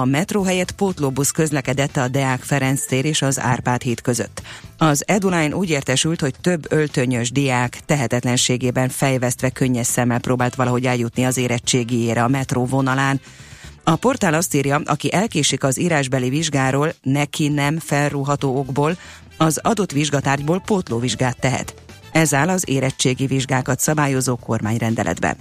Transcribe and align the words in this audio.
a 0.00 0.04
metró 0.04 0.42
helyett 0.42 0.72
pótlóbusz 0.72 1.30
közlekedett 1.30 1.96
a 1.96 2.08
Deák 2.08 2.42
Ferenc 2.42 2.86
tér 2.86 3.04
és 3.04 3.22
az 3.22 3.40
Árpád 3.40 3.82
híd 3.82 4.00
között. 4.00 4.42
Az 4.78 5.02
Eduline 5.06 5.56
úgy 5.56 5.70
értesült, 5.70 6.20
hogy 6.20 6.34
több 6.40 6.72
öltönyös 6.72 7.32
diák 7.32 7.80
tehetetlenségében 7.86 8.88
fejvesztve 8.88 9.50
könnyes 9.50 9.86
szemmel 9.86 10.20
próbált 10.20 10.54
valahogy 10.54 10.86
eljutni 10.86 11.24
az 11.24 11.36
érettségiére 11.36 12.22
a 12.22 12.28
metró 12.28 12.64
vonalán. 12.64 13.20
A 13.84 13.96
portál 13.96 14.34
azt 14.34 14.54
írja, 14.54 14.80
aki 14.84 15.12
elkésik 15.12 15.64
az 15.64 15.78
írásbeli 15.78 16.28
vizsgáról, 16.28 16.92
neki 17.02 17.48
nem 17.48 17.78
felrúható 17.78 18.58
okból, 18.58 18.96
az 19.36 19.58
adott 19.62 19.92
vizsgatárgyból 19.92 20.60
pótlóvizsgát 20.60 21.40
tehet. 21.40 21.74
Ez 22.12 22.34
áll 22.34 22.48
az 22.48 22.68
érettségi 22.68 23.26
vizsgákat 23.26 23.80
szabályozó 23.80 24.36
kormányrendeletben. 24.36 25.36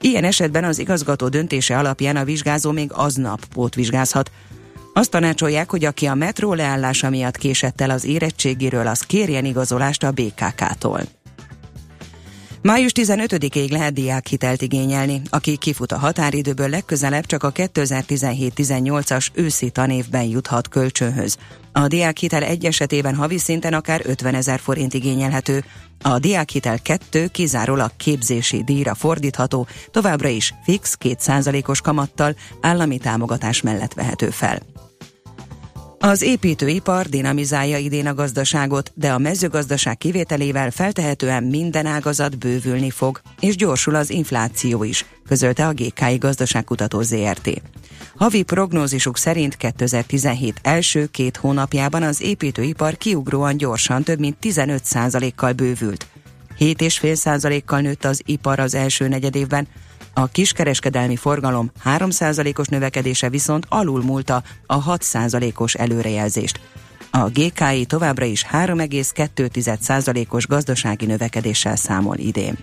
Ilyen 0.00 0.24
esetben 0.24 0.64
az 0.64 0.78
igazgató 0.78 1.28
döntése 1.28 1.78
alapján 1.78 2.16
a 2.16 2.24
vizsgázó 2.24 2.70
még 2.70 2.90
aznap 2.92 3.44
pótvizsgázhat. 3.44 4.30
Azt 4.92 5.10
tanácsolják, 5.10 5.70
hogy 5.70 5.84
aki 5.84 6.06
a 6.06 6.14
metró 6.14 6.54
leállása 6.54 7.10
miatt 7.10 7.36
késett 7.36 7.80
el 7.80 7.90
az 7.90 8.04
érettségiről, 8.04 8.86
az 8.86 9.00
kérjen 9.00 9.44
igazolást 9.44 10.02
a 10.02 10.10
BKK-tól. 10.10 11.15
Május 12.66 12.92
15-ig 12.94 13.70
lehet 13.70 13.92
diákhitelt 13.92 14.62
igényelni. 14.62 15.20
Aki 15.30 15.56
kifut 15.56 15.92
a 15.92 15.98
határidőből 15.98 16.68
legközelebb 16.68 17.26
csak 17.26 17.42
a 17.42 17.52
2017-18-as 17.52 19.26
őszi 19.34 19.70
tanévben 19.70 20.24
juthat 20.24 20.68
kölcsönhöz. 20.68 21.36
A 21.72 21.86
diákhitel 21.86 22.42
egy 22.42 22.64
esetében 22.64 23.14
havi 23.14 23.38
szinten 23.38 23.72
akár 23.72 24.00
50 24.04 24.34
ezer 24.34 24.60
forint 24.60 24.94
igényelhető. 24.94 25.64
A 26.02 26.18
diákhitel 26.18 26.78
2 26.82 27.26
kizárólag 27.26 27.90
képzési 27.96 28.64
díjra 28.64 28.94
fordítható, 28.94 29.66
továbbra 29.90 30.28
is 30.28 30.54
fix 30.64 30.96
2%-os 31.00 31.80
kamattal 31.80 32.36
állami 32.60 32.98
támogatás 32.98 33.62
mellett 33.62 33.92
vehető 33.92 34.30
fel. 34.30 34.58
Az 35.98 36.22
építőipar 36.22 37.06
dinamizálja 37.06 37.78
idén 37.78 38.06
a 38.06 38.14
gazdaságot, 38.14 38.92
de 38.94 39.12
a 39.12 39.18
mezőgazdaság 39.18 39.98
kivételével 39.98 40.70
feltehetően 40.70 41.42
minden 41.42 41.86
ágazat 41.86 42.38
bővülni 42.38 42.90
fog, 42.90 43.20
és 43.40 43.56
gyorsul 43.56 43.94
az 43.94 44.10
infláció 44.10 44.84
is, 44.84 45.04
közölte 45.28 45.66
a 45.66 45.72
GKI 45.72 46.16
Gazdaságkutató 46.16 47.00
ZRT. 47.02 47.62
Havi 48.16 48.42
prognózisuk 48.42 49.16
szerint 49.16 49.56
2017 49.56 50.58
első 50.62 51.06
két 51.06 51.36
hónapjában 51.36 52.02
az 52.02 52.22
építőipar 52.22 52.96
kiugróan 52.96 53.56
gyorsan 53.56 54.02
több 54.02 54.18
mint 54.18 54.36
15%-kal 54.42 55.52
bővült. 55.52 56.06
7,5%-kal 56.58 57.80
nőtt 57.80 58.04
az 58.04 58.22
ipar 58.24 58.58
az 58.58 58.74
első 58.74 59.08
negyedévben, 59.08 59.68
a 60.18 60.26
kiskereskedelmi 60.26 61.16
forgalom 61.16 61.70
3%-os 61.84 62.66
növekedése 62.66 63.28
viszont 63.28 63.66
alulmúlta 63.68 64.42
a 64.66 64.96
6%-os 64.96 65.74
előrejelzést. 65.74 66.60
A 67.10 67.28
GKI 67.28 67.84
továbbra 67.86 68.24
is 68.24 68.46
3,2%-os 68.52 70.46
gazdasági 70.46 71.06
növekedéssel 71.06 71.76
számol 71.76 72.16
idén. 72.16 72.58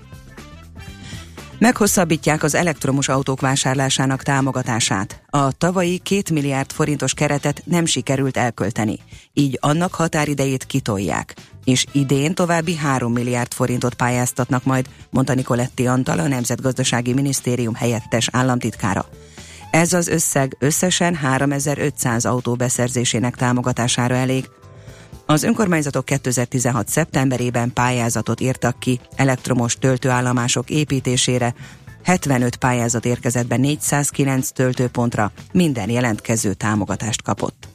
Meghosszabbítják 1.59 2.43
az 2.43 2.55
elektromos 2.55 3.07
autók 3.07 3.41
vásárlásának 3.41 4.23
támogatását. 4.23 5.21
A 5.29 5.51
tavalyi 5.51 5.97
2 5.97 6.33
milliárd 6.33 6.71
forintos 6.71 7.13
keretet 7.13 7.61
nem 7.65 7.85
sikerült 7.85 8.37
elkölteni, 8.37 8.99
így 9.33 9.57
annak 9.61 9.93
határidejét 9.93 10.65
kitolják, 10.65 11.33
és 11.63 11.85
idén 11.91 12.33
további 12.33 12.75
3 12.75 13.11
milliárd 13.11 13.53
forintot 13.53 13.93
pályáztatnak 13.93 14.63
majd, 14.63 14.85
mondta 15.09 15.33
Nikoletti 15.33 15.87
Antal, 15.87 16.19
a 16.19 16.27
Nemzetgazdasági 16.27 17.13
Minisztérium 17.13 17.75
helyettes 17.75 18.29
államtitkára. 18.31 19.05
Ez 19.71 19.93
az 19.93 20.07
összeg 20.07 20.55
összesen 20.59 21.15
3500 21.15 22.25
autó 22.25 22.55
beszerzésének 22.55 23.35
támogatására 23.35 24.15
elég, 24.15 24.49
az 25.25 25.43
önkormányzatok 25.43 26.05
2016. 26.05 26.87
szeptemberében 26.87 27.73
pályázatot 27.73 28.41
írtak 28.41 28.79
ki 28.79 28.99
elektromos 29.15 29.75
töltőállomások 29.75 30.69
építésére, 30.69 31.53
75 32.03 32.55
pályázat 32.55 33.05
érkezett 33.05 33.47
be 33.47 33.57
409 33.57 34.51
töltőpontra, 34.51 35.31
minden 35.51 35.89
jelentkező 35.89 36.53
támogatást 36.53 37.21
kapott. 37.21 37.72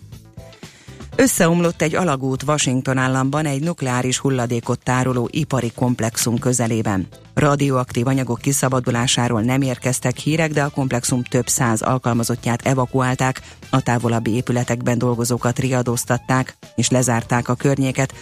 Összeomlott 1.21 1.83
egy 1.83 1.95
alagút 1.95 2.43
Washington 2.43 2.97
államban 2.97 3.47
egy 3.47 3.63
nukleáris 3.63 4.19
hulladékot 4.19 4.83
tároló 4.83 5.29
ipari 5.33 5.73
komplexum 5.75 6.39
közelében. 6.39 7.07
Radioaktív 7.35 8.07
anyagok 8.07 8.41
kiszabadulásáról 8.41 9.41
nem 9.41 9.63
érkeztek 9.63 10.17
hírek, 10.17 10.53
de 10.53 10.63
a 10.63 10.69
komplexum 10.69 11.23
több 11.23 11.49
száz 11.49 11.83
alkalmazottját 11.83 12.67
evakuálták, 12.67 13.41
a 13.71 13.81
távolabbi 13.81 14.31
épületekben 14.35 14.99
dolgozókat 14.99 15.59
riadóztatták 15.59 16.57
és 16.75 16.91
lezárták 16.91 17.49
a 17.49 17.55
környéket. 17.55 18.15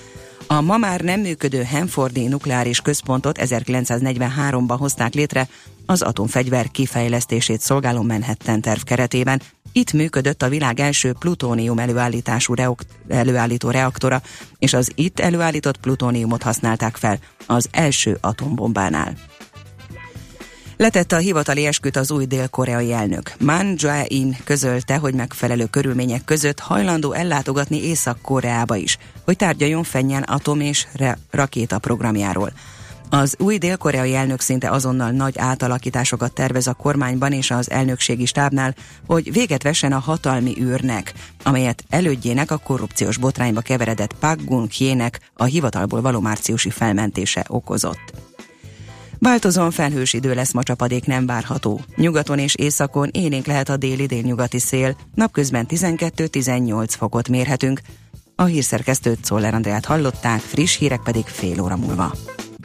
A 0.47 0.61
ma 0.61 0.77
már 0.77 1.01
nem 1.01 1.21
működő 1.21 1.65
Hanfordi 1.65 2.27
nukleáris 2.27 2.81
központot 2.81 3.39
1943-ban 3.41 4.77
hozták 4.79 5.15
létre 5.15 5.49
az 5.87 6.03
atomfegyver 6.03 6.71
kifejlesztését 6.71 7.61
szolgáló 7.61 8.03
Manhattan 8.03 8.61
terv 8.61 8.81
keretében, 8.81 9.41
itt 9.77 9.93
működött 9.93 10.43
a 10.43 10.49
világ 10.49 10.81
első 10.81 11.13
plutónium 11.19 11.79
előállítású 11.79 12.55
reok- 12.55 12.87
előállító 13.09 13.71
reaktora, 13.71 14.23
és 14.59 14.73
az 14.73 14.93
itt 14.95 15.21
előállított 15.21 15.77
plutóniumot 15.77 16.43
használták 16.43 16.97
fel 16.97 17.19
az 17.47 17.69
első 17.71 18.19
atombombánál. 18.21 19.15
Letette 20.77 21.17
a 21.17 21.19
hivatali 21.19 21.67
esküt 21.67 21.97
az 21.97 22.11
új 22.11 22.25
dél-koreai 22.25 22.93
elnök. 22.93 23.33
Man 23.41 23.75
Jae-in 23.77 24.37
közölte, 24.45 24.97
hogy 24.97 25.15
megfelelő 25.15 25.65
körülmények 25.65 26.25
között 26.25 26.61
hajlandó 26.61 27.13
ellátogatni 27.13 27.83
Észak-Koreába 27.83 28.77
is, 28.77 28.99
hogy 29.25 29.37
tárgyaljon 29.37 29.83
fennyen 29.83 30.23
atom 30.23 30.61
és 30.61 30.87
re- 30.93 31.19
rakéta 31.31 31.79
programjáról. 31.79 32.53
Az 33.11 33.37
új 33.39 33.59
dél-koreai 33.59 34.15
elnök 34.15 34.41
szinte 34.41 34.71
azonnal 34.71 35.11
nagy 35.11 35.39
átalakításokat 35.39 36.33
tervez 36.33 36.67
a 36.67 36.75
kormányban 36.75 37.33
és 37.33 37.51
az 37.51 37.71
elnökségi 37.71 38.27
stábnál, 38.27 38.75
hogy 39.07 39.33
véget 39.33 39.63
vessen 39.63 39.93
a 39.93 39.99
hatalmi 39.99 40.55
űrnek, 40.61 41.13
amelyet 41.43 41.85
elődjének 41.89 42.51
a 42.51 42.57
korrupciós 42.57 43.17
botrányba 43.17 43.61
keveredett 43.61 44.15
Park 44.21 44.41
gun 44.45 44.69
a 45.35 45.45
hivatalból 45.45 46.01
való 46.01 46.21
márciusi 46.21 46.71
felmentése 46.71 47.45
okozott. 47.49 48.13
Változóan 49.19 49.71
felhős 49.71 50.13
idő 50.13 50.35
lesz, 50.35 50.53
ma 50.53 50.63
csapadék 50.63 51.07
nem 51.07 51.27
várható. 51.27 51.81
Nyugaton 51.97 52.39
és 52.39 52.55
északon 52.55 53.09
élénk 53.13 53.47
lehet 53.47 53.69
a 53.69 53.77
déli 53.77 54.07
délnyugati 54.07 54.59
szél, 54.59 54.97
napközben 55.15 55.67
12-18 55.69 56.87
fokot 56.89 57.29
mérhetünk. 57.29 57.81
A 58.35 58.45
hírszerkesztőt 58.45 59.25
Szoller 59.25 59.55
Andrát 59.55 59.85
hallották, 59.85 60.41
friss 60.41 60.77
hírek 60.77 61.01
pedig 61.01 61.25
fél 61.25 61.61
óra 61.61 61.77
múlva. 61.77 62.13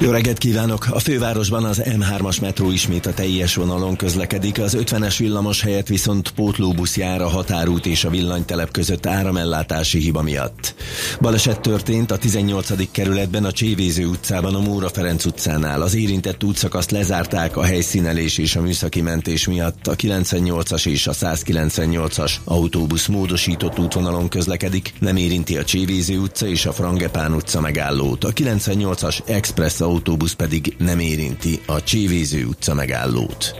jó 0.00 0.10
reggelt 0.10 0.38
kívánok! 0.38 0.86
A 0.90 0.98
fővárosban 0.98 1.64
az 1.64 1.82
M3-as 1.84 2.40
metró 2.40 2.70
ismét 2.70 3.06
a 3.06 3.14
teljes 3.14 3.54
vonalon 3.54 3.96
közlekedik, 3.96 4.60
az 4.60 4.76
50-es 4.80 5.14
villamos 5.18 5.62
helyett 5.62 5.86
viszont 5.86 6.30
pótlóbusz 6.30 6.96
jár 6.96 7.20
a 7.20 7.28
határút 7.28 7.86
és 7.86 8.04
a 8.04 8.10
villanytelep 8.10 8.70
között 8.70 9.06
áramellátási 9.06 9.98
hiba 9.98 10.22
miatt. 10.22 10.74
Baleset 11.20 11.60
történt 11.60 12.10
a 12.10 12.16
18. 12.16 12.90
kerületben 12.90 13.44
a 13.44 13.52
Csévéző 13.52 14.06
utcában 14.06 14.54
a 14.54 14.60
Móra 14.60 14.88
Ferenc 14.88 15.24
utcánál. 15.24 15.82
Az 15.82 15.94
érintett 15.94 16.44
útszakaszt 16.44 16.90
lezárták 16.90 17.56
a 17.56 17.64
helyszínelés 17.64 18.38
és 18.38 18.56
a 18.56 18.60
műszaki 18.60 19.00
mentés 19.00 19.46
miatt. 19.46 19.86
A 19.86 19.96
98-as 19.96 20.86
és 20.86 21.06
a 21.06 21.12
198-as 21.12 22.32
autóbusz 22.44 23.06
módosított 23.06 23.78
útvonalon 23.78 24.28
közlekedik, 24.28 24.92
nem 24.98 25.16
érinti 25.16 25.56
a 25.56 25.64
Csévéző 25.64 26.18
utca 26.18 26.46
és 26.46 26.66
a 26.66 26.72
Frangepán 26.72 27.34
utca 27.34 27.60
megállót. 27.60 28.24
A 28.24 28.32
98-as 28.32 29.18
Express 29.26 29.80
autóbusz 29.88 30.32
pedig 30.32 30.74
nem 30.78 30.98
érinti 30.98 31.60
a 31.66 31.82
Csévéző 31.82 32.44
utca 32.44 32.74
megállót. 32.74 33.54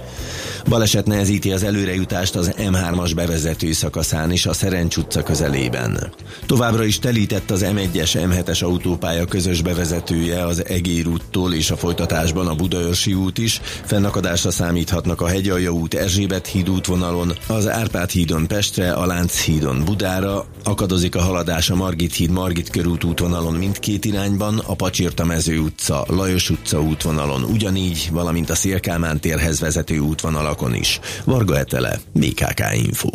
Baleset 0.68 1.06
nehezíti 1.06 1.52
az 1.52 1.62
előrejutást 1.62 2.36
az 2.36 2.52
M3-as 2.58 3.12
bevezető 3.14 3.72
szakaszán 3.72 4.30
is 4.30 4.46
a 4.46 4.52
Szerencs 4.52 4.96
utca 4.96 5.22
közelében. 5.22 6.12
Továbbra 6.46 6.84
is 6.84 6.98
telített 6.98 7.50
az 7.50 7.66
M1-es 7.74 8.10
M7-es 8.14 8.64
autópálya 8.64 9.24
közös 9.24 9.62
bevezetője 9.62 10.46
az 10.46 10.64
Egér 10.66 11.06
úttól 11.06 11.54
és 11.54 11.70
a 11.70 11.76
folytatásban 11.76 12.46
a 12.46 12.54
Budaörsi 12.54 13.14
út 13.14 13.38
is. 13.38 13.60
Fennakadásra 13.84 14.50
számíthatnak 14.50 15.20
a 15.20 15.26
Hegyalja 15.26 15.70
út 15.70 15.94
Erzsébet 15.94 16.46
híd 16.46 16.70
útvonalon, 16.70 17.32
az 17.46 17.68
Árpád 17.68 18.10
hídon 18.10 18.46
Pestre, 18.46 18.92
a 18.92 19.06
Lánc 19.06 19.40
hídon 19.40 19.84
Budára, 19.84 20.46
akadozik 20.64 21.14
a 21.14 21.20
haladás 21.20 21.70
a 21.70 21.74
Margit 21.74 22.14
híd 22.14 22.30
Margit 22.30 22.70
körút 22.70 23.04
útvonalon 23.04 23.54
mindkét 23.54 24.04
irányban, 24.04 24.58
a 24.58 24.74
Pacsirta 24.74 25.24
mező 25.24 25.58
utca, 25.58 26.04
Lajos 26.08 26.50
utca 26.50 26.80
útvonalon 26.82 27.42
ugyanígy, 27.42 28.08
valamint 28.12 28.50
a 28.50 28.54
Szélkámán 28.54 29.20
térhez 29.20 29.60
vezető 29.60 29.98
útvonalak 29.98 30.56
oldalakon 30.58 30.75
is. 30.75 31.00
Varga 31.25 31.58
Etele, 31.58 31.99
BKK 32.12 32.60
Info. 32.75 33.08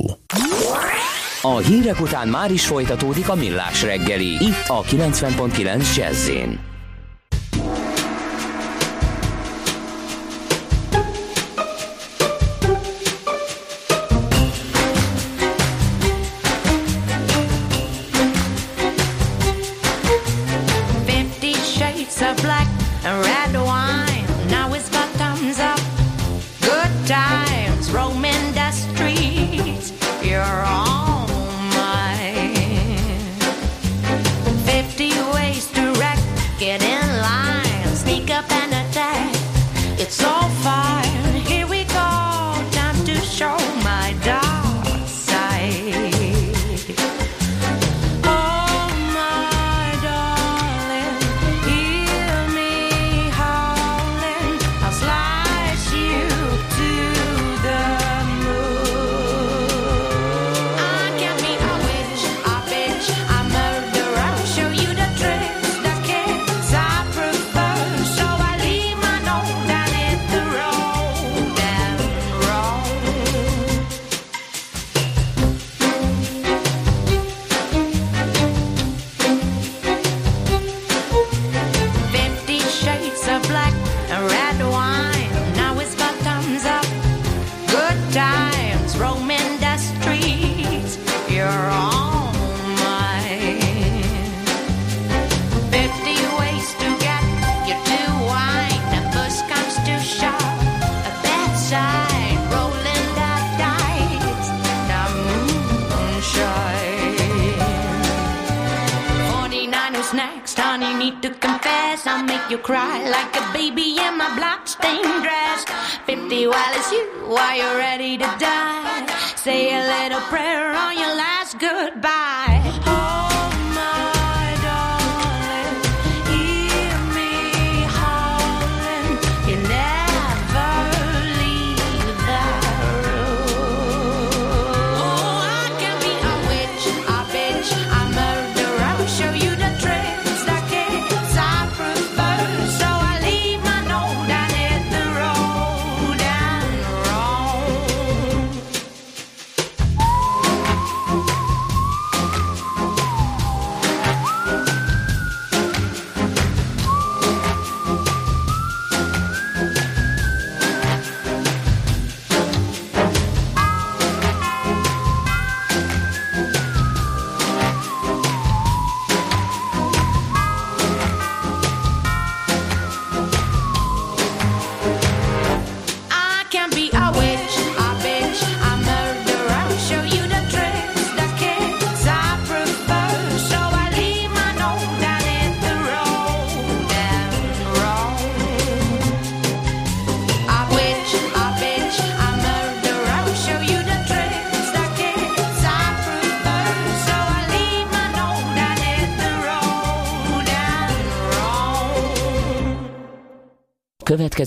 A 1.41 1.57
hírek 1.57 2.01
után 2.01 2.27
már 2.27 2.51
is 2.51 2.65
folytatódik 2.65 3.29
a 3.29 3.35
millás 3.35 3.81
reggeli, 3.81 4.31
itt 4.43 4.67
a 4.67 4.81
90.9 4.81 5.95
jazz 5.95 6.29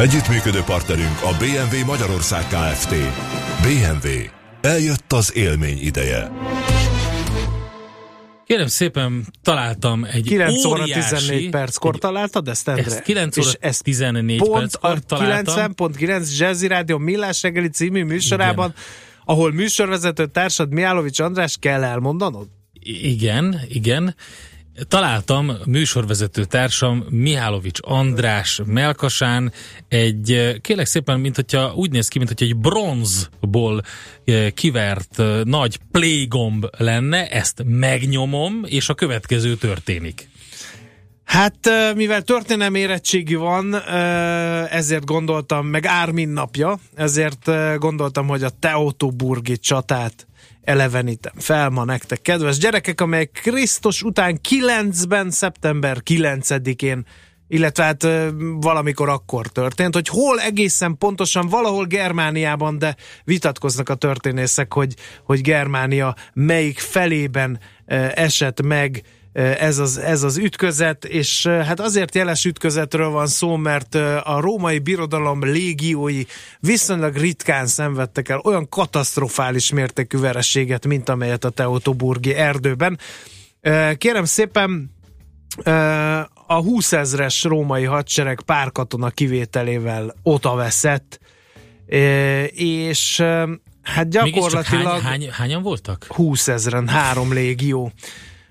Együttműködő 0.00 0.60
partnerünk 0.60 1.22
a 1.22 1.36
BMW 1.38 1.84
Magyarország 1.86 2.46
Kft. 2.46 2.88
BMW. 3.62 4.08
Eljött 4.60 5.12
az 5.12 5.36
élmény 5.36 5.78
ideje. 5.78 6.30
Kérem 8.46 8.66
szépen, 8.66 9.26
találtam 9.42 10.04
egy 10.04 10.22
9 10.22 10.64
óra 10.64 10.82
óriási, 10.82 11.14
14 11.16 11.50
perckor 11.50 11.98
találtad 11.98 12.48
ezt, 12.48 12.68
Endre? 12.68 12.84
Ezt 12.84 13.02
9 13.02 13.38
óra 13.38 13.48
És 13.48 13.56
ezt 13.60 13.82
14 13.82 14.38
pont 14.38 14.52
perckor 14.52 14.90
a 14.90 14.98
találtam. 15.06 15.72
90.9 15.76 16.38
Jazzy 16.38 16.66
Rádió 16.66 16.98
Millás 16.98 17.42
reggeli 17.42 17.68
című 17.68 18.04
műsorában, 18.04 18.74
ahol 19.24 19.52
műsorvezető 19.52 20.26
társad 20.26 20.72
Miálovics 20.72 21.20
András 21.20 21.56
kell 21.60 21.84
elmondanod? 21.84 22.46
Igen, 22.82 23.60
igen. 23.68 24.14
Találtam 24.88 25.52
műsorvezető 25.66 26.44
társam 26.44 27.04
Mihálovics 27.08 27.78
András 27.82 28.60
melkasán 28.64 29.52
egy, 29.88 30.32
eh, 30.32 30.54
kérlek 30.60 30.86
szépen, 30.86 31.20
mint 31.20 31.34
hogyha 31.34 31.72
úgy 31.74 31.90
néz 31.90 32.08
ki, 32.08 32.18
mint 32.18 32.30
hogyha 32.30 32.44
egy 32.44 32.56
bronzból 32.56 33.82
eh, 34.24 34.50
kivert 34.50 35.18
eh, 35.18 35.40
nagy 35.44 35.78
playgomb 35.90 36.66
lenne, 36.78 37.28
ezt 37.28 37.62
megnyomom, 37.66 38.60
és 38.66 38.88
a 38.88 38.94
következő 38.94 39.54
történik. 39.56 40.28
Hát, 41.30 41.70
mivel 41.94 42.22
történelmi 42.22 42.78
érettségi 42.78 43.34
van, 43.34 43.74
ezért 44.70 45.04
gondoltam, 45.04 45.66
meg 45.66 45.86
Ármin 45.86 46.28
napja, 46.28 46.78
ezért 46.94 47.50
gondoltam, 47.78 48.26
hogy 48.26 48.42
a 48.42 48.50
Teotoburgi 48.58 49.58
csatát 49.58 50.26
elevenítem 50.62 51.32
fel 51.36 51.68
ma 51.68 51.84
nektek, 51.84 52.22
kedves 52.22 52.58
gyerekek, 52.58 53.00
amely 53.00 53.26
Krisztus 53.26 54.02
után 54.02 54.40
9-ben, 54.48 55.30
szeptember 55.30 55.96
9-én 56.04 57.06
illetve 57.48 57.84
hát 57.84 58.06
valamikor 58.60 59.08
akkor 59.08 59.46
történt, 59.46 59.94
hogy 59.94 60.08
hol 60.08 60.40
egészen 60.40 60.98
pontosan, 60.98 61.48
valahol 61.48 61.84
Germániában, 61.84 62.78
de 62.78 62.96
vitatkoznak 63.24 63.88
a 63.88 63.94
történészek, 63.94 64.72
hogy, 64.72 64.94
hogy 65.24 65.40
Germánia 65.40 66.14
melyik 66.32 66.78
felében 66.78 67.60
esett 68.14 68.62
meg 68.62 69.02
ez 69.32 69.78
az, 69.78 69.98
ez 69.98 70.22
az 70.22 70.36
ütközet, 70.36 71.04
és 71.04 71.46
hát 71.46 71.80
azért 71.80 72.14
jeles 72.14 72.44
ütközetről 72.44 73.08
van 73.08 73.26
szó, 73.26 73.56
mert 73.56 73.94
a 74.22 74.40
római 74.40 74.78
birodalom 74.78 75.44
légiói 75.44 76.22
viszonylag 76.60 77.16
ritkán 77.16 77.66
szenvedtek 77.66 78.28
el 78.28 78.40
olyan 78.44 78.68
katasztrofális 78.68 79.72
mértékű 79.72 80.18
vereséget, 80.18 80.86
mint 80.86 81.08
amelyet 81.08 81.44
a 81.44 81.50
Teotoburgi 81.50 82.34
erdőben. 82.34 82.98
Kérem 83.96 84.24
szépen, 84.24 84.98
a 86.46 86.62
20 86.62 86.92
ezres 86.92 87.44
római 87.44 87.84
hadsereg 87.84 88.40
pár 88.40 88.72
katona 88.72 89.10
kivételével 89.10 90.14
oda 90.22 90.54
veszett, 90.54 91.20
e, 91.88 92.44
és 92.44 93.22
hát 93.82 94.08
gyakorlatilag... 94.08 94.86
hány, 94.86 95.02
hány, 95.02 95.30
hányan 95.30 95.62
voltak? 95.62 96.06
20 96.08 96.48
ezeren, 96.48 96.88
három 96.88 97.32
légió. 97.32 97.92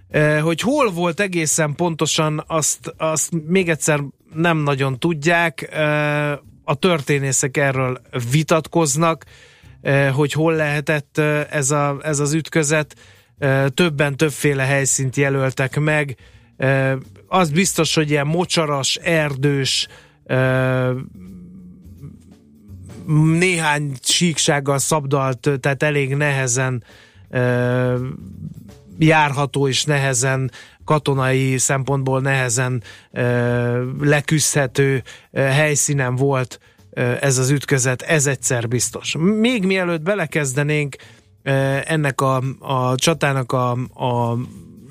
Eh, 0.10 0.42
Hogy 0.42 0.62
hol 0.62 0.92
volt 0.92 1.20
egészen 1.20 1.76
pontosan, 1.76 2.44
azt, 2.48 2.94
azt 2.98 3.32
még 3.48 3.70
egyszer 3.70 4.00
nem 4.34 4.58
nagyon 4.58 5.00
tudják. 5.00 5.70
Eh, 5.72 6.32
A 6.64 6.76
történészek 6.76 7.58
erről 7.58 8.02
vitatkoznak, 8.32 9.26
eh, 9.82 10.14
hogy 10.14 10.32
hol 10.32 10.54
lehetett 10.54 11.18
eh, 11.18 11.46
ez, 11.50 11.72
a, 11.72 11.98
ez 12.02 12.20
az 12.20 12.34
ütközet. 12.34 12.96
Többen 13.74 14.18
többféle 14.18 14.64
helyszínt 14.64 15.16
jelöltek 15.16 15.80
meg. 15.80 16.16
Az 17.28 17.50
biztos, 17.50 17.96
hogy 17.96 18.10
ilyen 18.10 18.28
mocsaras, 18.28 18.96
erdős, 18.96 19.88
néhány 23.38 23.94
síksággal 24.04 24.78
szabdalt, 24.78 25.50
tehát 25.60 25.84
elég 25.84 26.16
nehezen 26.16 26.84
járható 29.00 29.68
és 29.68 29.84
nehezen 29.84 30.52
katonai 30.86 31.58
szempontból 31.58 32.22
nehezen 32.22 32.84
leküzdhető 34.00 35.04
helyszínen 35.34 36.16
volt 36.16 36.60
ez 37.22 37.38
az 37.38 37.50
ütközet, 37.50 38.02
ez 38.02 38.26
egyszer 38.26 38.68
biztos. 38.68 39.16
Még 39.20 39.66
mielőtt 39.66 40.02
belekezdenénk 40.02 40.96
ennek 41.84 42.22
a, 42.22 42.44
a 42.60 42.96
csatának 42.96 43.52
a, 43.52 43.72
a 44.06 44.38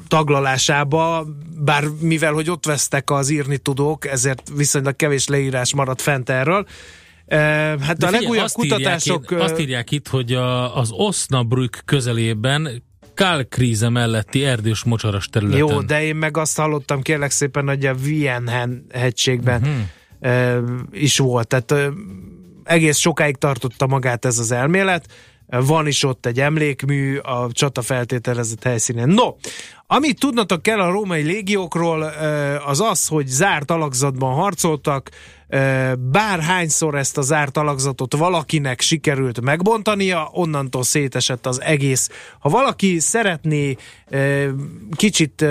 taglalásába, 0.08 1.26
bár 1.64 1.84
mivel, 2.00 2.32
hogy 2.32 2.50
ott 2.50 2.66
vesztek 2.66 3.10
az 3.10 3.30
írni 3.30 3.58
tudók, 3.58 4.06
ezért 4.06 4.50
viszonylag 4.56 4.96
kevés 4.96 5.26
leírás 5.26 5.74
maradt 5.74 6.02
fent 6.02 6.30
erről. 6.30 6.66
Hát 7.28 7.96
De 7.96 8.06
a 8.06 8.08
figyelj, 8.08 8.22
legújabb 8.22 8.44
azt 8.44 8.54
kutatások... 8.54 9.24
Írják, 9.30 9.50
azt 9.50 9.58
írják 9.58 9.90
itt, 9.90 10.08
hogy 10.08 10.32
a, 10.32 10.76
az 10.76 10.90
Osnabrück 10.92 11.82
közelében 11.84 12.82
Kálkríze 13.18 13.88
melletti 13.88 14.44
erdős 14.44 14.84
mocsaras 14.84 15.26
területen. 15.26 15.58
Jó, 15.58 15.80
de 15.80 16.02
én 16.02 16.16
meg 16.16 16.36
azt 16.36 16.56
hallottam 16.56 17.02
kérlek 17.02 17.30
szépen, 17.30 17.66
hogy 17.66 17.86
a 17.86 17.94
Vienhen 17.94 18.86
hegységben 18.92 19.62
uh-huh. 20.20 20.78
is 20.90 21.18
volt. 21.18 21.46
Tehát 21.46 21.92
egész 22.64 22.98
sokáig 22.98 23.36
tartotta 23.36 23.86
magát 23.86 24.24
ez 24.24 24.38
az 24.38 24.50
elmélet. 24.50 25.06
Van 25.46 25.86
is 25.86 26.04
ott 26.04 26.26
egy 26.26 26.40
emlékmű 26.40 27.16
a 27.16 27.48
csata 27.52 27.82
feltételezett 27.82 28.62
helyszínen. 28.62 29.08
No, 29.08 29.34
amit 29.86 30.20
tudnatok 30.20 30.62
kell 30.62 30.80
a 30.80 30.90
római 30.90 31.22
légiókról, 31.22 32.02
az 32.66 32.80
az, 32.80 33.06
hogy 33.06 33.26
zárt 33.26 33.70
alakzatban 33.70 34.34
harcoltak, 34.34 35.10
bárhányszor 35.98 36.94
ezt 36.94 37.18
a 37.18 37.22
zárt 37.22 37.56
alakzatot 37.56 38.16
valakinek 38.16 38.80
sikerült 38.80 39.40
megbontania, 39.40 40.28
onnantól 40.32 40.82
szétesett 40.82 41.46
az 41.46 41.60
egész. 41.60 42.08
Ha 42.38 42.48
valaki 42.48 42.98
szeretné 42.98 43.76
kicsit 44.96 45.44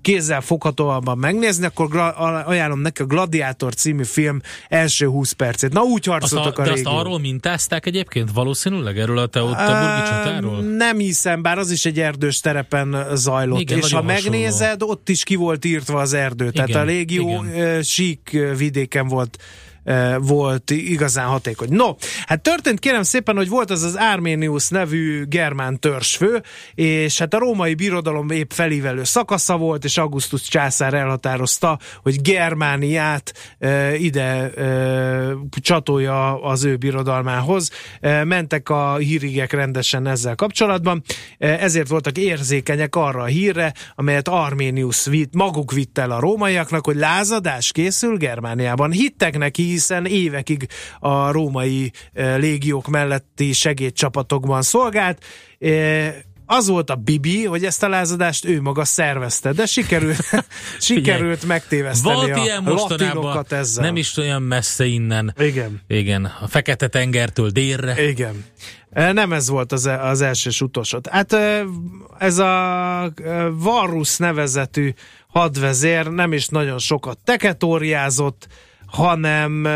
kézzel 0.00 0.40
foghatóabban 0.40 1.18
megnézni, 1.18 1.66
akkor 1.66 1.96
ajánlom 2.46 2.80
neki 2.80 3.02
a 3.02 3.06
Gladiátor 3.06 3.74
című 3.74 4.04
film 4.04 4.40
első 4.68 5.06
20 5.06 5.32
percét. 5.32 5.72
Na 5.72 5.80
úgy 5.80 6.08
Azt 6.08 6.20
harcoltak 6.20 6.58
a, 6.58 6.62
a, 6.62 6.64
de 6.64 6.70
azt 6.70 6.78
régiók. 6.82 7.00
arról 7.00 7.18
mintázták 7.18 7.86
egyébként 7.86 8.30
valószínűleg 8.32 8.98
erről 8.98 9.18
a 9.18 9.26
Teotaburgi 9.26 10.08
csatáról? 10.08 10.60
Nem 10.60 10.98
hiszem, 10.98 11.42
bár 11.42 11.58
az 11.58 11.70
is 11.70 11.84
egy 11.84 12.00
erdős 12.00 12.40
terepen 12.40 13.06
zajlott. 13.14 13.60
Igen, 13.60 13.78
és 13.78 13.92
ha 13.92 14.02
hasonló. 14.02 14.12
megnézed, 14.30 14.82
ott 14.82 15.08
is 15.08 15.24
ki 15.24 15.34
volt 15.34 15.64
írtva 15.64 16.00
az 16.00 16.12
erdő. 16.12 16.50
Tehát 16.50 16.68
Igen, 16.68 16.80
a 16.80 16.84
légió 16.84 17.44
igen. 17.52 17.82
sík 17.82 18.38
vidéken 18.56 19.07
volt 19.08 19.36
ö, 19.38 19.67
volt 20.18 20.70
igazán 20.70 21.26
hatékony. 21.26 21.68
No, 21.70 21.94
hát 22.26 22.40
történt 22.40 22.78
kérem 22.78 23.02
szépen, 23.02 23.36
hogy 23.36 23.48
volt 23.48 23.70
az 23.70 23.82
az 23.82 23.94
Armenius 23.94 24.68
nevű 24.68 25.24
germán 25.24 25.80
törzsfő, 25.80 26.42
és 26.74 27.18
hát 27.18 27.34
a 27.34 27.38
római 27.38 27.74
birodalom 27.74 28.30
épp 28.30 28.50
felívelő 28.50 29.04
szakasza 29.04 29.56
volt, 29.56 29.84
és 29.84 29.98
Augustus 29.98 30.42
császár 30.42 30.94
elhatározta, 30.94 31.78
hogy 32.02 32.22
Germániát 32.22 33.32
ö, 33.58 33.92
ide 33.92 34.50
ö, 34.54 35.32
csatolja 35.60 36.42
az 36.42 36.64
ő 36.64 36.76
birodalmához. 36.76 37.70
Ö, 38.00 38.24
mentek 38.24 38.68
a 38.68 38.96
hírigek 38.96 39.52
rendesen 39.52 40.06
ezzel 40.06 40.34
kapcsolatban, 40.34 41.02
Ö, 41.38 41.46
ezért 41.46 41.88
voltak 41.88 42.18
érzékenyek 42.18 42.96
arra 42.96 43.22
a 43.22 43.24
hírre, 43.26 43.72
amelyet 43.94 44.28
Arminius 44.28 45.04
vitt, 45.04 45.34
maguk 45.34 45.72
vitt 45.72 45.98
el 45.98 46.10
a 46.10 46.20
rómaiaknak, 46.20 46.84
hogy 46.84 46.96
lázadás 46.96 47.72
készül 47.72 48.16
Germániában. 48.16 48.90
Hittek 48.90 49.38
neki, 49.38 49.62
hiszen 49.78 50.06
évekig 50.06 50.66
a 51.00 51.30
római 51.30 51.92
ö, 52.12 52.36
légiók 52.36 52.86
melletti 52.86 53.52
segédcsapatokban 53.52 54.62
szolgált. 54.62 55.24
Ö, 55.58 56.06
az 56.50 56.68
volt 56.68 56.90
a 56.90 56.94
bibi, 56.94 57.44
hogy 57.44 57.64
ezt 57.64 57.82
a 57.82 57.88
lázadást 57.88 58.44
ő 58.44 58.60
maga 58.60 58.84
szervezte, 58.84 59.52
de 59.52 59.66
sikerült, 59.66 60.20
sikerült 60.80 61.46
megtéveszteni 61.46 62.14
Volt 62.14 62.36
a 62.36 62.42
ilyen 62.42 62.62
latinokat 62.64 63.52
ezzel. 63.52 63.84
nem 63.84 63.96
is 63.96 64.16
olyan 64.16 64.42
messze 64.42 64.84
innen. 64.84 65.34
Igen. 65.38 65.80
Igen, 65.86 66.24
a 66.40 66.46
Fekete-tengertől 66.46 67.50
délre. 67.50 68.08
Igen. 68.08 68.44
E, 68.90 69.12
Nem 69.12 69.32
ez 69.32 69.48
volt 69.48 69.72
az, 69.72 69.86
az 70.00 70.20
első 70.20 70.50
és 70.50 70.60
utolsó. 70.60 71.00
Hát 71.10 71.32
e, 71.32 71.64
ez 72.18 72.38
a 72.38 73.12
e, 73.24 73.48
Varus 73.48 74.16
nevezetű 74.16 74.92
hadvezér 75.28 76.06
nem 76.06 76.32
is 76.32 76.48
nagyon 76.48 76.78
sokat 76.78 77.18
teketóriázott, 77.24 78.46
hanem 78.90 79.68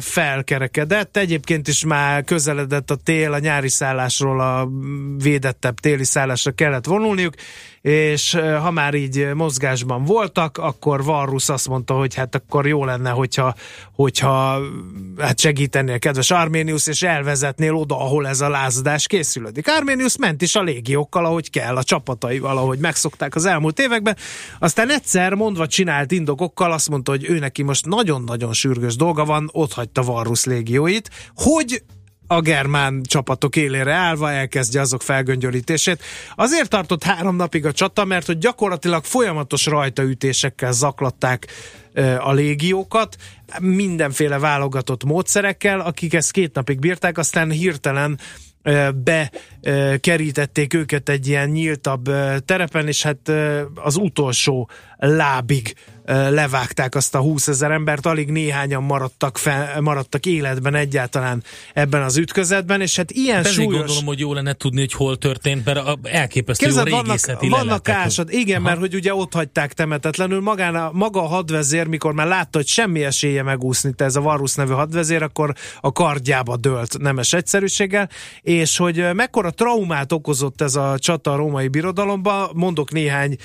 felkerekedett. 0.00 1.16
Egyébként 1.16 1.68
is 1.68 1.84
már 1.84 2.24
közeledett 2.24 2.90
a 2.90 2.96
tél, 2.96 3.32
a 3.32 3.38
nyári 3.38 3.68
szállásról 3.68 4.40
a 4.40 4.68
védettebb 5.22 5.80
téli 5.80 6.04
szállásra 6.04 6.50
kellett 6.50 6.84
vonulniuk, 6.84 7.34
és 7.86 8.38
ha 8.60 8.70
már 8.70 8.94
így 8.94 9.28
mozgásban 9.34 10.04
voltak, 10.04 10.58
akkor 10.58 11.04
Varus 11.04 11.48
azt 11.48 11.68
mondta, 11.68 11.94
hogy 11.94 12.14
hát 12.14 12.34
akkor 12.34 12.66
jó 12.66 12.84
lenne, 12.84 13.10
hogyha, 13.10 13.54
hogyha 13.92 14.60
hát 15.18 15.38
segítenél 15.38 15.98
kedves 15.98 16.30
Arménius, 16.30 16.86
és 16.86 17.02
elvezetnél 17.02 17.74
oda, 17.74 18.00
ahol 18.00 18.26
ez 18.26 18.40
a 18.40 18.48
lázadás 18.48 19.06
készülődik. 19.06 19.68
Arménius 19.68 20.16
ment 20.16 20.42
is 20.42 20.54
a 20.54 20.62
légiókkal, 20.62 21.24
ahogy 21.24 21.50
kell, 21.50 21.76
a 21.76 21.82
csapataival, 21.82 22.58
ahogy 22.58 22.78
megszokták 22.78 23.34
az 23.34 23.44
elmúlt 23.44 23.78
években. 23.78 24.16
Aztán 24.58 24.90
egyszer 24.90 25.34
mondva 25.34 25.66
csinált 25.66 26.12
indokokkal 26.12 26.72
azt 26.72 26.88
mondta, 26.88 27.10
hogy 27.10 27.24
ő 27.28 27.38
neki 27.38 27.62
most 27.62 27.86
nagyon-nagyon 27.86 28.52
sürgős 28.52 28.96
dolga 28.96 29.24
van, 29.24 29.48
ott 29.52 29.72
hagyta 29.72 30.02
Varus 30.02 30.44
légióit, 30.44 31.10
hogy 31.34 31.82
a 32.26 32.40
germán 32.40 33.02
csapatok 33.02 33.56
élére 33.56 33.92
állva 33.92 34.30
elkezdje 34.30 34.80
azok 34.80 35.02
felgöngyölítését. 35.02 36.02
Azért 36.34 36.68
tartott 36.68 37.04
három 37.04 37.36
napig 37.36 37.66
a 37.66 37.72
csata, 37.72 38.04
mert 38.04 38.26
hogy 38.26 38.38
gyakorlatilag 38.38 39.04
folyamatos 39.04 39.66
rajtaütésekkel 39.66 40.72
zaklatták 40.72 41.46
a 42.18 42.32
légiókat, 42.32 43.16
mindenféle 43.60 44.38
válogatott 44.38 45.04
módszerekkel, 45.04 45.80
akik 45.80 46.14
ezt 46.14 46.30
két 46.30 46.54
napig 46.54 46.78
bírták, 46.78 47.18
aztán 47.18 47.50
hirtelen 47.50 48.18
ö, 48.62 48.88
bekerítették 49.66 50.74
őket 50.74 51.08
egy 51.08 51.26
ilyen 51.26 51.48
nyíltabb 51.48 52.10
terepen, 52.44 52.86
és 52.86 53.02
hát 53.02 53.32
az 53.74 53.96
utolsó 53.96 54.68
lábig 54.98 55.74
levágták 56.06 56.94
azt 56.94 57.14
a 57.14 57.18
20 57.18 57.48
ezer 57.48 57.70
embert, 57.70 58.06
alig 58.06 58.30
néhányan 58.30 58.82
maradtak, 58.82 59.38
fel, 59.38 59.80
maradtak 59.80 60.26
életben 60.26 60.74
egyáltalán 60.74 61.42
ebben 61.74 62.02
az 62.02 62.16
ütközetben, 62.16 62.80
és 62.80 62.96
hát 62.96 63.10
ilyen 63.10 63.36
Hát 63.36 63.52
súlyos... 63.52 63.76
gondolom, 63.76 64.04
hogy 64.04 64.18
jó 64.18 64.32
lenne 64.32 64.52
tudni, 64.52 64.80
hogy 64.80 64.92
hol 64.92 65.16
történt, 65.16 65.64
mert 65.64 65.80
elképesztő 66.02 66.66
jó 66.66 66.72
Képzeld, 66.72 66.90
vannak, 66.90 67.06
régészeti 67.06 67.48
vannak 67.48 67.66
leletek. 67.66 67.94
ásad, 67.94 68.32
igen, 68.32 68.56
Aha. 68.56 68.64
mert 68.68 68.78
hogy 68.78 68.94
ugye 68.94 69.14
ott 69.14 69.32
hagyták 69.32 69.72
temetetlenül, 69.72 70.40
magán 70.40 70.74
a, 70.74 70.90
maga 70.92 71.22
a 71.22 71.26
hadvezér, 71.26 71.86
mikor 71.86 72.12
már 72.12 72.26
látta, 72.26 72.58
hogy 72.58 72.66
semmi 72.66 73.04
esélye 73.04 73.42
megúszni, 73.42 73.92
te 73.92 74.04
ez 74.04 74.16
a 74.16 74.20
Varus 74.20 74.54
nevű 74.54 74.72
hadvezér, 74.72 75.22
akkor 75.22 75.54
a 75.80 75.92
kardjába 75.92 76.56
dőlt 76.56 76.98
nemes 76.98 77.32
egyszerűséggel, 77.32 78.08
és 78.42 78.76
hogy 78.76 79.14
mekkora 79.14 79.50
traumát 79.56 80.12
okozott 80.12 80.60
ez 80.60 80.74
a 80.74 80.98
csata 80.98 81.32
a 81.32 81.36
római 81.36 81.68
birodalomba, 81.68 82.50
mondok 82.54 82.92
néhány 82.92 83.36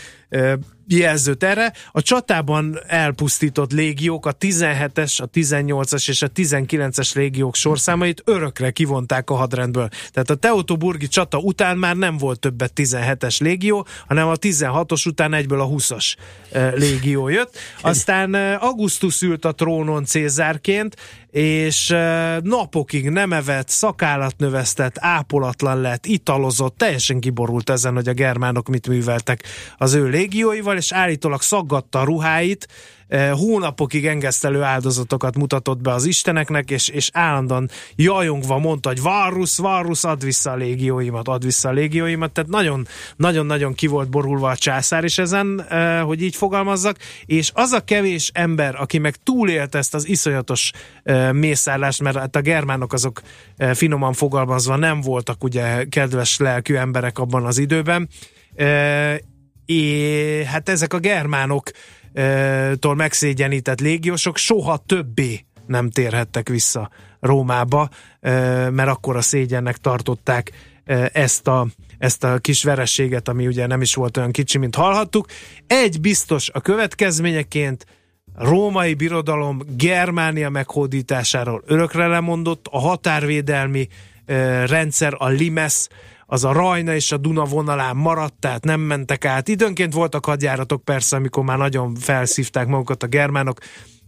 jelzőt 0.87 1.43
erre. 1.43 1.73
A 1.91 2.01
csatában 2.01 2.79
elpusztított 2.87 3.71
légiók, 3.71 4.25
a 4.25 4.35
17-es, 4.35 5.21
a 5.21 5.29
18-as 5.29 6.09
és 6.09 6.21
a 6.21 6.29
19-es 6.29 7.15
légiók 7.15 7.55
sorszámait 7.55 8.21
örökre 8.25 8.71
kivonták 8.71 9.29
a 9.29 9.35
hadrendből. 9.35 9.89
Tehát 10.11 10.29
a 10.29 10.35
Teutoburgi 10.35 11.07
csata 11.07 11.37
után 11.37 11.77
már 11.77 11.95
nem 11.95 12.17
volt 12.17 12.39
többet 12.39 12.71
17-es 12.75 13.41
légió, 13.41 13.87
hanem 14.07 14.27
a 14.27 14.35
16-os 14.35 15.07
után 15.07 15.33
egyből 15.33 15.61
a 15.61 15.67
20-as 15.67 16.15
eh, 16.51 16.73
légió 16.73 17.27
jött. 17.27 17.57
Aztán 17.81 18.35
eh, 18.35 18.63
Augustus 18.63 19.21
ült 19.21 19.45
a 19.45 19.51
trónon 19.51 20.05
Cézárként, 20.05 20.95
és 21.31 21.89
eh, 21.89 22.37
napokig 22.41 23.09
nem 23.09 23.33
evett, 23.33 23.69
szakállat 23.69 24.37
növesztett, 24.37 24.95
ápolatlan 24.99 25.81
lett, 25.81 26.05
italozott, 26.05 26.77
teljesen 26.77 27.19
kiborult 27.19 27.69
ezen, 27.69 27.93
hogy 27.93 28.07
a 28.07 28.13
germánok 28.13 28.67
mit 28.67 28.87
műveltek 28.87 29.43
az 29.77 29.93
ő 29.93 30.07
légióival, 30.07 30.70
magával, 30.71 30.77
és 30.77 30.91
állítólag 30.91 31.41
szaggatta 31.41 31.99
a 31.99 32.03
ruháit, 32.03 32.67
eh, 33.07 33.31
hónapokig 33.31 34.05
engesztelő 34.05 34.61
áldozatokat 34.61 35.37
mutatott 35.37 35.81
be 35.81 35.93
az 35.93 36.05
isteneknek, 36.05 36.71
és, 36.71 36.87
és 36.87 37.09
állandóan 37.13 37.69
jajongva 37.95 38.57
mondta, 38.57 38.89
hogy 38.89 39.01
Varus, 39.01 39.57
Varus, 39.57 40.03
add 40.03 40.23
vissza 40.23 40.51
a 40.51 40.55
légióimat, 40.55 41.27
add 41.27 41.43
vissza 41.43 41.69
a 41.69 41.71
légióimat, 41.71 42.31
tehát 42.31 42.49
nagyon, 42.49 42.87
nagyon-nagyon 43.15 43.73
ki 43.73 43.87
volt 43.87 44.09
borulva 44.09 44.49
a 44.49 44.55
császár 44.55 45.03
is 45.03 45.17
ezen, 45.17 45.65
eh, 45.69 46.01
hogy 46.01 46.21
így 46.21 46.35
fogalmazzak, 46.35 46.97
és 47.25 47.51
az 47.53 47.71
a 47.71 47.83
kevés 47.83 48.31
ember, 48.33 48.75
aki 48.75 48.97
meg 48.97 49.15
túlélt 49.15 49.75
ezt 49.75 49.93
az 49.93 50.07
iszonyatos 50.07 50.71
eh, 51.03 51.33
mészárlást, 51.33 52.01
mert 52.01 52.17
hát 52.17 52.35
a 52.35 52.41
germánok 52.41 52.93
azok 52.93 53.21
finoman 53.73 54.13
fogalmazva 54.13 54.75
nem 54.75 55.01
voltak 55.01 55.43
ugye 55.43 55.85
kedves 55.89 56.37
lelkű 56.37 56.75
emberek 56.75 57.19
abban 57.19 57.45
az 57.45 57.57
időben, 57.57 58.09
és 59.71 60.45
hát 60.45 60.69
ezek 60.69 60.93
a 60.93 60.99
germánok 60.99 61.71
eh, 62.13 62.71
tól 62.79 62.95
megszégyenített 62.95 63.79
légiósok 63.79 64.37
soha 64.37 64.77
többé 64.85 65.45
nem 65.67 65.89
térhettek 65.89 66.49
vissza 66.49 66.89
Rómába, 67.19 67.89
mert 68.69 68.89
akkor 68.89 69.15
a 69.15 69.21
szégyennek 69.21 69.77
tartották 69.77 70.51
ezt 71.13 71.47
a, 71.47 71.67
ezt 71.97 72.23
a 72.23 72.37
kis 72.37 72.63
verességet, 72.63 73.27
ami 73.27 73.47
ugye 73.47 73.67
nem 73.67 73.81
is 73.81 73.95
volt 73.95 74.17
olyan 74.17 74.31
kicsi, 74.31 74.57
mint 74.57 74.75
hallhattuk. 74.75 75.25
Egy 75.67 76.01
biztos 76.01 76.49
a 76.49 76.61
következményeként 76.61 77.85
római 78.35 78.93
birodalom 78.93 79.61
Germánia 79.77 80.49
meghódításáról 80.49 81.63
örökre 81.65 82.07
lemondott, 82.07 82.67
a 82.71 82.79
határvédelmi 82.79 83.87
rendszer, 84.65 85.13
a 85.17 85.27
Limes, 85.27 85.87
az 86.31 86.43
a 86.43 86.51
Rajna 86.51 86.93
és 86.93 87.11
a 87.11 87.17
Duna 87.17 87.43
vonalán 87.43 87.95
maradt, 87.95 88.33
tehát 88.39 88.63
nem 88.63 88.79
mentek 88.79 89.25
át. 89.25 89.47
Időnként 89.47 89.93
voltak 89.93 90.25
hadjáratok 90.25 90.83
persze, 90.83 91.15
amikor 91.15 91.43
már 91.43 91.57
nagyon 91.57 91.95
felszívták 91.95 92.67
magukat 92.67 93.03
a 93.03 93.07
germánok, 93.07 93.59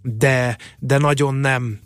de, 0.01 0.57
de 0.79 0.97
nagyon 0.97 1.35
nem 1.35 1.79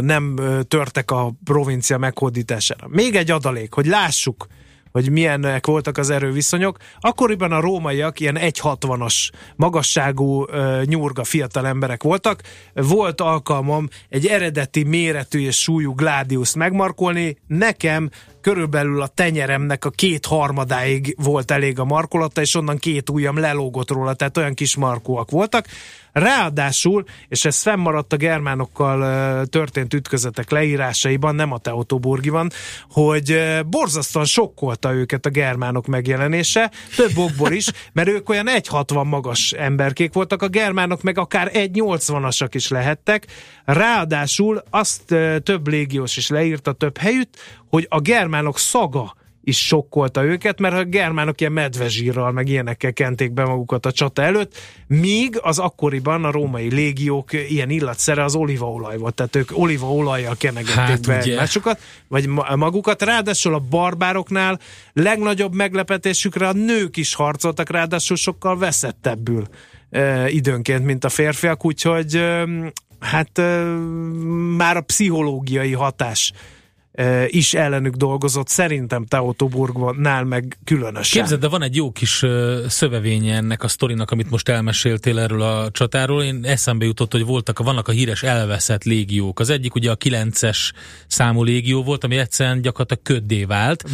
nem 0.00 0.36
törtek 0.68 1.10
a 1.10 1.32
provincia 1.44 1.98
meghódítására. 1.98 2.86
Még 2.88 3.14
egy 3.14 3.30
adalék, 3.30 3.74
hogy 3.74 3.86
lássuk, 3.86 4.46
hogy 4.92 5.10
milyenek 5.10 5.66
voltak 5.66 5.98
az 5.98 6.10
erőviszonyok. 6.10 6.76
Akkoriban 7.00 7.52
a 7.52 7.60
rómaiak 7.60 8.20
ilyen 8.20 8.36
1,60-as 8.38 9.30
magasságú 9.56 10.44
nyurga 10.84 11.24
fiatal 11.24 11.66
emberek 11.66 12.02
voltak. 12.02 12.42
Volt 12.74 13.20
alkalmam 13.20 13.88
egy 14.08 14.26
eredeti 14.26 14.82
méretű 14.82 15.40
és 15.40 15.60
súlyú 15.60 15.94
gládiuszt 15.94 16.56
megmarkolni. 16.56 17.36
Nekem 17.46 18.10
körülbelül 18.46 19.02
a 19.02 19.06
tenyeremnek 19.06 19.84
a 19.84 19.90
két 19.90 20.26
harmadáig 20.26 21.14
volt 21.18 21.50
elég 21.50 21.78
a 21.78 21.84
markolata, 21.84 22.40
és 22.40 22.54
onnan 22.54 22.78
két 22.78 23.10
ujjam 23.10 23.38
lelógott 23.38 23.90
róla, 23.90 24.14
tehát 24.14 24.36
olyan 24.36 24.54
kis 24.54 24.76
markóak 24.76 25.30
voltak. 25.30 25.66
Ráadásul, 26.16 27.04
és 27.28 27.44
ez 27.44 27.62
fennmaradt 27.62 28.12
a 28.12 28.16
germánokkal 28.16 29.46
történt 29.46 29.94
ütközetek 29.94 30.50
leírásaiban, 30.50 31.34
nem 31.34 31.52
a 31.52 31.58
Teutoburgiban, 31.58 32.50
hogy 32.90 33.30
ö, 33.30 33.60
borzasztóan 33.66 34.24
sokkolta 34.24 34.92
őket 34.92 35.26
a 35.26 35.30
germánok 35.30 35.86
megjelenése, 35.86 36.70
több 36.96 37.16
okból 37.16 37.52
is, 37.52 37.70
mert 37.92 38.08
ők 38.08 38.28
olyan 38.28 38.46
1,60 38.48 39.04
magas 39.04 39.52
emberkék 39.52 40.12
voltak, 40.12 40.42
a 40.42 40.48
germánok 40.48 41.02
meg 41.02 41.18
akár 41.18 41.50
1,80-asak 41.52 42.48
is 42.52 42.68
lehettek. 42.68 43.26
Ráadásul 43.64 44.62
azt 44.70 45.14
több 45.42 45.68
légiós 45.68 46.16
is 46.16 46.28
leírta 46.28 46.72
több 46.72 46.98
helyütt, 46.98 47.36
hogy 47.68 47.86
a 47.88 48.00
germánok 48.00 48.58
szaga 48.58 49.14
is 49.46 49.66
sokkolta 49.66 50.24
őket, 50.24 50.58
mert 50.60 50.74
a 50.74 50.84
germánok 50.84 51.40
ilyen 51.40 51.52
medvezsírral, 51.52 52.32
meg 52.32 52.48
ilyenekkel 52.48 52.92
kenték 52.92 53.32
be 53.32 53.44
magukat 53.44 53.86
a 53.86 53.92
csata 53.92 54.22
előtt, 54.22 54.56
míg 54.86 55.38
az 55.42 55.58
akkoriban 55.58 56.24
a 56.24 56.30
római 56.30 56.74
légiók 56.74 57.32
ilyen 57.32 57.70
illatszere 57.70 58.24
az 58.24 58.34
olívaolaj 58.34 58.96
volt, 58.96 59.14
tehát 59.14 59.36
ők 59.36 59.58
olívaolajjal 59.58 60.36
kenegették 60.38 60.74
Hát, 60.76 61.06
be 61.06 61.18
ugye. 61.18 61.32
egymásukat, 61.32 61.80
vagy 62.08 62.26
ma- 62.26 62.56
magukat, 62.56 63.02
ráadásul 63.02 63.54
a 63.54 63.58
barbároknál 63.58 64.58
legnagyobb 64.92 65.54
meglepetésükre 65.54 66.48
a 66.48 66.52
nők 66.52 66.96
is 66.96 67.14
harcoltak, 67.14 67.70
ráadásul 67.70 68.16
sokkal 68.16 68.58
veszettebbül 68.58 69.46
e, 69.90 70.28
időnként, 70.28 70.84
mint 70.84 71.04
a 71.04 71.08
férfiak, 71.08 71.64
úgyhogy 71.64 72.14
e, 72.14 72.48
hát 73.00 73.38
e, 73.38 73.62
már 74.56 74.76
a 74.76 74.80
pszichológiai 74.80 75.72
hatás 75.72 76.32
is 77.26 77.54
ellenük 77.54 77.94
dolgozott, 77.94 78.48
szerintem 78.48 79.04
Teutoburgnál 79.04 80.24
meg 80.24 80.58
különösen. 80.64 81.20
Képzeld, 81.20 81.40
de 81.40 81.48
van 81.48 81.62
egy 81.62 81.76
jó 81.76 81.90
kis 81.90 82.24
szövevénye 82.68 83.36
ennek 83.36 83.62
a 83.62 83.68
sztorinak, 83.68 84.10
amit 84.10 84.30
most 84.30 84.48
elmeséltél 84.48 85.18
erről 85.18 85.42
a 85.42 85.70
csatáról. 85.70 86.22
Én 86.22 86.40
eszembe 86.44 86.84
jutott, 86.84 87.12
hogy 87.12 87.24
voltak, 87.24 87.58
vannak 87.58 87.88
a 87.88 87.92
híres 87.92 88.22
elveszett 88.22 88.84
légiók. 88.84 89.40
Az 89.40 89.50
egyik 89.50 89.74
ugye 89.74 89.90
a 89.90 89.96
9-es 89.96 90.58
számú 91.06 91.42
légió 91.42 91.82
volt, 91.82 92.04
ami 92.04 92.16
egyszerűen 92.16 92.60
gyakorlatilag 92.60 93.02
köddé 93.02 93.44
vált. 93.44 93.84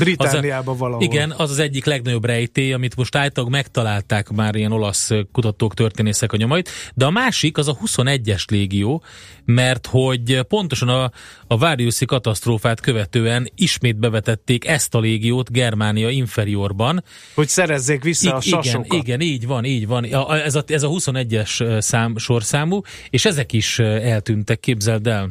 A, 0.65 0.75
valahol. 0.77 1.03
Igen, 1.03 1.35
az 1.37 1.51
az 1.51 1.59
egyik 1.59 1.85
legnagyobb 1.85 2.25
rejtély, 2.25 2.73
amit 2.73 2.97
most 2.97 3.17
általában 3.17 3.57
megtalálták 3.57 4.31
már 4.31 4.55
ilyen 4.55 4.73
olasz 4.73 5.11
kutatók, 5.33 5.75
történészek 5.75 6.33
a 6.33 6.37
nyomait, 6.37 6.71
de 6.95 7.05
a 7.05 7.11
másik 7.11 7.59
az 7.59 7.69
a 7.69 7.77
21-es 7.87 8.51
légió, 8.51 9.03
mert 9.45 9.87
hogy 9.87 10.41
pontosan 10.49 10.89
a, 10.89 11.11
a 11.53 11.57
Váriuszi 11.57 12.05
katasztrófát 12.05 12.81
követően 12.81 13.49
ismét 13.55 13.97
bevetették 13.97 14.67
ezt 14.67 14.95
a 14.95 15.01
légiót 15.01 15.51
Germánia 15.53 16.09
inferiorban. 16.09 17.05
Hogy 17.35 17.49
szerezzék 17.49 18.03
vissza 18.03 18.35
a 18.35 18.39
I- 18.43 18.49
igen, 18.49 18.63
sasokat. 18.63 18.99
igen, 19.03 19.21
így 19.21 19.47
van, 19.47 19.65
így 19.65 19.87
van. 19.87 20.05
A- 20.05 20.29
a- 20.29 20.43
Ez 20.43 20.55
a, 20.55 20.63
ez 20.67 20.83
a 20.83 20.89
21-es 20.89 21.61
ö, 21.61 21.81
szám, 21.81 22.17
sorszámú, 22.17 22.81
és 23.11 23.25
ezek 23.25 23.53
is 23.53 23.79
eltűntek, 23.79 24.61
képzeld 24.61 25.07
el. 25.07 25.31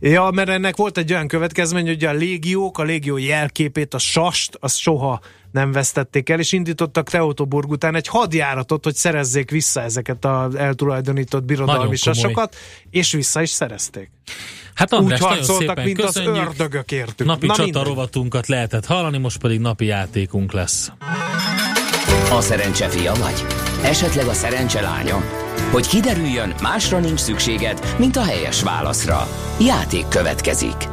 Ja, 0.00 0.30
mert 0.34 0.48
ennek 0.48 0.76
volt 0.76 0.98
egy 0.98 1.12
olyan 1.12 1.28
következmény, 1.28 1.86
hogy 1.86 2.04
a 2.04 2.12
légiók, 2.12 2.78
a 2.78 2.82
légió 2.82 3.16
jelképét, 3.16 3.94
a 3.94 3.98
sast, 3.98 4.56
azt 4.60 4.78
soha 4.78 5.20
nem 5.50 5.72
vesztették 5.72 6.28
el, 6.28 6.38
és 6.38 6.52
indítottak 6.52 7.08
Teutoburg 7.08 7.70
után 7.70 7.94
egy 7.94 8.06
hadjáratot, 8.06 8.84
hogy 8.84 8.94
szerezzék 8.94 9.50
vissza 9.50 9.82
ezeket 9.82 10.24
az 10.24 10.54
eltulajdonított 10.54 11.44
birodalmi 11.44 11.96
sasokat, 11.96 12.56
és 12.90 13.12
vissza 13.12 13.42
is 13.42 13.50
szerezték. 13.50 14.10
Hát 14.74 14.92
Úgy 14.92 14.98
András, 14.98 15.20
nagyon 15.20 15.36
harcoltak, 15.36 15.68
szépen 15.68 15.84
mint 15.84 16.02
az 16.02 16.14
köszönjük. 16.14 16.46
ördögök 16.48 16.92
értük. 16.92 17.26
Napi 17.26 17.46
Na 17.46 17.54
csata 17.54 17.84
rovatunkat 17.84 18.46
lehetett 18.46 18.86
hallani, 18.86 19.18
most 19.18 19.38
pedig 19.38 19.60
napi 19.60 19.84
játékunk 19.84 20.52
lesz. 20.52 20.92
A 22.30 22.40
szerencse 22.40 22.88
fia 22.88 23.12
vagy? 23.14 23.44
Esetleg 23.82 24.26
a 24.26 24.32
szerencse 24.32 24.80
lánya? 24.80 25.24
Hogy 25.70 25.86
kiderüljön, 25.86 26.54
másra 26.62 26.98
nincs 26.98 27.20
szükséged, 27.20 27.94
mint 27.98 28.16
a 28.16 28.24
helyes 28.24 28.62
válaszra. 28.62 29.28
Játék 29.60 30.08
következik. 30.08 30.89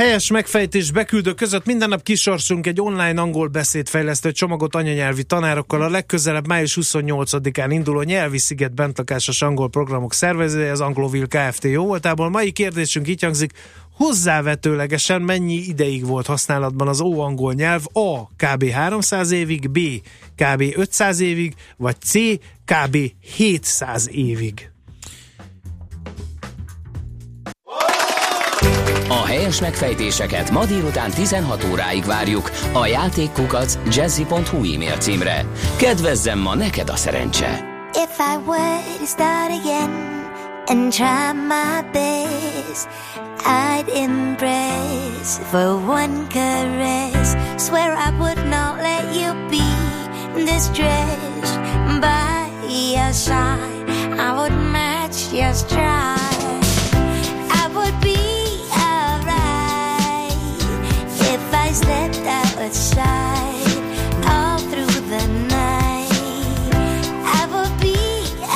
Helyes 0.00 0.30
megfejtés 0.30 0.90
beküldő 0.90 1.32
között 1.32 1.66
minden 1.66 1.88
nap 1.88 2.02
kisorsunk 2.02 2.66
egy 2.66 2.80
online 2.80 3.20
angol 3.20 3.48
beszédfejlesztő 3.48 4.32
csomagot 4.32 4.74
anyanyelvi 4.74 5.24
tanárokkal. 5.24 5.82
A 5.82 5.88
legközelebb 5.88 6.46
május 6.46 6.78
28-án 6.80 7.66
induló 7.68 8.02
nyelvi 8.02 8.38
sziget 8.38 8.74
bentlakásos 8.74 9.42
angol 9.42 9.68
programok 9.68 10.12
szervezője 10.12 10.70
az 10.70 10.80
Anglovil 10.80 11.26
Kft. 11.26 11.64
jó 11.64 11.86
voltából. 11.86 12.28
Mai 12.28 12.52
kérdésünk 12.52 13.08
így 13.08 13.22
hangzik, 13.22 13.52
hozzávetőlegesen 13.92 15.22
mennyi 15.22 15.54
ideig 15.54 16.06
volt 16.06 16.26
használatban 16.26 16.88
az 16.88 17.00
ó-angol 17.00 17.52
nyelv? 17.52 17.82
A. 17.92 18.26
kb. 18.26 18.70
300 18.70 19.30
évig, 19.30 19.70
B. 19.70 19.78
kb. 20.36 20.62
500 20.74 21.20
évig, 21.20 21.54
vagy 21.76 21.96
C. 22.00 22.12
kb. 22.64 22.96
700 23.36 24.08
évig. 24.12 24.70
A 29.10 29.26
helyes 29.26 29.60
megfejtéseket 29.60 30.50
ma 30.50 30.64
délután 30.64 31.10
16 31.10 31.64
óráig 31.64 32.04
várjuk 32.04 32.50
a 32.72 32.86
játékkukac 32.86 33.78
jazzy.hu 33.90 34.64
e-mail 34.64 34.96
címre. 34.96 35.44
Kedvezzem 35.76 36.38
ma 36.38 36.54
neked 36.54 36.88
a 36.88 36.96
szerencse! 36.96 37.64
If 37.92 38.18
I 38.18 38.36
were 38.46 38.80
to 38.98 39.06
start 39.06 39.50
again 39.60 39.90
and 40.66 40.92
try 40.92 41.32
my 41.32 41.82
best, 41.92 42.88
I'd 43.44 43.88
impress 43.88 45.38
for 45.50 45.74
one 45.88 46.26
caress. 46.28 47.34
Swear 47.56 47.96
I 47.96 48.10
would 48.18 48.44
not 48.48 48.76
let 48.80 49.14
you 49.14 49.34
be 49.48 49.66
distressed 50.44 51.58
by 52.00 52.46
your 52.94 53.12
side. 53.12 53.88
I 54.18 54.32
would 54.36 54.56
match 54.72 55.32
your 55.32 55.54
stride. 55.54 56.59
Stepped 61.90 62.24
outside 62.24 63.66
all 64.24 64.58
through 64.70 64.94
the 65.10 65.26
night. 65.48 66.08
I 67.38 67.42
would 67.52 67.74
be 67.80 67.98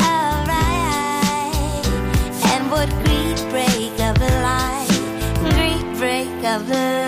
alright 0.08 1.84
and 2.52 2.62
would 2.70 2.92
greet 3.02 3.38
break 3.50 3.98
of 4.08 4.16
light, 4.48 4.88
greet 5.50 5.86
break 5.98 6.44
of 6.44 6.68
light. 6.68 7.03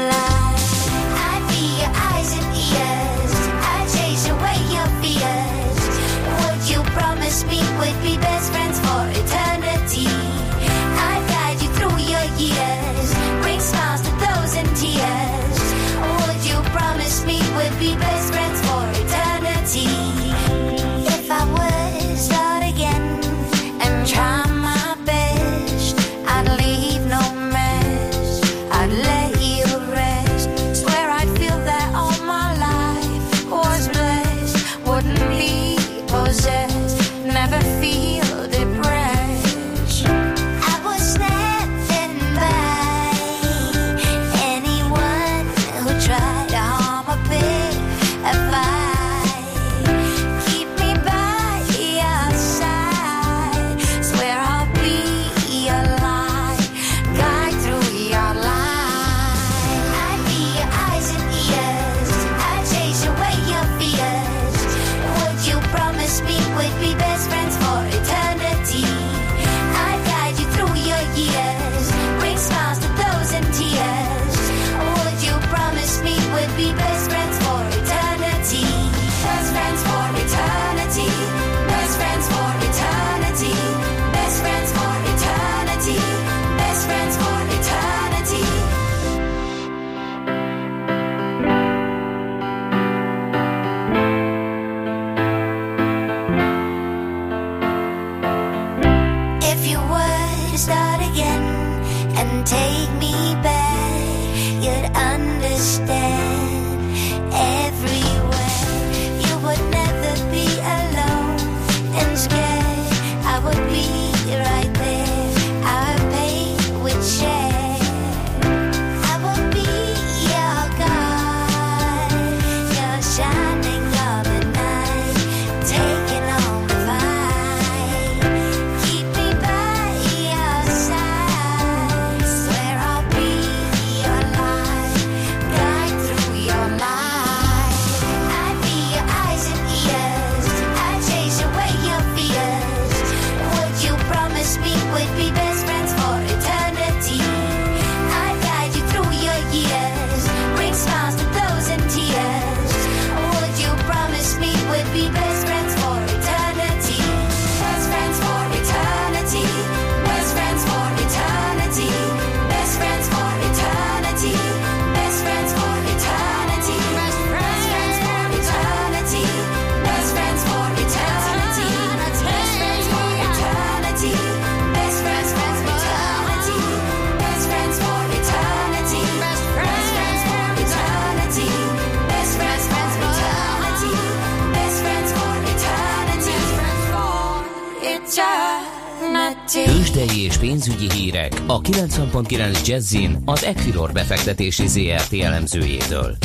Tőzsdei 189.97 190.23
és 190.23 190.37
pénzügyi 190.37 190.91
hírek 190.93 191.33
a 191.47 191.61
90.9 191.61 192.67
Jazzin 192.67 193.17
az 193.25 193.45
Equilor 193.45 193.93
befektetési 193.93 194.67
ZRT 194.67 195.13
elemzőjétől. 195.13 196.17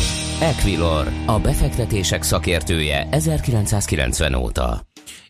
Equilor, 0.41 1.07
a 1.25 1.39
befektetések 1.39 2.23
szakértője 2.23 3.07
1990 3.11 4.33
óta. 4.33 4.81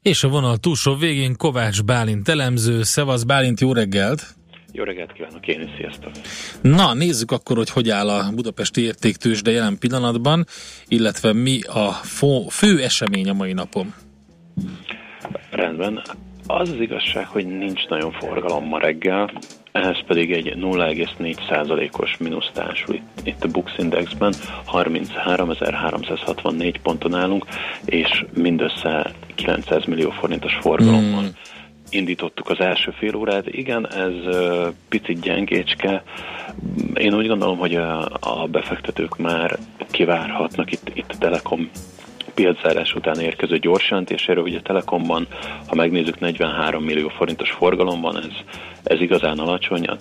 És 0.01 0.23
a 0.23 0.27
vonal 0.27 0.58
túlsó 0.58 0.95
végén 0.95 1.38
Kovács 1.38 1.84
Bálint 1.84 2.30
elemző. 2.30 2.84
Szevasz 2.84 3.23
Bálint, 3.23 3.60
jó 3.60 3.73
reggelt! 3.73 4.36
Jó 4.71 4.84
reggelt 4.84 5.13
kívánok 5.13 5.47
én 5.47 5.62
is, 5.62 5.69
sziasztok! 5.77 6.12
Na, 6.62 6.93
nézzük 6.93 7.32
akkor, 7.32 7.58
hogy 7.58 7.69
hogy 7.69 7.89
áll 7.89 8.10
a 8.10 8.32
budapesti 8.36 8.82
értéktősde 8.82 9.51
jelen 9.51 9.77
pillanatban, 9.80 10.45
illetve 10.88 11.34
mi 11.34 11.62
a 11.62 11.91
fo- 11.91 12.51
fő 12.51 12.82
esemény 12.82 13.30
a 13.30 13.34
mai 13.34 13.54
napon. 13.54 13.93
Rendben. 15.51 16.01
Az 16.47 16.69
az 16.69 16.80
igazság, 16.80 17.27
hogy 17.27 17.45
nincs 17.45 17.88
nagyon 17.88 18.12
forgalom 18.12 18.67
ma 18.67 18.80
reggel, 18.80 19.32
ehhez 19.71 20.04
pedig 20.08 20.32
egy 20.32 20.54
0,4%-os 20.56 22.17
mínusz 22.17 22.49
társul 22.54 22.95
itt, 22.95 23.21
itt 23.23 23.43
a 23.43 23.47
Bux 23.47 23.71
Indexben, 23.77 24.34
33.364 24.71 26.75
ponton 26.84 27.15
állunk, 27.15 27.45
és 27.86 28.25
mindössze 28.34 29.12
900 29.36 29.86
millió 29.86 30.10
forintos 30.10 30.58
forgalommal. 30.62 31.21
Mm. 31.21 31.27
indítottuk 31.89 32.49
az 32.49 32.60
első 32.60 32.91
fél 32.91 33.15
órát. 33.15 33.47
Igen, 33.47 33.93
ez 33.93 34.25
ö, 34.25 34.67
picit 34.89 35.19
gyengécske. 35.19 36.04
Én 36.93 37.13
úgy 37.13 37.27
gondolom, 37.27 37.58
hogy 37.58 37.75
a, 37.75 38.10
a 38.19 38.47
befektetők 38.47 39.17
már 39.17 39.58
kivárhatnak 39.91 40.71
itt, 40.71 40.91
itt 40.93 41.12
a 41.12 41.17
Telekom 41.17 41.69
piaczárás 42.34 42.94
után 42.94 43.20
érkező 43.20 43.58
gyors 43.58 43.89
jelentéséről, 43.89 44.44
ugye 44.44 44.62
Telekomban, 44.62 45.28
ha 45.67 45.76
megnézzük, 45.76 46.20
43 46.20 46.84
millió 46.84 47.08
forintos 47.08 47.52
forgalom 47.52 48.02
van, 48.02 48.17
ez, 48.17 48.32
ez 48.84 49.02
igazán 49.02 49.39
alacsony. 49.39 49.86
A, 49.86 49.98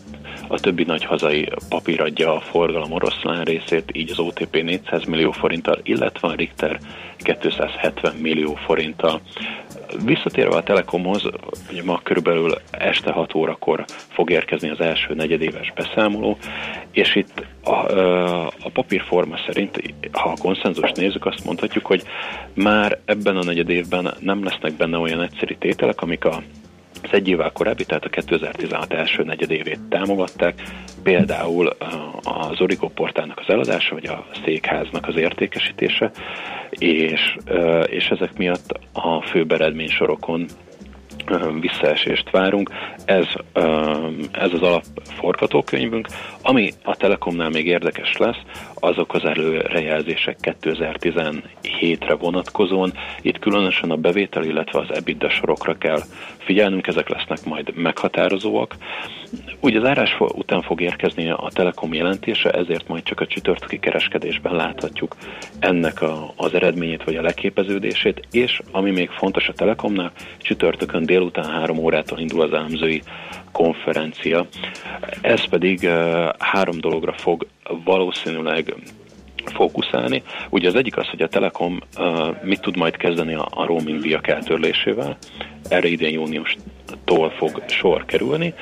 a 0.48 0.60
többi 0.60 0.84
nagy 0.84 1.04
hazai 1.04 1.48
papír 1.68 2.00
adja 2.00 2.34
a 2.34 2.40
forgalom 2.40 2.92
oroszlán 2.92 3.44
részét, 3.44 3.90
így 3.92 4.10
az 4.10 4.18
OTP 4.18 4.62
400 4.62 5.04
millió 5.04 5.30
forinttal, 5.30 5.80
illetve 5.82 6.28
a 6.28 6.34
Richter 6.34 6.80
270 7.16 8.14
millió 8.14 8.54
forinttal. 8.54 9.20
Visszatérve 10.04 10.56
a 10.56 10.62
Telekomhoz, 10.62 11.22
ugye 11.70 11.82
ma 11.84 12.00
körülbelül 12.02 12.54
este 12.70 13.12
6 13.12 13.34
órakor 13.34 13.84
fog 14.08 14.30
érkezni 14.30 14.70
az 14.70 14.80
első 14.80 15.14
negyedéves 15.14 15.72
beszámoló, 15.74 16.38
és 16.90 17.14
itt 17.16 17.46
a, 17.64 17.70
a 18.62 18.70
papírforma 18.72 19.36
szerint, 19.46 19.94
ha 20.12 20.28
a 20.28 20.40
konszenzus 20.40 20.90
nézzük, 20.92 21.26
azt 21.26 21.44
mondhatjuk, 21.44 21.86
hogy 21.86 22.02
már 22.54 22.98
ebben 23.04 23.36
a 23.36 23.44
negyedévben 23.44 24.14
nem 24.18 24.44
lesznek 24.44 24.72
benne 24.72 24.98
olyan 24.98 25.22
egyszerű 25.22 25.54
tételek, 25.54 26.02
amik 26.02 26.24
a 26.24 26.42
az 27.02 27.08
egy 27.12 27.28
évvel 27.28 27.50
korábbi, 27.52 27.84
tehát 27.84 28.04
a 28.04 28.08
2016 28.08 28.92
első 28.92 29.22
negyedévét 29.22 29.80
támogatták, 29.88 30.62
például 31.02 31.76
az 32.22 32.60
Origo 32.60 32.88
portálnak 32.88 33.38
az 33.38 33.48
eladása, 33.48 33.94
vagy 33.94 34.06
a 34.06 34.26
székháznak 34.44 35.08
az 35.08 35.16
értékesítése, 35.16 36.10
és, 36.70 37.36
és 37.86 38.08
ezek 38.08 38.36
miatt 38.36 38.78
a 38.92 39.22
főbb 39.22 39.52
eredménysorokon 39.52 40.46
visszaesést 41.60 42.30
várunk. 42.30 42.70
Ez, 43.04 43.26
ez 44.32 44.52
az 44.52 44.62
alapforgatókönyvünk. 44.62 46.08
Ami 46.42 46.72
a 46.84 46.96
Telekomnál 46.96 47.48
még 47.48 47.66
érdekes 47.66 48.16
lesz, 48.16 48.40
azok 48.74 49.14
az 49.14 49.24
előrejelzések 49.24 50.38
2017-re 50.42 52.14
vonatkozóan. 52.14 52.92
Itt 53.22 53.38
különösen 53.38 53.90
a 53.90 53.96
bevétel, 53.96 54.44
illetve 54.44 54.78
az 54.78 54.90
EBITDA 54.94 55.30
sorokra 55.30 55.78
kell 55.78 56.00
figyelnünk, 56.50 56.86
ezek 56.86 57.08
lesznek 57.08 57.44
majd 57.44 57.76
meghatározóak. 57.76 58.76
Ugye 59.60 59.78
az 59.78 59.84
árás 59.84 60.16
után 60.18 60.62
fog 60.62 60.80
érkezni 60.80 61.30
a 61.30 61.48
Telekom 61.52 61.94
jelentése, 61.94 62.50
ezért 62.50 62.88
majd 62.88 63.02
csak 63.02 63.20
a 63.20 63.26
csütörtöki 63.26 63.78
kereskedésben 63.78 64.54
láthatjuk 64.54 65.16
ennek 65.58 66.02
a, 66.02 66.32
az 66.36 66.54
eredményét 66.54 67.04
vagy 67.04 67.16
a 67.16 67.22
leképeződését, 67.22 68.26
és 68.30 68.60
ami 68.70 68.90
még 68.90 69.10
fontos 69.10 69.48
a 69.48 69.52
Telekomnál, 69.52 70.12
csütörtökön 70.38 71.06
délután 71.06 71.50
három 71.50 71.78
órától 71.78 72.18
indul 72.18 72.42
az 72.42 72.52
elemzői 72.52 73.02
konferencia. 73.52 74.46
Ez 75.20 75.44
pedig 75.44 75.80
uh, 75.82 76.28
három 76.38 76.80
dologra 76.80 77.12
fog 77.12 77.46
valószínűleg 77.84 78.74
fókuszálni. 79.48 80.22
Ugye 80.50 80.68
az 80.68 80.74
egyik 80.74 80.96
az, 80.96 81.06
hogy 81.06 81.22
a 81.22 81.28
Telekom 81.28 81.80
uh, 81.98 82.42
mit 82.42 82.60
tud 82.60 82.76
majd 82.76 82.96
kezdeni 82.96 83.34
a, 83.34 83.48
a 83.50 83.66
roaming 83.66 84.00
díjak 84.00 84.28
eltörlésével. 84.28 85.16
Erre 85.68 85.88
idén 85.88 86.12
júniustól 86.12 87.30
fog 87.30 87.62
sor 87.66 88.04
kerülni. 88.04 88.54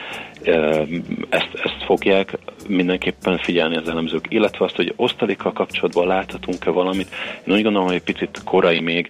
Ezt, 1.29 1.51
ezt 1.53 1.85
fogják 1.85 2.38
mindenképpen 2.68 3.38
figyelni 3.38 3.77
az 3.77 3.88
elemzők, 3.88 4.27
illetve 4.29 4.64
azt, 4.64 4.77
hogy 4.77 4.92
osztalékkal 4.96 5.53
kapcsolatban 5.53 6.07
láthatunk-e 6.07 6.70
valamit. 6.70 7.14
Én 7.46 7.55
úgy 7.55 7.62
gondolom, 7.62 7.87
hogy 7.87 7.96
egy 7.96 8.03
picit 8.03 8.40
korai 8.44 8.81
még, 8.81 9.09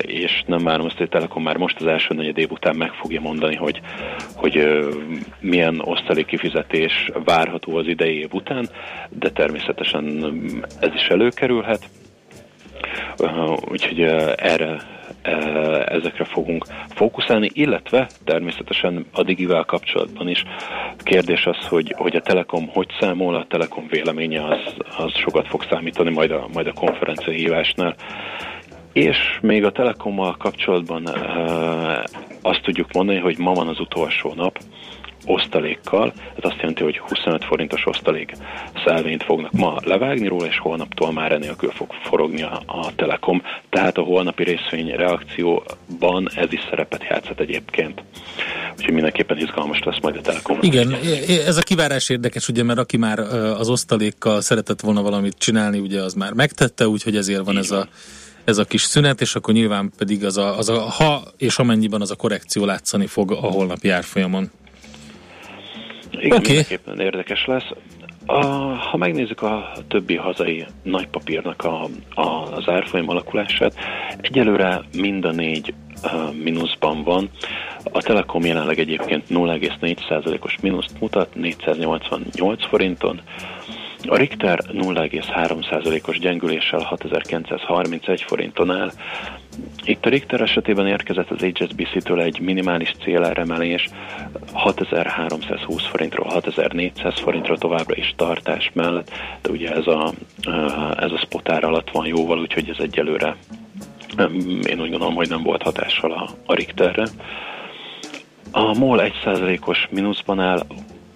és 0.00 0.42
nem 0.46 0.64
várom 0.64 0.86
azt, 0.86 0.96
hogy 0.96 1.08
Telekom 1.08 1.42
már 1.42 1.56
most 1.56 1.80
az 1.80 1.86
első 1.86 2.14
negyed 2.14 2.38
év 2.38 2.50
után 2.50 2.76
meg 2.76 2.92
fogja 2.92 3.20
mondani, 3.20 3.56
hogy, 3.56 3.80
hogy 4.34 4.86
milyen 5.40 5.80
osztalék 5.80 6.26
kifizetés 6.26 7.10
várható 7.24 7.76
az 7.76 7.86
idei 7.86 8.18
év 8.18 8.32
után, 8.32 8.68
de 9.08 9.30
természetesen 9.30 10.32
ez 10.80 10.90
is 10.94 11.06
előkerülhet. 11.06 11.88
Úgyhogy 13.70 14.00
erre 14.36 14.97
ezekre 15.84 16.24
fogunk 16.24 16.66
fókuszálni, 16.88 17.50
illetve 17.52 18.08
természetesen 18.24 19.06
a 19.12 19.22
digivel 19.22 19.64
kapcsolatban 19.64 20.28
is 20.28 20.44
kérdés 20.98 21.46
az, 21.46 21.66
hogy, 21.68 21.94
hogy 21.96 22.16
a 22.16 22.20
Telekom 22.20 22.68
hogy 22.68 22.88
számol, 23.00 23.34
a 23.34 23.46
Telekom 23.48 23.86
véleménye 23.88 24.44
az, 24.44 24.74
az 24.96 25.12
sokat 25.14 25.46
fog 25.48 25.64
számítani 25.70 26.10
majd 26.10 26.30
a, 26.30 26.48
majd 26.52 26.66
a 26.66 26.72
konferencia 26.72 27.32
hívásnál. 27.32 27.94
És 28.92 29.38
még 29.40 29.64
a 29.64 29.72
Telekommal 29.72 30.36
kapcsolatban 30.36 31.06
azt 32.42 32.62
tudjuk 32.62 32.92
mondani, 32.92 33.18
hogy 33.18 33.38
ma 33.38 33.52
van 33.52 33.68
az 33.68 33.80
utolsó 33.80 34.32
nap, 34.34 34.58
osztalékkal, 35.28 36.12
ez 36.36 36.44
azt 36.50 36.56
jelenti, 36.56 36.82
hogy 36.82 36.98
25 36.98 37.44
forintos 37.44 37.86
osztalék 37.86 38.32
szelvényt 38.84 39.22
fognak 39.22 39.52
ma 39.52 39.78
levágni 39.84 40.28
róla, 40.28 40.46
és 40.46 40.58
holnaptól 40.58 41.12
már 41.12 41.32
enélkül 41.32 41.70
fog 41.70 41.92
forogni 42.02 42.42
a, 42.42 42.62
a 42.66 42.94
Telekom. 42.96 43.42
Tehát 43.70 43.96
a 43.96 44.02
holnapi 44.02 44.42
részvény 44.44 44.90
reakcióban 44.90 46.28
ez 46.34 46.52
is 46.52 46.60
szerepet 46.70 47.04
játszhat 47.10 47.40
egyébként. 47.40 48.02
Úgyhogy 48.76 48.94
mindenképpen 48.94 49.38
izgalmas 49.38 49.80
lesz 49.84 50.00
majd 50.02 50.16
a 50.16 50.20
Telekom. 50.20 50.58
Igen, 50.60 50.96
ez 51.46 51.56
a 51.56 51.62
kivárás 51.62 52.08
érdekes, 52.08 52.48
ugye, 52.48 52.62
mert 52.62 52.78
aki 52.78 52.96
már 52.96 53.18
az 53.58 53.68
osztalékkal 53.68 54.40
szeretett 54.40 54.80
volna 54.80 55.02
valamit 55.02 55.38
csinálni, 55.38 55.78
ugye 55.78 56.02
az 56.02 56.14
már 56.14 56.32
megtette, 56.32 56.88
úgyhogy 56.88 57.16
ezért 57.16 57.44
van 57.44 57.54
Így 57.54 57.60
ez 57.60 57.70
van. 57.70 57.80
a, 57.80 57.88
ez 58.44 58.58
a 58.58 58.64
kis 58.64 58.82
szünet, 58.82 59.20
és 59.20 59.34
akkor 59.34 59.54
nyilván 59.54 59.92
pedig 59.96 60.24
az 60.24 60.36
a, 60.36 60.58
az 60.58 60.68
a 60.68 60.80
ha 60.80 61.22
és 61.36 61.58
amennyiben 61.58 62.00
az 62.00 62.10
a 62.10 62.16
korrekció 62.16 62.64
látszani 62.64 63.06
fog 63.06 63.30
a 63.32 63.34
holnapi 63.34 63.88
árfolyamon. 63.88 64.50
Igen, 66.20 66.38
okay. 66.38 66.46
mindenképpen 66.46 67.00
érdekes 67.00 67.46
lesz. 67.46 67.70
A, 68.26 68.44
ha 68.74 68.96
megnézzük 68.96 69.42
a 69.42 69.72
többi 69.88 70.16
hazai 70.16 70.66
nagypapírnak 70.82 71.64
a, 71.64 71.88
a, 72.14 72.26
az 72.52 72.68
árfolyam 72.68 73.08
alakulását, 73.08 73.74
egyelőre 74.20 74.80
mind 74.96 75.24
a 75.24 75.30
négy 75.30 75.74
mínuszban 76.42 77.02
van. 77.02 77.30
A 77.92 78.02
Telekom 78.02 78.44
jelenleg 78.44 78.78
egyébként 78.78 79.24
0,4%-os 79.30 80.56
mínuszt 80.60 81.00
mutat, 81.00 81.34
488 81.34 82.66
forinton. 82.66 83.20
A 84.06 84.16
Richter 84.16 84.58
0,3%-os 84.72 86.18
gyengüléssel 86.18 86.80
6931 86.80 88.22
forinton 88.22 88.70
áll. 88.70 88.90
Itt 89.84 90.06
a 90.06 90.08
Richter 90.08 90.40
esetében 90.40 90.86
érkezett 90.86 91.30
az 91.30 91.40
HSBC-től 91.40 92.20
egy 92.20 92.40
minimális 92.40 92.94
céláremelés 93.02 93.88
6320 94.52 95.86
forintról 95.86 96.26
6400 96.28 97.20
forintra 97.20 97.56
továbbra 97.56 97.96
is 97.96 98.14
tartás 98.16 98.70
mellett, 98.74 99.10
de 99.42 99.50
ugye 99.50 99.70
ez 99.74 99.86
a, 99.86 100.12
ez 100.96 101.10
a 101.10 101.18
spot 101.18 101.48
ár 101.48 101.64
alatt 101.64 101.90
van 101.90 102.06
jóval, 102.06 102.38
úgyhogy 102.38 102.68
ez 102.68 102.78
egyelőre 102.78 103.36
én 104.68 104.80
úgy 104.80 104.90
gondolom, 104.90 105.14
hogy 105.14 105.28
nem 105.28 105.42
volt 105.42 105.62
hatással 105.62 106.12
a, 106.12 106.28
a 106.46 106.54
Richterre. 106.54 107.06
A 108.50 108.78
MOL 108.78 109.12
1%-os 109.24 109.88
mínuszban 109.90 110.40
áll 110.40 110.66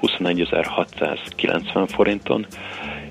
21.690 0.02 1.88
forinton, 1.88 2.46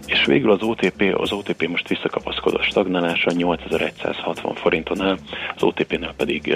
és 0.06 0.26
végül 0.26 0.52
az 0.52 0.62
OTP, 0.62 1.14
az 1.18 1.32
OTP 1.32 1.68
most 1.68 1.88
visszakapaszkodott 1.88 2.64
stagnálásra 2.64 3.32
8160 3.32 4.56
forinton 4.56 5.02
áll, 5.02 5.18
az 5.56 5.64
OTP-nél 5.64 6.14
pedig 6.18 6.56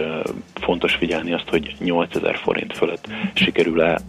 fontos 0.53 0.93
figyelni 0.93 1.33
azt, 1.33 1.49
hogy 1.49 1.75
8000 1.79 2.37
forint 2.37 2.77
fölött 2.77 3.07
sikerül-e 3.33 3.99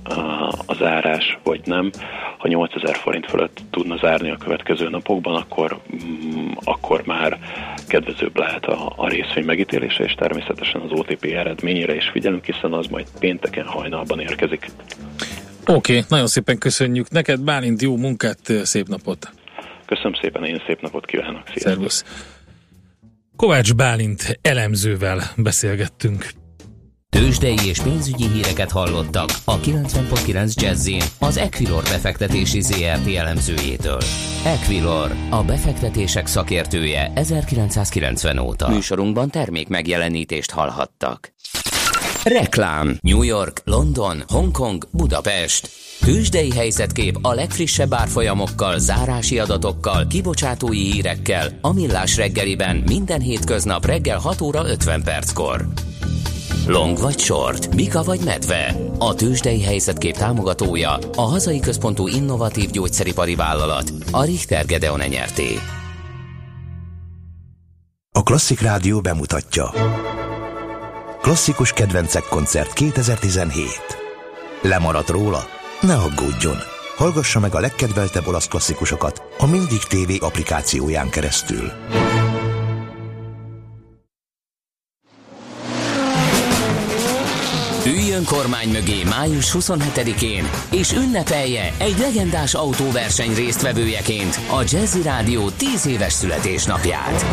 az 0.67 0.83
árás, 0.83 1.39
vagy 1.43 1.61
nem. 1.65 1.91
Ha 2.39 2.49
8000 2.49 2.97
forint 2.97 3.27
fölött 3.27 3.61
tudna 3.71 3.97
zárni 3.97 4.31
a 4.31 4.37
következő 4.37 4.89
napokban, 4.89 5.35
akkor, 5.35 5.81
mm, 5.95 6.51
akkor 6.65 7.03
már 7.05 7.39
kedvezőbb 7.89 8.39
lehet 8.39 8.65
a, 8.65 8.93
a 8.97 9.09
részvény 9.09 9.45
megítélése, 9.45 10.05
és 10.05 10.15
természetesen 10.15 10.81
az 10.81 10.91
OTP 10.99 11.25
eredményére 11.25 11.95
is 11.95 12.09
figyelünk, 12.09 12.45
hiszen 12.45 12.73
az 12.73 12.87
majd 12.87 13.07
pénteken 13.19 13.67
hajnalban 13.67 14.21
érkezik. 14.21 14.71
Oké, 15.69 15.93
okay, 15.93 16.05
nagyon 16.09 16.27
szépen 16.27 16.59
köszönjük 16.59 17.11
neked, 17.11 17.41
Bálint, 17.41 17.83
jó 17.83 17.97
munkát, 17.97 18.53
szép 18.63 18.89
napot! 18.89 19.31
Köszönöm 19.87 20.15
szépen, 20.21 20.45
én 20.45 20.63
szép 20.67 20.81
napot 20.81 21.07
kívánok. 21.07 21.43
Sziasztok. 21.45 21.63
Szervusz! 21.63 22.05
Kovács 23.37 23.75
Bálint 23.75 24.39
elemzővel 24.43 25.21
beszélgettünk. 25.37 26.27
Tőzsdei 27.09 27.57
és 27.67 27.81
pénzügyi 27.81 28.29
híreket 28.29 28.71
hallottak 28.71 29.29
a 29.45 29.61
90.9 29.61 30.55
jazz 30.55 30.91
az 31.21 31.37
Equilor 31.37 31.83
befektetési 31.83 32.61
ZRT 32.61 33.15
elemzőjétől. 33.17 34.01
Equilor, 34.45 35.11
a 35.31 35.43
befektetések 35.45 36.27
szakértője 36.27 37.13
1990 37.15 38.39
óta. 38.39 38.69
Műsorunkban 38.69 39.31
termék 39.31 39.69
megjelenítést 39.69 40.51
hallhattak. 40.51 41.35
Reklám 42.29 42.99
New 43.01 43.23
York, 43.23 43.61
London, 43.65 44.23
Hongkong, 44.29 44.89
Budapest. 44.91 45.71
Tőzsdei 46.01 46.53
helyzetkép 46.53 47.19
a 47.23 47.33
legfrissebb 47.33 47.95
árfolyamokkal, 47.95 48.79
zárási 48.79 49.39
adatokkal, 49.39 50.07
kibocsátói 50.07 50.79
hírekkel, 50.79 51.59
a 51.61 51.73
millás 51.73 52.17
reggeliben 52.17 52.77
minden 52.87 53.21
hétköznap 53.21 53.87
reggel 53.87 54.19
6 54.19 54.41
óra 54.41 54.69
50 54.69 55.03
perckor. 55.03 55.67
Long 56.67 56.99
vagy 56.99 57.19
short, 57.19 57.75
Mika 57.75 58.03
vagy 58.03 58.21
medve. 58.25 58.77
A 58.99 59.15
tőzsdei 59.15 59.63
helyzetkép 59.63 60.17
támogatója 60.17 60.99
a 61.17 61.23
hazai 61.23 61.61
központú 61.61 62.09
innovatív 62.09 62.71
gyógyszeripari 62.71 63.35
vállalat, 63.35 63.93
a 64.11 64.25
Richter 64.25 64.67
Gedeon 64.67 65.01
nyerté. 65.09 65.59
A 68.13 68.23
Klasszik 68.23 68.61
Rádió 68.61 69.01
bemutatja. 69.01 69.71
Klasszikus 71.27 71.73
kedvencek 71.73 72.23
koncert 72.23 72.73
2017. 72.73 73.69
Lemaradt 74.63 75.09
róla? 75.09 75.47
Ne 75.81 75.95
aggódjon! 75.95 76.57
Hallgassa 76.97 77.41
meg 77.41 77.55
a 77.55 77.61
legkedveltebb 77.61 78.27
olasz 78.27 78.49
klasszikusokat 78.49 79.23
a 79.39 79.47
Mindig 79.47 79.79
TV 79.79 80.25
applikációján 80.25 81.09
keresztül. 81.09 81.73
Üljön 87.87 88.25
kormány 88.25 88.69
mögé 88.69 89.05
május 89.05 89.55
27-én, 89.59 90.51
és 90.71 90.93
ünnepelje 90.93 91.73
egy 91.79 91.99
legendás 91.99 92.55
autóverseny 92.55 93.35
résztvevőjeként 93.35 94.39
a 94.51 94.61
Jazzy 94.69 95.03
Rádió 95.03 95.51
10 95.51 95.87
éves 95.87 96.13
születésnapját. 96.13 97.25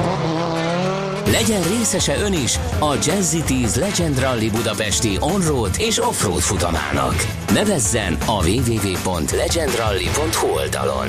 Legyen 1.34 1.63
részese 1.63 2.17
ön 2.17 2.34
is 2.34 2.60
a 2.80 2.93
Jazzy 3.04 3.43
10 3.43 3.76
Legend 3.76 4.19
Rally 4.19 4.50
Budapesti 4.50 5.17
on-road 5.19 5.76
és 5.78 6.00
off-road 6.00 6.39
futamának. 6.39 7.15
Nevezzen 7.54 8.17
a 8.26 8.46
www.legendrally.hu 8.46 10.48
oldalon. 10.48 11.08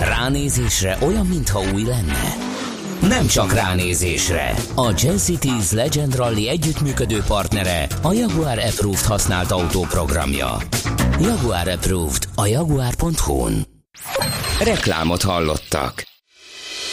Ránézésre 0.00 0.98
olyan, 1.00 1.26
mintha 1.26 1.60
új 1.72 1.82
lenne. 1.82 2.36
Nem 3.00 3.26
csak 3.26 3.52
ránézésre. 3.52 4.54
A 4.74 4.92
Jazzy 4.96 5.38
10 5.38 5.72
Legend 5.72 6.16
Rally 6.16 6.48
együttműködő 6.48 7.22
partnere 7.26 7.86
a 8.02 8.12
Jaguar 8.12 8.58
Approved 8.58 9.04
használt 9.04 9.50
autóprogramja. 9.50 10.56
Jaguar 11.20 11.68
Approved 11.68 12.28
a 12.34 12.46
jaguar.hu-n. 12.46 13.66
Reklámot 14.60 15.22
hallottak. 15.22 16.13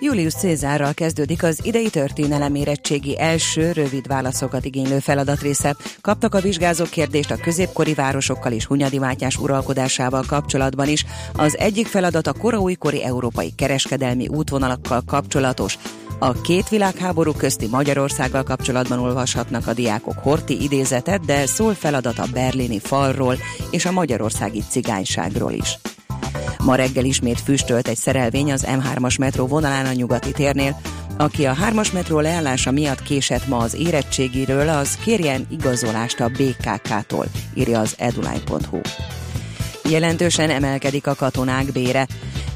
Julius 0.00 0.34
Cézárral 0.34 0.94
kezdődik 0.94 1.42
az 1.42 1.60
idei 1.62 1.90
történelem 1.90 2.54
érettségi 2.54 3.20
első 3.20 3.72
rövid 3.72 4.06
válaszokat 4.06 4.64
igénylő 4.64 4.98
feladatrésze. 4.98 5.76
Kaptak 6.00 6.34
a 6.34 6.40
vizsgázók 6.40 6.88
kérdést 6.88 7.30
a 7.30 7.36
középkori 7.36 7.94
városokkal 7.94 8.52
és 8.52 8.64
Hunyadi 8.64 8.98
Mátyás 8.98 9.36
uralkodásával 9.36 10.24
kapcsolatban 10.26 10.88
is. 10.88 11.06
Az 11.32 11.58
egyik 11.58 11.86
feladat 11.86 12.26
a 12.26 12.32
koraújkori 12.32 13.04
európai 13.04 13.52
kereskedelmi 13.56 14.28
útvonalakkal 14.28 15.02
kapcsolatos. 15.06 15.78
A 16.18 16.32
két 16.40 16.68
világháború 16.68 17.32
közti 17.32 17.66
Magyarországgal 17.66 18.42
kapcsolatban 18.42 18.98
olvashatnak 18.98 19.66
a 19.66 19.72
diákok 19.72 20.18
Horti 20.18 20.62
idézetet, 20.62 21.24
de 21.24 21.46
szól 21.46 21.74
feladat 21.74 22.18
a 22.18 22.26
berlini 22.32 22.78
falról 22.78 23.36
és 23.70 23.84
a 23.84 23.92
magyarországi 23.92 24.62
cigányságról 24.70 25.52
is. 25.52 25.78
Ma 26.58 26.74
reggel 26.74 27.04
ismét 27.04 27.40
füstölt 27.40 27.88
egy 27.88 27.96
szerelvény 27.96 28.52
az 28.52 28.66
M3-as 28.68 29.18
metró 29.18 29.46
vonalán 29.46 29.86
a 29.86 29.92
nyugati 29.92 30.30
térnél. 30.30 30.80
Aki 31.16 31.46
a 31.46 31.54
3-as 31.54 31.92
metró 31.92 32.20
leállása 32.20 32.70
miatt 32.70 33.02
késett 33.02 33.46
ma 33.46 33.56
az 33.56 33.74
érettségiről, 33.74 34.68
az 34.68 34.98
kérjen 35.04 35.46
igazolást 35.50 36.20
a 36.20 36.28
BKK-tól, 36.28 37.26
írja 37.54 37.80
az 37.80 37.94
eduline.hu. 37.98 38.80
Jelentősen 39.90 40.50
emelkedik 40.50 41.06
a 41.06 41.14
katonák 41.14 41.72
bére. 41.72 42.06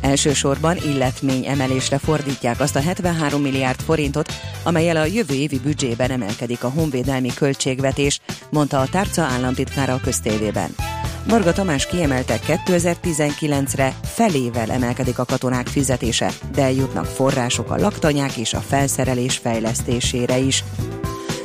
Elsősorban 0.01 0.77
illetmény 0.77 1.47
emelésre 1.47 1.99
fordítják 1.99 2.61
azt 2.61 2.77
a 2.77 2.81
73 2.81 3.43
milliárd 3.43 3.81
forintot, 3.81 4.33
amelyel 4.63 4.97
a 4.97 5.05
jövő 5.05 5.35
évi 5.35 5.59
büdzsében 5.59 6.11
emelkedik 6.11 6.65
a 6.65 6.69
honvédelmi 6.69 7.31
költségvetés, 7.35 8.21
mondta 8.51 8.81
a 8.81 8.89
tárca 8.89 9.23
államtitkára 9.23 9.93
a 9.93 10.01
köztévében. 10.01 10.90
Marga 11.29 11.53
Tamás 11.53 11.87
kiemelte 11.87 12.39
2019-re 12.47 13.95
felével 14.03 14.71
emelkedik 14.71 15.19
a 15.19 15.25
katonák 15.25 15.67
fizetése, 15.67 16.31
de 16.55 16.73
jutnak 16.73 17.05
források 17.05 17.71
a 17.71 17.79
laktanyák 17.79 18.37
és 18.37 18.55
a 18.55 18.61
felszerelés 18.61 19.37
fejlesztésére 19.37 20.39
is. 20.39 20.65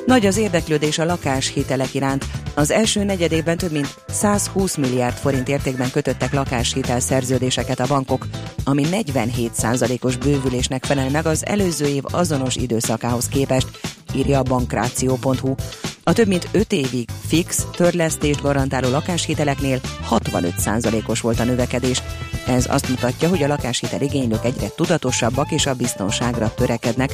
Nagy 0.05 0.25
az 0.25 0.37
érdeklődés 0.37 0.97
a 0.97 1.05
lakáshitelek 1.05 1.93
iránt. 1.93 2.25
Az 2.53 2.71
első 2.71 3.03
negyedében 3.03 3.57
több 3.57 3.71
mint 3.71 3.95
120 4.07 4.75
milliárd 4.75 5.15
forint 5.15 5.47
értékben 5.47 5.91
kötöttek 5.91 6.33
lakáshitel 6.33 6.99
szerződéseket 6.99 7.79
a 7.79 7.87
bankok, 7.87 8.27
ami 8.63 8.85
47%-os 8.91 10.17
bővülésnek 10.17 10.85
felel 10.85 11.09
meg 11.09 11.25
az 11.25 11.45
előző 11.45 11.85
év 11.85 12.03
azonos 12.11 12.55
időszakához 12.55 13.27
képest, 13.27 13.67
írja 14.15 14.39
a 14.39 14.43
bankráció.hu. 14.43 15.55
A 16.07 16.13
több 16.13 16.27
mint 16.27 16.47
5 16.51 16.71
évig 16.71 17.09
fix 17.27 17.65
törlesztést 17.75 18.41
garantáló 18.41 18.89
lakáshiteleknél 18.89 19.79
65%-os 20.09 21.21
volt 21.21 21.39
a 21.39 21.43
növekedés. 21.43 22.01
Ez 22.47 22.65
azt 22.69 22.89
mutatja, 22.89 23.29
hogy 23.29 23.43
a 23.43 23.47
lakáshitel 23.47 24.01
igénylők 24.01 24.45
egyre 24.45 24.67
tudatosabbak 24.75 25.51
és 25.51 25.65
a 25.65 25.73
biztonságra 25.73 26.53
törekednek. 26.53 27.11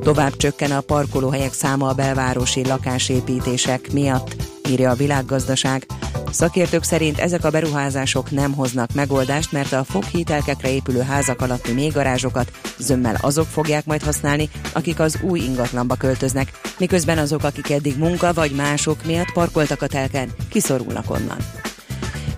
Tovább 0.00 0.36
csökken 0.36 0.70
a 0.70 0.80
parkolóhelyek 0.80 1.52
száma 1.52 1.88
a 1.88 1.94
belvárosi 1.94 2.66
lakásépítések 2.66 3.92
miatt, 3.92 4.36
írja 4.70 4.90
a 4.90 4.94
világgazdaság. 4.94 5.86
Szakértők 6.30 6.82
szerint 6.82 7.18
ezek 7.18 7.44
a 7.44 7.50
beruházások 7.50 8.30
nem 8.30 8.52
hoznak 8.52 8.94
megoldást, 8.94 9.52
mert 9.52 9.72
a 9.72 9.84
foghítelkekre 9.84 10.70
épülő 10.70 11.00
házak 11.00 11.40
alatti 11.40 11.72
mélygarázsokat 11.72 12.50
zömmel 12.78 13.16
azok 13.20 13.46
fogják 13.46 13.84
majd 13.84 14.02
használni, 14.02 14.48
akik 14.72 15.00
az 15.00 15.18
új 15.22 15.40
ingatlanba 15.40 15.94
költöznek, 15.94 16.60
miközben 16.78 17.18
azok, 17.18 17.44
akik 17.44 17.70
eddig 17.70 17.98
munka 17.98 18.32
vagy 18.32 18.50
mások 18.50 19.04
miatt 19.04 19.32
parkoltak 19.32 19.82
a 19.82 19.86
telken, 19.86 20.30
kiszorulnak 20.48 21.10
onnan. 21.10 21.38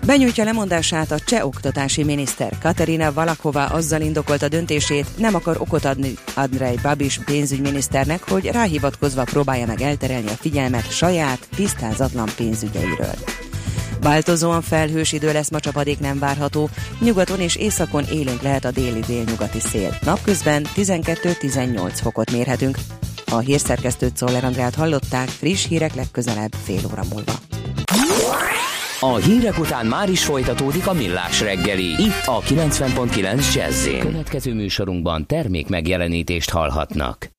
Benyújtja 0.05 0.43
lemondását 0.43 1.11
a 1.11 1.19
cseh 1.19 1.45
oktatási 1.45 2.03
miniszter. 2.03 2.57
Katerina 2.61 3.13
Valakova 3.13 3.65
azzal 3.65 4.01
indokolta 4.01 4.47
döntését, 4.47 5.17
nem 5.17 5.35
akar 5.35 5.57
okot 5.59 5.85
adni 5.85 6.13
Andrei 6.35 6.75
Babis 6.81 7.19
pénzügyminiszternek, 7.25 8.29
hogy 8.29 8.45
ráhivatkozva 8.45 9.23
próbálja 9.23 9.65
meg 9.65 9.81
elterelni 9.81 10.27
a 10.27 10.39
figyelmet 10.39 10.91
saját, 10.91 11.47
tisztázatlan 11.55 12.29
pénzügyeiről. 12.35 13.15
Változóan 14.01 14.61
felhős 14.61 15.11
idő 15.11 15.31
lesz, 15.31 15.51
ma 15.51 15.59
csapadék 15.59 15.99
nem 15.99 16.19
várható. 16.19 16.69
Nyugaton 16.99 17.39
és 17.39 17.55
északon 17.55 18.03
élénk 18.03 18.41
lehet 18.41 18.65
a 18.65 18.71
déli 18.71 18.99
délnyugati 18.99 19.59
szél. 19.59 19.97
Napközben 20.01 20.65
12-18 20.75 21.91
fokot 21.93 22.31
mérhetünk. 22.31 22.77
A 23.31 23.37
hírszerkesztőt 23.37 24.17
Szoller 24.17 24.43
Andrát 24.43 24.75
hallották, 24.75 25.27
friss 25.27 25.67
hírek 25.67 25.95
legközelebb 25.95 26.53
fél 26.63 26.81
óra 26.91 27.03
múlva. 27.13 27.33
A 28.99 29.15
hírek 29.15 29.59
után 29.59 29.85
már 29.85 30.09
is 30.09 30.25
folytatódik 30.25 30.87
a 30.87 30.93
millás 30.93 31.41
reggeli. 31.41 31.85
Itt 31.85 32.25
a 32.25 32.39
90.9 32.39 33.53
jazz 33.53 33.87
Következő 33.99 34.53
műsorunkban 34.53 35.25
termék 35.25 35.67
megjelenítést 35.67 36.49
hallhatnak. 36.49 37.38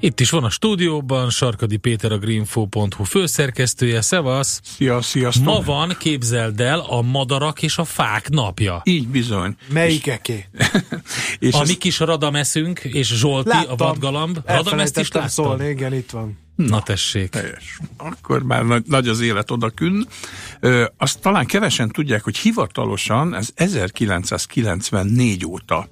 Itt 0.00 0.20
is 0.20 0.30
van 0.30 0.44
a 0.44 0.50
stúdióban 0.50 1.30
Sarkadi 1.30 1.76
Péter 1.76 2.12
a 2.12 2.18
greenfo.hu 2.18 3.04
főszerkesztője. 3.04 4.00
Szevasz! 4.00 4.60
Szia, 4.64 5.02
sziasztok! 5.02 5.44
Ma 5.44 5.60
van, 5.60 5.96
képzeld 5.98 6.60
el, 6.60 6.78
a 6.78 7.02
madarak 7.02 7.62
és 7.62 7.78
a 7.78 7.84
fák 7.84 8.28
napja. 8.28 8.80
Így 8.84 9.08
bizony. 9.08 9.56
Melyikeké? 9.72 10.44
És 11.38 11.54
A 11.58 11.60
ez- 11.60 11.68
mi 11.68 11.74
kis 11.74 11.98
radameszünk 11.98 12.78
és 12.84 13.14
Zsolti, 13.14 13.56
a 13.68 13.76
vadgalamb. 13.76 14.38
Radameszt 14.46 14.98
is 14.98 15.10
láttad? 15.10 15.30
szólni, 15.30 15.68
igen, 15.68 15.94
itt 15.94 16.10
van. 16.10 16.38
Na 16.56 16.82
tessék. 16.82 17.34
Helyes. 17.34 17.78
Akkor 17.96 18.42
már 18.42 18.64
nagy, 18.64 18.82
nagy 18.86 19.08
az 19.08 19.20
élet 19.20 19.50
odakünn. 19.50 20.02
Ö, 20.60 20.84
azt 20.96 21.20
talán 21.20 21.46
kevesen 21.46 21.88
tudják, 21.88 22.24
hogy 22.24 22.36
hivatalosan 22.36 23.34
ez 23.34 23.48
1994 23.54 25.46
óta 25.46 25.88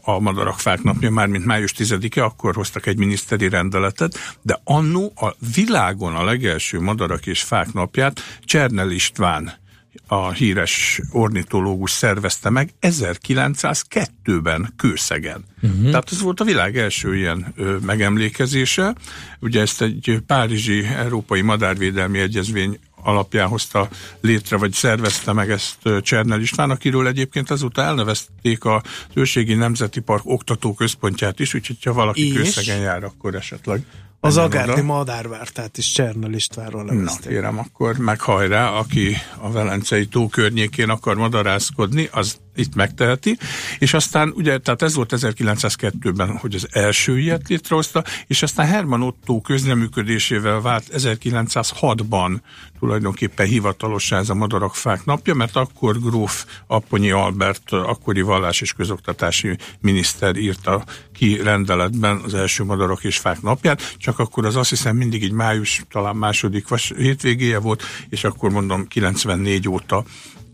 a 0.00 0.18
madarak 0.18 0.58
fák 0.58 0.82
napja, 0.82 1.10
mármint 1.10 1.44
május 1.44 1.74
10-e, 1.78 2.24
akkor 2.24 2.54
hoztak 2.54 2.86
egy 2.86 2.98
miniszteri 2.98 3.48
rendeletet, 3.48 4.18
de 4.42 4.60
annó 4.64 5.12
a 5.16 5.34
világon 5.54 6.14
a 6.14 6.24
legelső 6.24 6.80
madarak 6.80 7.26
és 7.26 7.42
fák 7.42 7.72
napját 7.72 8.20
Csernel 8.44 8.90
István 8.90 9.60
a 10.06 10.30
híres 10.30 11.00
ornitológus 11.10 11.90
szervezte 11.90 12.50
meg 12.50 12.70
1902-ben 12.80 14.72
Kőszegen. 14.76 15.44
Uh-huh. 15.62 15.90
Tehát 15.90 16.12
ez 16.12 16.20
volt 16.20 16.40
a 16.40 16.44
világ 16.44 16.76
első 16.76 17.16
ilyen 17.16 17.52
ö, 17.56 17.76
megemlékezése. 17.86 18.94
Ugye 19.40 19.60
ezt 19.60 19.82
egy 19.82 20.18
párizsi 20.26 20.84
Európai 20.84 21.40
Madárvédelmi 21.40 22.18
Egyezmény 22.18 22.78
alapján 23.02 23.48
hozta 23.48 23.88
létre, 24.20 24.56
vagy 24.56 24.72
szervezte 24.72 25.32
meg 25.32 25.50
ezt 25.50 25.78
Csernel 26.00 26.40
István, 26.40 26.70
akiről 26.70 27.06
egyébként 27.06 27.50
azóta 27.50 27.82
elnevezték 27.82 28.64
a 28.64 28.82
Őrségi 29.14 29.54
Nemzeti 29.54 30.00
Park 30.00 30.22
oktatóközpontját 30.24 31.40
is, 31.40 31.54
úgyhogy 31.54 31.76
ha 31.84 31.92
valaki 31.92 32.28
És? 32.28 32.34
kőszegen 32.34 32.80
jár, 32.80 33.04
akkor 33.04 33.34
esetleg 33.34 33.84
Az 34.20 34.36
Agárdi 34.36 34.80
madárvártát 34.80 35.78
is 35.78 35.92
Csernel 35.92 36.32
Istvánról 36.32 36.84
Na 36.84 36.92
nevezték. 36.92 37.28
kérem, 37.32 37.58
akkor 37.58 37.96
meg 37.96 38.20
hajrá, 38.20 38.68
aki 38.70 39.16
a 39.40 39.50
Velencei 39.50 40.06
tó 40.06 40.28
környékén 40.28 40.88
akar 40.88 41.16
madarászkodni, 41.16 42.08
az 42.12 42.36
itt 42.54 42.74
megteheti, 42.74 43.38
és 43.78 43.94
aztán 43.94 44.32
ugye, 44.36 44.58
tehát 44.58 44.82
ez 44.82 44.94
volt 44.94 45.12
1902-ben, 45.16 46.36
hogy 46.36 46.54
az 46.54 46.68
első 46.70 47.18
ilyet 47.18 47.48
létrehozta, 47.48 48.04
és 48.26 48.42
aztán 48.42 48.66
Herman 48.66 49.02
Otto 49.02 49.40
közreműködésével 49.40 50.60
vált 50.60 50.84
1906-ban 50.92 52.40
tulajdonképpen 52.78 53.46
hivatalossá 53.46 54.18
ez 54.18 54.28
a 54.28 54.34
Madarak 54.34 54.74
Fák 54.74 55.04
napja, 55.04 55.34
mert 55.34 55.56
akkor 55.56 56.00
gróf 56.00 56.46
Apponyi 56.66 57.10
Albert, 57.10 57.72
akkori 57.72 58.20
vallás 58.20 58.60
és 58.60 58.72
közoktatási 58.72 59.56
miniszter 59.80 60.36
írta 60.36 60.84
ki 61.14 61.36
rendeletben 61.42 62.20
az 62.24 62.34
első 62.34 62.64
Madarak 62.64 63.04
és 63.04 63.18
Fák 63.18 63.42
napját, 63.42 63.96
csak 63.98 64.18
akkor 64.18 64.46
az 64.46 64.56
azt 64.56 64.70
hiszem 64.70 64.96
mindig 64.96 65.22
így 65.22 65.32
május, 65.32 65.82
talán 65.90 66.16
második 66.16 66.68
vas, 66.68 66.92
hétvégéje 66.96 67.58
volt, 67.58 67.82
és 68.08 68.24
akkor 68.24 68.50
mondom 68.50 68.86
94 68.88 69.68
óta 69.68 70.04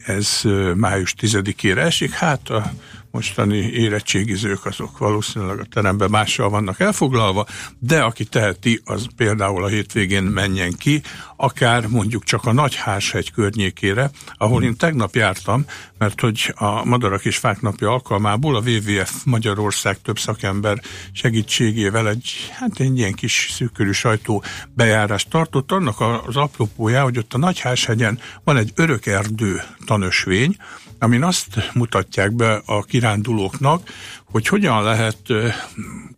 ez 0.07 0.41
május 0.75 1.15
10-ére 1.21 1.77
esik. 1.77 2.11
Hát 2.11 2.51
a 2.51 2.73
mostani 3.11 3.57
érettségizők 3.57 4.65
azok 4.67 4.99
valószínűleg 4.99 5.59
a 5.59 5.67
teremben 5.71 6.11
mással 6.11 6.49
vannak 6.49 6.81
elfoglalva, 6.81 7.47
de 7.79 8.03
aki 8.03 8.25
teheti, 8.25 8.81
az 8.85 9.07
például 9.17 9.65
a 9.65 9.69
hétvégén 9.69 10.23
menjen 10.23 10.73
ki, 10.73 11.03
akár 11.37 11.87
mondjuk 11.87 12.25
csak 12.25 12.45
a 12.45 12.53
Nagyháshegy 12.53 13.33
környékére, 13.33 14.11
ahol 14.37 14.63
én 14.63 14.77
tegnap 14.77 15.15
jártam, 15.15 15.65
mert 15.99 16.21
hogy 16.21 16.55
a 16.57 16.85
Madarak 16.85 17.25
és 17.25 17.37
Fák 17.37 17.61
napja 17.61 17.91
alkalmából 17.91 18.57
a 18.57 18.63
WWF 18.67 19.25
Magyarország 19.25 20.01
több 20.03 20.19
szakember 20.19 20.81
segítségével 21.13 22.09
egy, 22.09 22.51
hát 22.59 22.81
egy 22.81 22.99
ilyen 22.99 23.13
kis 23.13 23.51
szűkörű 23.53 23.91
sajtó 23.91 24.43
bejárást 24.75 25.31
tartott. 25.31 25.73
Annak 25.73 26.01
az 26.27 26.37
apropója, 26.37 27.03
hogy 27.03 27.19
ott 27.19 27.35
a 27.35 27.39
Nagyháshegyen 27.39 28.19
van 28.45 28.57
egy 28.57 28.73
örök 28.75 29.07
erdő 29.07 29.63
tanösvény, 29.87 30.57
amin 30.99 31.23
azt 31.23 31.71
mutatják 31.75 32.33
be 32.33 32.63
a 32.65 32.83
kirándulóknak, 32.83 33.91
hogy 34.25 34.47
hogyan 34.47 34.83
lehet 34.83 35.19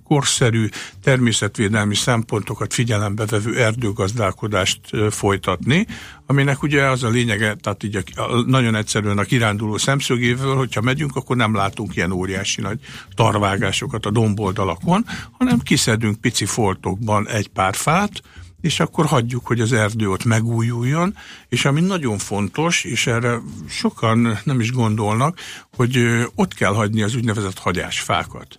korszerű 0.05 0.69
természetvédelmi 1.03 1.95
szempontokat 1.95 2.75
figyelembe 2.75 3.27
vevő 3.27 3.57
erdőgazdálkodást 3.57 4.81
folytatni, 5.11 5.87
aminek 6.27 6.63
ugye 6.63 6.85
az 6.85 7.03
a 7.03 7.09
lényege, 7.09 7.55
tehát 7.55 7.83
így 7.83 7.97
a, 7.97 8.21
a, 8.21 8.43
nagyon 8.47 8.75
egyszerűen 8.75 9.19
a 9.19 9.23
kiránduló 9.23 9.77
szemszögével, 9.77 10.55
hogyha 10.55 10.81
megyünk, 10.81 11.17
akkor 11.17 11.37
nem 11.37 11.55
látunk 11.55 11.97
ilyen 11.97 12.13
óriási 12.13 12.61
nagy 12.61 12.79
tarvágásokat 13.15 14.07
a 14.07 14.11
domboldalakon, 14.11 15.05
hanem 15.39 15.59
kiszedünk 15.59 16.21
pici 16.21 16.45
foltokban 16.45 17.29
egy 17.29 17.49
pár 17.49 17.75
fát, 17.75 18.23
és 18.61 18.81
akkor 18.81 19.07
hagyjuk, 19.07 19.47
hogy 19.47 19.61
az 19.61 19.73
erdő 19.73 20.11
ott 20.11 20.25
megújuljon, 20.25 21.17
és 21.49 21.65
ami 21.65 21.81
nagyon 21.81 22.19
fontos, 22.19 22.85
és 22.85 23.07
erre 23.07 23.39
sokan 23.69 24.39
nem 24.45 24.61
is 24.61 24.73
gondolnak, 24.73 25.39
hogy 25.77 26.25
ott 26.35 26.55
kell 26.55 26.73
hagyni 26.73 27.03
az 27.03 27.15
úgynevezett 27.15 27.59
hagyásfákat. 27.59 28.57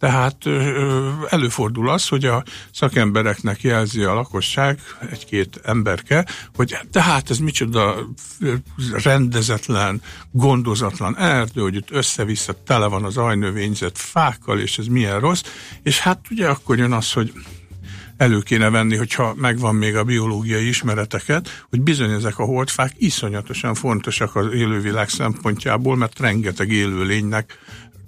Tehát 0.00 0.46
előfordul 1.28 1.88
az, 1.90 2.08
hogy 2.08 2.24
a 2.24 2.44
szakembereknek 2.72 3.62
jelzi 3.62 4.02
a 4.02 4.14
lakosság, 4.14 4.80
egy-két 5.10 5.60
emberke, 5.64 6.26
hogy 6.54 6.78
tehát 6.92 7.30
ez 7.30 7.38
micsoda 7.38 8.08
rendezetlen, 9.02 10.02
gondozatlan 10.30 11.18
erdő, 11.18 11.60
hogy 11.60 11.74
itt 11.74 11.90
össze-vissza 11.90 12.62
tele 12.66 12.86
van 12.86 13.04
az 13.04 13.16
ajnövényzet 13.16 13.98
fákkal, 13.98 14.58
és 14.58 14.78
ez 14.78 14.86
milyen 14.86 15.20
rossz, 15.20 15.42
és 15.82 15.98
hát 15.98 16.20
ugye 16.30 16.48
akkor 16.48 16.78
jön 16.78 16.92
az, 16.92 17.12
hogy 17.12 17.32
elő 18.20 18.40
kéne 18.40 18.70
venni, 18.70 18.96
hogyha 18.96 19.34
megvan 19.36 19.74
még 19.74 19.96
a 19.96 20.04
biológiai 20.04 20.68
ismereteket, 20.68 21.64
hogy 21.70 21.80
bizony 21.80 22.10
ezek 22.10 22.38
a 22.38 22.44
holdfák 22.44 22.92
iszonyatosan 22.98 23.74
fontosak 23.74 24.36
az 24.36 24.52
élővilág 24.52 25.08
szempontjából, 25.08 25.96
mert 25.96 26.18
rengeteg 26.18 26.70
élőlénynek 26.70 27.58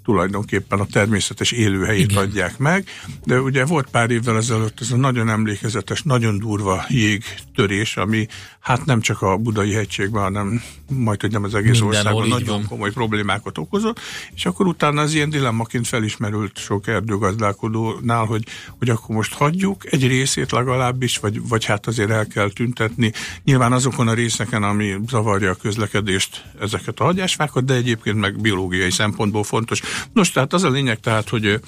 tulajdonképpen 0.04 0.80
a 0.80 0.86
természetes 0.86 1.52
élőhelyét 1.52 2.10
Igen. 2.10 2.22
adják 2.22 2.58
meg, 2.58 2.88
de 3.24 3.40
ugye 3.40 3.64
volt 3.64 3.88
pár 3.90 4.10
évvel 4.10 4.36
ezelőtt 4.36 4.80
ez 4.80 4.90
a 4.90 4.96
nagyon 4.96 5.28
emlékezetes, 5.28 6.02
nagyon 6.02 6.38
durva 6.38 6.84
jégtörés, 6.88 7.96
ami 7.96 8.26
hát 8.60 8.84
nem 8.84 9.00
csak 9.00 9.22
a 9.22 9.36
budai 9.36 9.72
hegységben, 9.72 10.22
hanem 10.22 10.62
majd, 10.88 11.20
hogy 11.20 11.30
nem 11.30 11.44
az 11.44 11.54
egész 11.54 11.80
Mindenhol 11.80 11.96
országban 11.96 12.24
így 12.24 12.30
nagyon 12.30 12.58
van. 12.58 12.66
komoly 12.66 12.90
problémákat 12.90 13.58
okozott, 13.58 14.00
és 14.34 14.46
akkor 14.46 14.66
utána 14.66 15.00
az 15.00 15.14
ilyen 15.14 15.30
dilemmaként 15.30 15.86
felismerült 15.86 16.58
sok 16.58 16.86
erdőgazdálkodónál, 16.86 18.24
hogy, 18.24 18.44
hogy 18.78 18.90
akkor 18.90 19.16
most 19.16 19.34
hagyjuk 19.34 19.92
egy 19.92 20.06
részét 20.06 20.50
legalábbis, 20.50 21.18
vagy, 21.18 21.48
vagy 21.48 21.64
hát 21.64 21.86
azért 21.86 22.10
el 22.10 22.26
kell 22.26 22.50
tüntetni. 22.50 23.12
Nyilván 23.44 23.72
azokon 23.72 24.08
a 24.08 24.14
részeken, 24.14 24.62
ami 24.62 24.94
zavarja 25.08 25.50
a 25.50 25.54
közlekedést, 25.54 26.44
ezeket 26.60 27.00
a 27.00 27.04
hagyásfákat, 27.04 27.64
de 27.64 27.74
egyébként 27.74 28.16
meg 28.16 28.40
biológiai 28.40 28.90
szempontból 28.90 29.44
fontos. 29.44 29.80
Nos, 30.12 30.30
tehát 30.30 30.52
az 30.52 30.62
a 30.62 30.70
lényeg 30.70 31.00
tehát, 31.00 31.28
hogy 31.28 31.60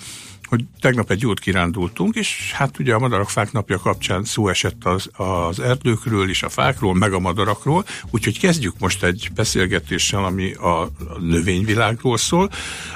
hogy 0.49 0.65
tegnap 0.81 1.11
egy 1.11 1.21
jót 1.21 1.41
kirándultunk, 1.41 2.15
és 2.15 2.53
hát 2.53 2.79
ugye 2.79 2.95
a 2.95 2.99
Madarak 2.99 3.31
Fák 3.31 3.53
napja 3.53 3.79
kapcsán 3.79 4.25
szó 4.25 4.49
esett 4.49 4.85
az, 4.85 5.09
az 5.13 5.61
erdőkről 5.61 6.29
is, 6.29 6.43
a 6.43 6.49
fákról, 6.49 6.95
meg 6.95 7.13
a 7.13 7.19
madarakról, 7.19 7.85
úgyhogy 8.11 8.39
kezdjük 8.39 8.75
most 8.79 9.03
egy 9.03 9.29
beszélgetéssel, 9.35 10.25
ami 10.25 10.53
a 10.53 10.89
növényvilágról 11.21 12.17
szól. 12.17 12.51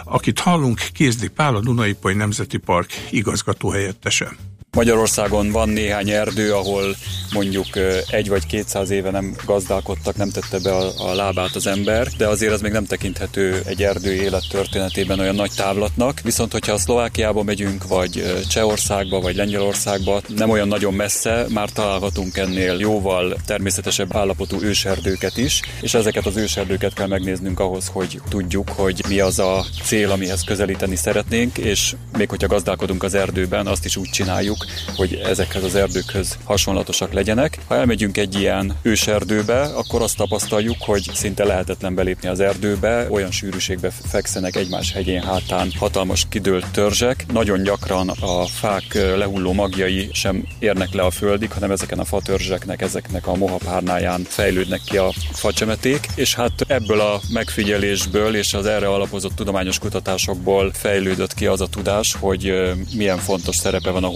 Akit 0.05 0.39
hallunk, 0.39 0.81
Kézdi 0.93 1.29
Pál, 1.29 1.55
a 1.55 1.61
Dunaipai 1.61 2.14
Nemzeti 2.14 2.57
Park 2.57 2.93
igazgató 3.11 3.70
helyettese. 3.70 4.37
Magyarországon 4.79 5.51
van 5.51 5.68
néhány 5.68 6.11
erdő, 6.11 6.55
ahol 6.55 6.97
mondjuk 7.33 7.66
egy 8.11 8.29
vagy 8.29 8.47
kétszáz 8.47 8.91
éve 8.91 9.11
nem 9.11 9.35
gazdálkodtak, 9.45 10.16
nem 10.16 10.31
tette 10.31 10.59
be 10.59 10.76
a, 10.76 11.11
a 11.11 11.14
lábát 11.14 11.55
az 11.55 11.66
ember, 11.66 12.09
de 12.16 12.26
azért 12.26 12.53
az 12.53 12.61
még 12.61 12.72
nem 12.72 12.85
tekinthető 12.87 13.62
egy 13.64 13.83
erdő 13.83 14.12
élet 14.12 14.45
történetében 14.51 15.18
olyan 15.18 15.35
nagy 15.35 15.51
távlatnak. 15.57 16.20
Viszont, 16.20 16.53
hogyha 16.53 16.72
a 16.72 16.79
Szlovákiába 16.79 17.43
megyünk, 17.43 17.87
vagy 17.89 18.43
Csehországba, 18.49 19.20
vagy 19.20 19.37
Lengyelországba, 19.37 20.22
nem 20.37 20.51
olyan 20.51 20.68
nagyon 20.68 20.95
messze, 20.95 21.47
már 21.49 21.70
találhatunk 21.70 22.37
ennél 22.37 22.76
jóval 22.79 23.37
természetesebb 23.47 24.16
állapotú 24.16 24.62
őserdőket 24.62 25.37
is, 25.37 25.61
és 25.81 25.95
ezeket 25.95 26.26
az 26.26 26.37
őserdőket 26.37 26.95
kell 26.95 27.07
megnéznünk 27.07 27.61
ahhoz, 27.61 27.91
hogy 27.93 28.20
tudjuk, 28.29 28.68
hogy 28.68 29.05
mi 29.09 29.20
az 29.20 29.39
a 29.39 29.64
cél, 29.83 30.11
amihez 30.11 30.45
közelíteni 30.45 30.97
szeretnénk, 30.97 31.59
és 31.59 31.95
még 32.18 32.29
hogyha 32.29 32.47
gazdálkodunk 32.47 33.03
az 33.03 33.14
erdőben, 33.14 33.66
azt 33.66 33.85
is 33.85 33.97
úgy 33.97 34.11
csináljuk, 34.11 34.66
hogy 34.97 35.21
ezekhez 35.25 35.64
az 35.64 35.75
erdőkhöz 35.75 36.39
hasonlatosak 36.45 37.12
legyenek. 37.12 37.59
Ha 37.66 37.75
elmegyünk 37.75 38.16
egy 38.16 38.35
ilyen 38.35 38.77
őserdőbe, 38.83 39.62
akkor 39.62 40.03
azt 40.03 40.16
tapasztaljuk, 40.16 40.77
hogy 40.81 41.11
szinte 41.14 41.45
lehetetlen 41.45 41.95
belépni 41.95 42.29
az 42.29 42.41
erdőbe, 42.41 43.07
olyan 43.11 43.31
sűrűségbe 43.31 43.91
fekszenek 43.91 44.57
egymás 44.57 44.93
hegyén 44.93 45.23
hátán 45.23 45.73
hatalmas 45.79 46.27
kidőlt 46.29 46.71
törzsek. 46.71 47.25
Nagyon 47.33 47.62
gyakran 47.62 48.09
a 48.09 48.47
fák 48.47 48.95
lehulló 49.16 49.53
magjai 49.53 50.09
sem 50.12 50.47
érnek 50.59 50.93
le 50.93 51.03
a 51.03 51.11
földig, 51.11 51.53
hanem 51.53 51.71
ezeken 51.71 51.99
a 51.99 52.05
fatörzseknek, 52.05 52.83
ezeknek 52.83 53.27
a 53.27 53.37
mohapárnáján 53.37 54.23
fejlődnek 54.23 54.81
ki 54.85 54.97
a 54.97 55.12
facsemeték, 55.33 56.07
és 56.14 56.35
hát 56.35 56.64
ebből 56.66 57.01
a 57.01 57.21
megfigyelésből 57.33 58.37
és 58.37 58.55
az 58.55 58.66
erre 58.66 58.89
alapozott 58.89 59.35
tudományos 59.35 59.79
kutatásokból 59.79 60.73
fejlődött 60.73 61.35
ki 61.35 61.47
az 61.47 61.61
a 61.61 61.66
tudás, 61.66 62.16
hogy 62.21 62.53
milyen 62.95 63.19
fontos 63.19 63.57
szerepe 63.57 63.91
van 63.91 64.05
a 64.05 64.09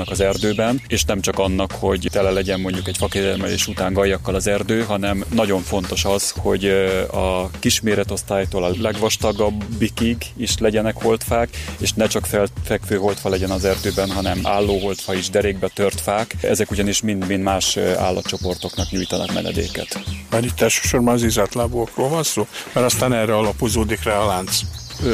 holdfának 0.00 0.10
az 0.10 0.20
erdőben, 0.20 0.80
és 0.86 1.04
nem 1.04 1.20
csak 1.20 1.38
annak, 1.38 1.72
hogy 1.72 2.08
tele 2.12 2.30
legyen 2.30 2.60
mondjuk 2.60 2.88
egy 2.88 2.96
fakérelmelés 2.96 3.66
után 3.66 3.92
gajakkal 3.92 4.34
az 4.34 4.46
erdő, 4.46 4.82
hanem 4.82 5.24
nagyon 5.32 5.62
fontos 5.62 6.04
az, 6.04 6.32
hogy 6.36 6.64
a 7.10 7.50
kisméretosztálytól 7.58 8.64
a 8.64 8.72
legvastagabbikig 8.78 10.16
is 10.36 10.58
legyenek 10.58 11.02
holdfák, 11.02 11.48
és 11.78 11.92
ne 11.92 12.06
csak 12.06 12.26
felfekvő 12.26 12.96
holdfa 12.96 13.28
legyen 13.28 13.50
az 13.50 13.64
erdőben, 13.64 14.10
hanem 14.10 14.40
álló 14.42 14.78
holdfa 14.78 15.14
is, 15.14 15.30
derékbe 15.30 15.68
tört 15.74 16.00
fák. 16.00 16.36
Ezek 16.40 16.70
ugyanis 16.70 17.00
mind-mind 17.00 17.42
más 17.42 17.76
állatcsoportoknak 17.76 18.90
nyújtanak 18.90 19.32
menedéket. 19.32 20.00
Mert 20.30 20.44
itt 20.44 20.60
elsősorban 20.60 21.14
az 21.14 21.22
izátlábúakról 21.22 22.08
van 22.08 22.22
szó, 22.22 22.46
mert 22.72 22.86
aztán 22.86 23.12
erre 23.12 23.36
alapozódik 23.36 24.02
rá 24.02 24.18
a 24.18 24.26
lánc. 24.26 24.60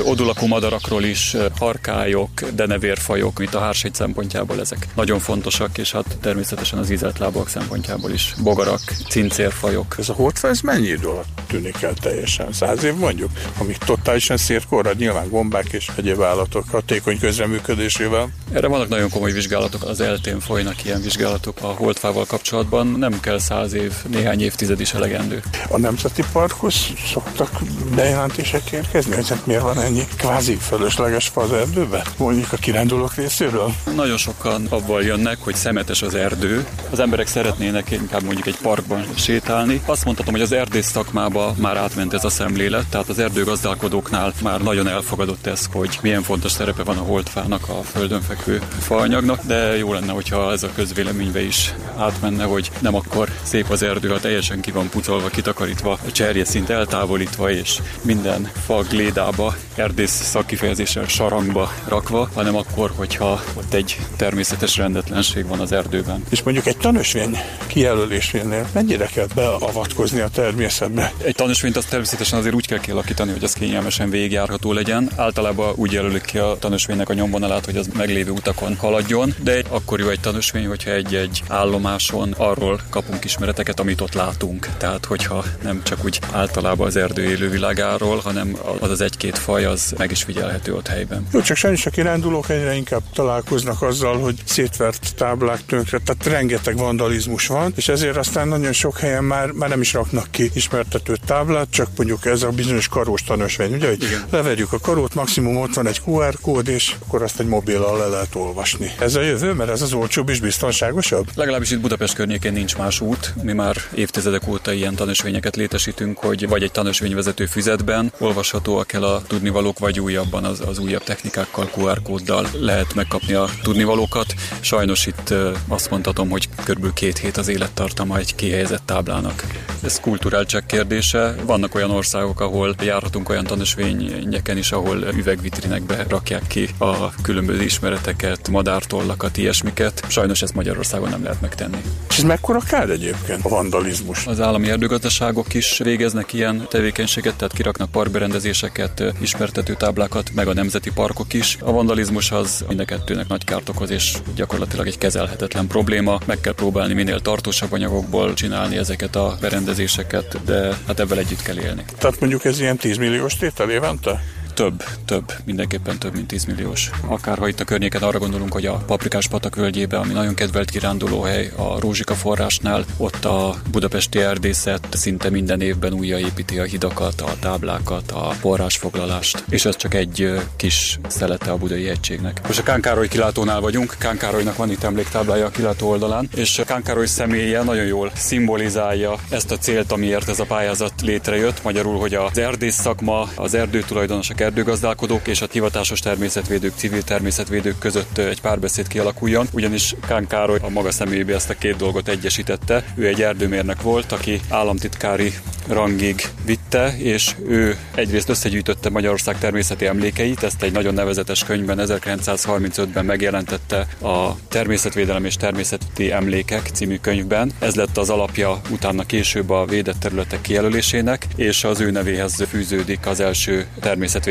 Odulakú 0.05 0.47
madarakról 0.47 1.05
is, 1.05 1.37
harkályok, 1.59 2.31
denevérfajok, 2.55 3.39
mint 3.39 3.55
a 3.55 3.61
hárség 3.61 3.95
szempontjából 3.95 4.61
ezek 4.61 4.87
nagyon 4.95 5.19
fontosak, 5.19 5.79
és 5.79 5.93
hát 5.93 6.17
természetesen 6.21 6.79
az 6.79 6.91
ízelt 6.91 7.19
lábak 7.19 7.49
szempontjából 7.49 8.11
is. 8.11 8.35
Bogarak, 8.43 8.81
cincérfajok. 9.09 9.95
Ez 9.99 10.09
a 10.09 10.13
holdfa, 10.13 10.49
ez 10.49 10.61
mennyi 10.61 10.87
idő 10.87 11.07
alatt 11.09 11.41
tűnik 11.47 11.83
el 11.83 11.95
teljesen? 11.95 12.53
Száz 12.53 12.85
év 12.85 12.95
mondjuk? 12.95 13.31
Amíg 13.59 13.77
totálisan 13.77 14.37
szérkorrad, 14.37 14.97
nyilván 14.97 15.29
gombák 15.29 15.73
és 15.73 15.91
egyéb 15.97 16.23
állatok 16.23 16.65
hatékony 16.71 17.19
közreműködésével. 17.19 18.29
Erre 18.53 18.67
vannak 18.67 18.89
nagyon 18.89 19.11
komoly 19.11 19.33
vizsgálatok, 19.33 19.83
az 19.85 20.01
eltén 20.01 20.41
folynak 20.41 20.85
ilyen 20.85 21.03
vizsgálatok 21.03 21.59
a 21.63 21.67
holdfával 21.67 22.25
kapcsolatban. 22.25 22.87
Nem 22.87 23.21
kell 23.21 23.39
száz 23.39 23.73
év, 23.73 23.93
néhány 24.07 24.43
évtized 24.43 24.81
is 24.81 24.93
elegendő. 24.93 25.43
A 25.69 25.79
Nemzeti 25.79 26.23
Parkhoz 26.33 26.75
szoktak 27.13 27.61
bejelentések 27.95 28.71
érkezni, 28.71 29.15
hogy 29.15 29.29
hát 29.29 29.47
miért 29.47 29.63
van 29.63 29.76
ennyi 29.79 30.07
kvázi 30.17 30.55
fölösleges 30.55 31.29
fa 31.29 31.41
az 31.41 31.53
erdőbe? 31.53 32.03
Mondjuk 32.19 32.53
a 32.53 32.57
kirándulók 32.57 33.15
részéről? 33.15 33.73
Nagyon 33.95 34.17
sokan 34.17 34.67
abból 34.69 35.03
jönnek, 35.03 35.39
hogy 35.41 35.55
szemetes 35.55 36.03
az 36.03 36.15
erdő. 36.15 36.67
Az 36.91 36.99
emberek 36.99 37.27
szeretnének 37.27 37.91
inkább 37.91 38.23
mondjuk 38.23 38.47
egy 38.47 38.57
parkban 38.63 39.05
sétálni. 39.15 39.81
Azt 39.85 40.05
mondhatom, 40.05 40.33
hogy 40.33 40.43
az 40.43 40.53
erdész 40.53 40.87
szakmába 40.87 41.55
már 41.59 41.77
átment 41.77 42.15
ez 42.15 42.25
a 42.25 42.29
szemlélet, 42.29 42.87
tehát 42.87 43.09
az 43.09 43.19
erdőgazdálkodóknál 43.19 44.33
már 44.43 44.61
nagyon 44.61 44.89
elfogadott 44.89 45.47
ez, 45.47 45.67
hogy 45.73 45.99
milyen 46.03 46.23
fontos 46.23 46.53
szerepe 46.53 46.83
van 46.83 46.97
a 46.97 47.03
holdfának, 47.03 47.69
a 47.69 47.83
földön 47.83 48.23
fekvő 48.23 48.63
faanyagnak, 48.81 49.41
de 49.47 49.77
jó 49.77 49.93
lenne, 49.93 50.13
hogyha 50.13 50.53
ez 50.53 50.63
a 50.63 50.71
közvéleménybe 50.75 51.43
is 51.43 51.75
átmenne, 51.99 52.45
hogy 52.45 52.71
nem 52.79 52.95
akkor 52.95 53.29
szép 53.43 53.71
az 53.71 53.83
erdő, 53.83 54.09
ha 54.09 54.21
teljesen 54.21 54.61
ki 54.61 54.71
van 54.71 54.89
pucolva, 54.89 55.29
kitakarítva, 55.29 55.93
a 56.07 56.13
cserje 56.13 56.45
szint 56.45 56.71
eltávolítva, 56.71 57.51
és 57.51 57.79
minden 58.03 58.51
fa 58.67 58.83
glédába, 58.83 59.55
erdész 59.75 60.11
szakkifejezéssel 60.11 61.07
sarangba 61.07 61.73
rakva, 61.89 62.31
hanem 62.35 62.57
akkor, 62.57 62.93
hogyha 62.95 63.43
ott 63.55 63.75
egy 63.75 63.99
természetes 64.17 64.77
rendetlenség 64.77 65.47
van 65.47 65.61
az 65.61 65.73
erdőben. 65.73 66.25
És 66.29 66.43
mondjuk 66.43 66.67
egy 66.67 66.77
tanösvény 66.77 67.39
kijelölésénél 67.67 68.69
mennyire 68.73 69.07
kell 69.07 69.27
beavatkozni 69.35 70.21
a 70.21 70.29
természetbe? 70.29 71.13
Egy 71.25 71.35
tanúsvényt 71.35 71.77
azt 71.77 71.89
természetesen 71.89 72.39
azért 72.39 72.55
úgy 72.55 72.67
kell 72.67 72.81
kialakítani, 72.81 73.33
hogy 73.33 73.45
az 73.45 73.53
kényelmesen 73.53 74.11
végigjárható 74.11 74.73
legyen. 74.73 75.11
Általában 75.17 75.73
úgy 75.77 75.93
jelölik 75.93 76.25
ki 76.25 76.39
a 76.39 76.57
tanúsvénynek 76.59 77.09
a 77.09 77.15
nyomvonalát, 77.15 77.65
hogy 77.65 77.77
az 77.77 77.89
meglévő 77.97 78.31
utakon 78.31 78.77
haladjon, 78.77 79.35
de 79.43 79.63
akkor 79.69 80.01
jó 80.01 80.09
egy 80.09 80.21
tanúsvény, 80.21 80.67
hogyha 80.67 80.91
egy-egy 80.91 81.43
állomáson 81.49 82.35
arról 82.37 82.81
kapunk 82.91 83.25
ismereteket, 83.25 83.81
amit 83.81 84.01
ott 84.01 84.15
látunk. 84.15 84.69
Tehát, 84.79 85.05
hogyha 85.05 85.45
nem 85.63 85.83
csak 85.83 86.05
úgy 86.05 86.21
általában 86.33 86.87
az 86.87 86.97
erdő 86.97 87.23
élővilágáról, 87.23 88.19
hanem 88.19 88.57
az 88.79 88.91
az 88.91 89.01
egy-két 89.01 89.39
faj, 89.39 89.56
az 89.65 89.95
meg 89.99 90.11
is 90.11 90.23
figyelhető 90.23 90.75
ott 90.75 90.87
helyben. 90.87 91.27
Jó, 91.33 91.41
csak 91.41 91.57
sajnos 91.57 91.87
a 91.87 91.91
kirándulók 91.91 92.49
egyre 92.49 92.75
inkább 92.75 93.03
találkoznak 93.15 93.83
azzal, 93.83 94.19
hogy 94.19 94.35
szétvert 94.45 95.15
táblák 95.15 95.67
tönkre, 95.67 95.99
tehát 95.99 96.27
rengeteg 96.27 96.77
vandalizmus 96.77 97.47
van, 97.47 97.73
és 97.77 97.89
ezért 97.89 98.17
aztán 98.17 98.49
nagyon 98.49 98.73
sok 98.73 98.99
helyen 98.99 99.25
már, 99.25 99.51
már 99.51 99.69
nem 99.69 99.81
is 99.81 99.93
raknak 99.93 100.27
ki 100.31 100.51
ismertető 100.55 101.17
táblát, 101.27 101.71
csak 101.71 101.89
mondjuk 101.97 102.27
ez 102.27 102.43
a 102.43 102.49
bizonyos 102.49 102.89
karós 102.89 103.23
tanúsvény, 103.23 103.75
ugye, 103.75 103.89
hogy 103.89 104.03
Igen. 104.03 104.25
leverjük 104.31 104.73
a 104.73 104.79
karót, 104.79 105.15
maximum 105.15 105.57
ott 105.57 105.75
van 105.75 105.87
egy 105.87 106.01
QR 106.05 106.37
kód, 106.41 106.69
és 106.69 106.95
akkor 107.07 107.23
azt 107.23 107.41
egy 107.41 107.47
mobillal 107.47 107.99
le 107.99 108.07
lehet 108.07 108.35
olvasni. 108.35 108.93
Ez 108.99 109.15
a 109.15 109.21
jövő, 109.21 109.53
mert 109.53 109.71
ez 109.71 109.83
az 109.83 109.93
olcsóbb 109.93 110.29
és 110.29 110.41
biztonságosabb? 110.41 111.29
Legalábbis 111.35 111.71
itt 111.71 111.81
Budapest 111.81 112.15
környékén 112.15 112.53
nincs 112.53 112.77
más 112.77 113.01
út. 113.01 113.35
Mi 113.43 113.53
már 113.53 113.77
évtizedek 113.95 114.49
óta 114.49 114.73
ilyen 114.73 114.95
tanúsvényeket 114.95 115.57
létesítünk, 115.57 116.19
hogy 116.19 116.49
vagy 116.49 116.63
egy 116.63 116.73
tanúsvényvezető 116.73 117.47
füzetben 117.47 118.13
olvashatóak 118.19 118.93
el 118.93 119.03
a 119.03 119.23
tudnivalók, 119.47 119.79
vagy 119.79 120.01
újabban 120.01 120.45
az, 120.45 120.61
az 120.67 120.79
újabb 120.79 121.03
technikákkal, 121.03 121.71
QR 121.77 122.03
kóddal 122.03 122.47
lehet 122.61 122.95
megkapni 122.95 123.33
a 123.33 123.49
tudnivalókat. 123.63 124.35
Sajnos 124.61 125.07
itt 125.07 125.35
azt 125.69 125.91
mondhatom, 125.91 126.31
hogy 126.31 126.49
kb. 126.65 126.93
két 126.93 127.19
hét 127.19 127.37
az 127.37 127.49
élettartama 127.49 128.19
egy 128.19 128.35
kihelyezett 128.35 128.83
táblának. 128.85 129.45
Ez 129.83 130.01
kulturáltság 130.01 130.67
kérdése. 130.67 131.35
Vannak 131.45 131.75
olyan 131.75 131.91
országok, 131.91 132.41
ahol 132.41 132.75
járhatunk 132.83 133.29
olyan 133.29 133.45
tanúsvényeken 133.45 134.57
is, 134.57 134.73
ahol 134.73 134.97
üvegvitrinekbe 134.97 136.05
rakják 136.09 136.47
ki 136.47 136.69
a 136.79 137.15
különböző 137.23 137.63
ismereteket, 137.63 138.49
madártollakat, 138.49 139.37
ilyesmiket. 139.37 140.05
Sajnos 140.09 140.43
ezt 140.43 140.55
Magyarországon 140.55 141.09
nem 141.09 141.23
lehet 141.23 141.41
megtenni. 141.41 141.83
És 142.09 142.17
ez 142.17 142.23
mekkora 142.23 142.59
kár 142.59 142.91
egyébként 142.91 143.45
a 143.45 143.49
vandalizmus? 143.49 144.27
Az 144.27 144.41
állami 144.41 144.71
erdőgazdaságok 144.71 145.55
is 145.55 145.79
végeznek 145.79 146.33
ilyen 146.33 146.67
tevékenységet, 146.71 147.37
tehát 147.37 147.55
kiraknak 147.55 147.91
parkberendezéseket, 147.91 149.03
ismertető 149.37 149.75
táblákat, 149.75 150.31
meg 150.35 150.49
a 150.49 150.55
nemzeti 150.55 150.91
parkok 150.93 151.33
is. 151.33 151.59
A 151.61 151.73
vandalizmus 151.73 152.31
az 152.31 152.65
mind 152.69 152.81
a 152.81 152.85
kettőnek 152.85 153.29
nagy 153.29 153.45
kárt 153.45 153.69
okoz, 153.69 153.91
és 153.91 154.17
gyakorlatilag 154.35 154.87
egy 154.87 154.99
kezelhetetlen 154.99 155.67
probléma. 155.67 156.19
Meg 156.27 156.41
kell 156.41 156.55
próbálni 156.55 156.95
minél 156.95 157.21
tartósabb 157.21 157.73
anyagokból 157.73 158.35
csinálni 158.35 158.77
ezeket 158.77 159.17
a 159.17 159.37
berendezéseket, 159.41 160.45
de 160.45 160.77
hát 160.87 161.01
ebben 161.01 161.19
együtt 161.19 161.43
kell 161.43 161.59
élni. 161.59 161.85
Tehát 161.99 162.21
mondjuk 162.21 162.45
ez 162.45 162.61
ilyen 162.61 162.77
10 162.77 162.97
milliós 162.97 163.37
tétel 163.37 163.71
évente? 163.71 164.23
Több, 164.57 164.83
több, 165.05 165.33
mindenképpen 165.45 165.99
több, 165.99 166.13
mint 166.15 166.27
10 166.27 166.45
milliós. 166.45 166.91
Akár 167.07 167.39
ha 167.39 167.49
itt 167.49 167.61
a 167.61 167.65
környéken 167.65 168.03
arra 168.03 168.19
gondolunk, 168.19 168.53
hogy 168.53 168.67
a 168.67 168.75
Paprikás 168.75 169.29
patak 169.29 169.55
völgyébe, 169.55 169.99
ami 169.99 170.13
nagyon 170.13 170.35
kedvelt 170.35 170.71
kirándulóhely, 170.71 171.51
a 171.57 171.81
Rózsika 171.81 172.15
forrásnál, 172.15 172.85
ott 172.97 173.25
a 173.25 173.55
budapesti 173.71 174.19
erdészet 174.19 174.87
szinte 174.91 175.31
minden 175.31 175.61
évben 175.61 175.93
újraépíti 175.93 176.59
a 176.59 176.63
hidakat, 176.63 177.21
a 177.21 177.37
táblákat, 177.41 178.11
a 178.11 178.31
forrásfoglalást, 178.31 179.45
és 179.49 179.65
ez 179.65 179.77
csak 179.77 179.95
egy 179.95 180.41
kis 180.57 180.99
szelete 181.09 181.51
a 181.51 181.57
budai 181.57 181.89
egységnek. 181.89 182.41
Most 182.47 182.59
a 182.59 182.63
Kánkároly 182.63 183.09
kilátónál 183.09 183.61
vagyunk, 183.61 183.97
Kánkárolynak 183.99 184.57
van 184.57 184.71
itt 184.71 184.83
emléktáblája 184.83 185.47
a 185.47 185.51
kilátó 185.51 185.89
oldalán, 185.89 186.29
és 186.35 186.63
Kánkároly 186.67 187.07
személye 187.07 187.63
nagyon 187.63 187.85
jól 187.85 188.11
szimbolizálja 188.15 189.15
ezt 189.29 189.51
a 189.51 189.59
célt, 189.59 189.93
amiért 189.93 190.29
ez 190.29 190.41
a 190.41 190.45
pályázat 190.45 191.01
létrejött, 191.03 191.63
magyarul, 191.63 191.99
hogy 191.99 192.15
az 192.15 192.39
erdész 192.39 192.81
szakma, 192.81 193.29
az 193.35 193.55
erdőtulajdonosok, 193.55 194.45
erdőgazdálkodók 194.47 195.27
és 195.27 195.41
a 195.41 195.47
hivatásos 195.53 196.01
természetvédők, 196.01 196.73
civil 196.77 197.03
természetvédők 197.03 197.79
között 197.79 198.19
egy 198.19 198.41
párbeszéd 198.41 198.89
kialakuljon, 198.89 199.47
ugyanis 199.53 199.95
Kán 200.07 200.27
Károly 200.27 200.59
a 200.63 200.69
maga 200.69 200.91
személyébe 200.91 201.35
ezt 201.35 201.51
a 201.51 201.55
két 201.55 201.77
dolgot 201.77 202.09
egyesítette. 202.09 202.85
Ő 202.95 203.07
egy 203.07 203.23
erdőmérnök 203.23 203.83
volt, 203.83 204.13
aki 204.13 204.41
államtitkári 204.49 205.33
rangig 205.69 206.23
vitte, 206.45 206.97
és 206.99 207.35
ő 207.47 207.77
egyrészt 207.95 208.29
összegyűjtötte 208.29 208.91
Magyarország 208.91 209.39
természeti 209.39 209.87
emlékeit, 209.87 210.43
ezt 210.43 210.63
egy 210.63 210.73
nagyon 210.73 210.95
nevezetes 210.95 211.45
könyvben 211.45 211.79
1935-ben 211.81 213.05
megjelentette 213.05 213.87
a 214.03 214.37
Természetvédelem 214.49 215.25
és 215.25 215.37
Természeti 215.37 216.13
Emlékek 216.13 216.71
című 216.73 216.97
könyvben. 216.97 217.53
Ez 217.59 217.75
lett 217.75 217.97
az 217.97 218.11
alapja 218.11 218.61
utána 218.71 219.05
később 219.07 219.51
a 219.51 219.65
védett 219.65 219.99
területek 220.01 220.41
kijelölésének, 220.41 221.27
és 221.37 221.65
az 221.65 221.81
ő 221.81 221.91
nevéhez 221.91 222.45
fűződik 222.49 223.07
az 223.07 223.21
első 223.21 223.67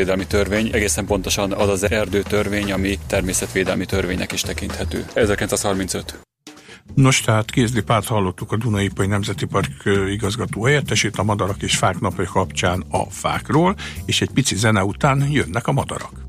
természetvédelmi 0.06 0.26
törvény, 0.26 0.74
egészen 0.74 1.06
pontosan 1.06 1.52
az 1.52 1.68
az 1.68 1.90
erdőtörvény, 1.90 2.72
ami 2.72 2.98
természetvédelmi 3.06 3.84
törvénynek 3.86 4.32
is 4.32 4.40
tekinthető. 4.40 5.04
1935. 5.14 6.18
Nos, 6.94 7.20
tehát 7.20 7.50
Kézli 7.50 7.82
Párt 7.82 8.06
hallottuk 8.06 8.52
a 8.52 8.56
Dunaipai 8.56 9.06
Nemzeti 9.06 9.46
Park 9.46 9.82
igazgató 10.08 10.64
helyettesét 10.64 11.16
a 11.16 11.22
Madarak 11.22 11.62
és 11.62 11.76
Fák 11.76 12.00
napja 12.00 12.24
kapcsán 12.24 12.84
a 12.90 13.10
fákról, 13.10 13.74
és 14.04 14.20
egy 14.20 14.30
pici 14.30 14.56
zene 14.56 14.84
után 14.84 15.26
jönnek 15.30 15.66
a 15.66 15.72
madarak. 15.72 16.25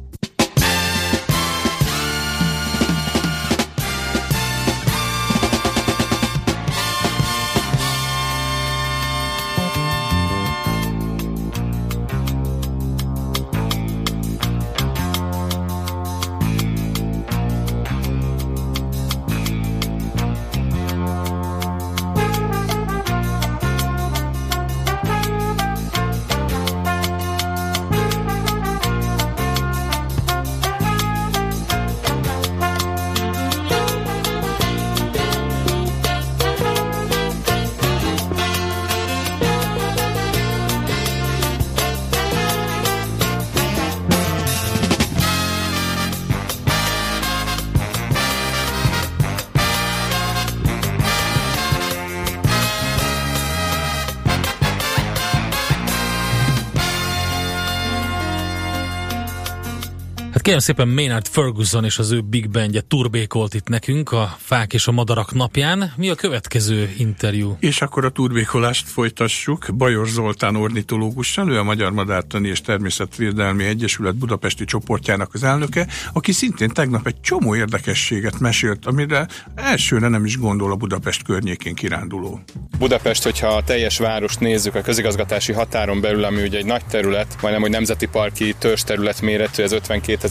Kérem 60.48 60.62
szépen 60.62 60.88
Maynard 60.88 61.28
Ferguson 61.28 61.84
és 61.84 61.98
az 61.98 62.12
ő 62.12 62.22
Big 62.22 62.50
Bandje 62.50 62.82
turbékolt 62.82 63.54
itt 63.54 63.68
nekünk 63.68 64.12
a 64.12 64.36
Fák 64.39 64.74
és 64.74 64.88
a 64.88 64.91
Madarak 64.91 65.34
napján. 65.34 65.93
Mi 65.98 66.10
a 66.10 66.16
következő 66.16 66.93
interjú? 66.98 67.58
És 67.60 67.82
akkor 67.82 68.06
a 68.06 68.10
turbékolást 68.10 68.88
folytassuk. 68.88 69.66
Bajor 69.74 70.08
Zoltán 70.08 70.56
ornitológussal, 70.56 71.52
ő 71.52 71.58
a 71.58 71.64
Magyar 71.64 71.91
Madártani 71.91 72.48
és 72.48 72.62
Természetvédelmi 72.62 73.64
Egyesület 73.64 74.16
budapesti 74.16 74.66
csoportjának 74.66 75.34
az 75.34 75.43
elnöke, 75.43 75.88
aki 76.14 76.32
szintén 76.32 76.70
tegnap 76.70 77.08
egy 77.08 77.22
csomó 77.22 77.56
érdekességet 77.56 78.39
mesélt, 78.39 78.86
amire 78.86 79.28
elsőre 79.56 80.08
nem 80.08 80.26
is 80.26 80.38
gondol 80.38 80.72
a 80.72 80.76
Budapest 80.76 81.24
környékén 81.24 81.76
kiránduló. 81.76 82.39
Budapest, 82.80 83.24
hogyha 83.24 83.48
a 83.48 83.64
teljes 83.64 83.98
várost 83.98 84.39
nézzük 84.39 84.76
a 84.76 84.82
közigazgatási 84.82 85.54
határon 85.54 86.02
belül, 86.02 86.24
ami 86.24 86.41
ugye 86.41 86.58
egy 86.58 86.66
nagy 86.66 86.86
terület, 86.86 87.38
majdnem, 87.41 87.62
hogy 87.62 87.72
nemzeti 87.72 88.06
parki 88.06 88.56
törzs 88.60 88.82
terület 88.82 89.22
méretű, 89.22 89.64
ez 89.64 89.72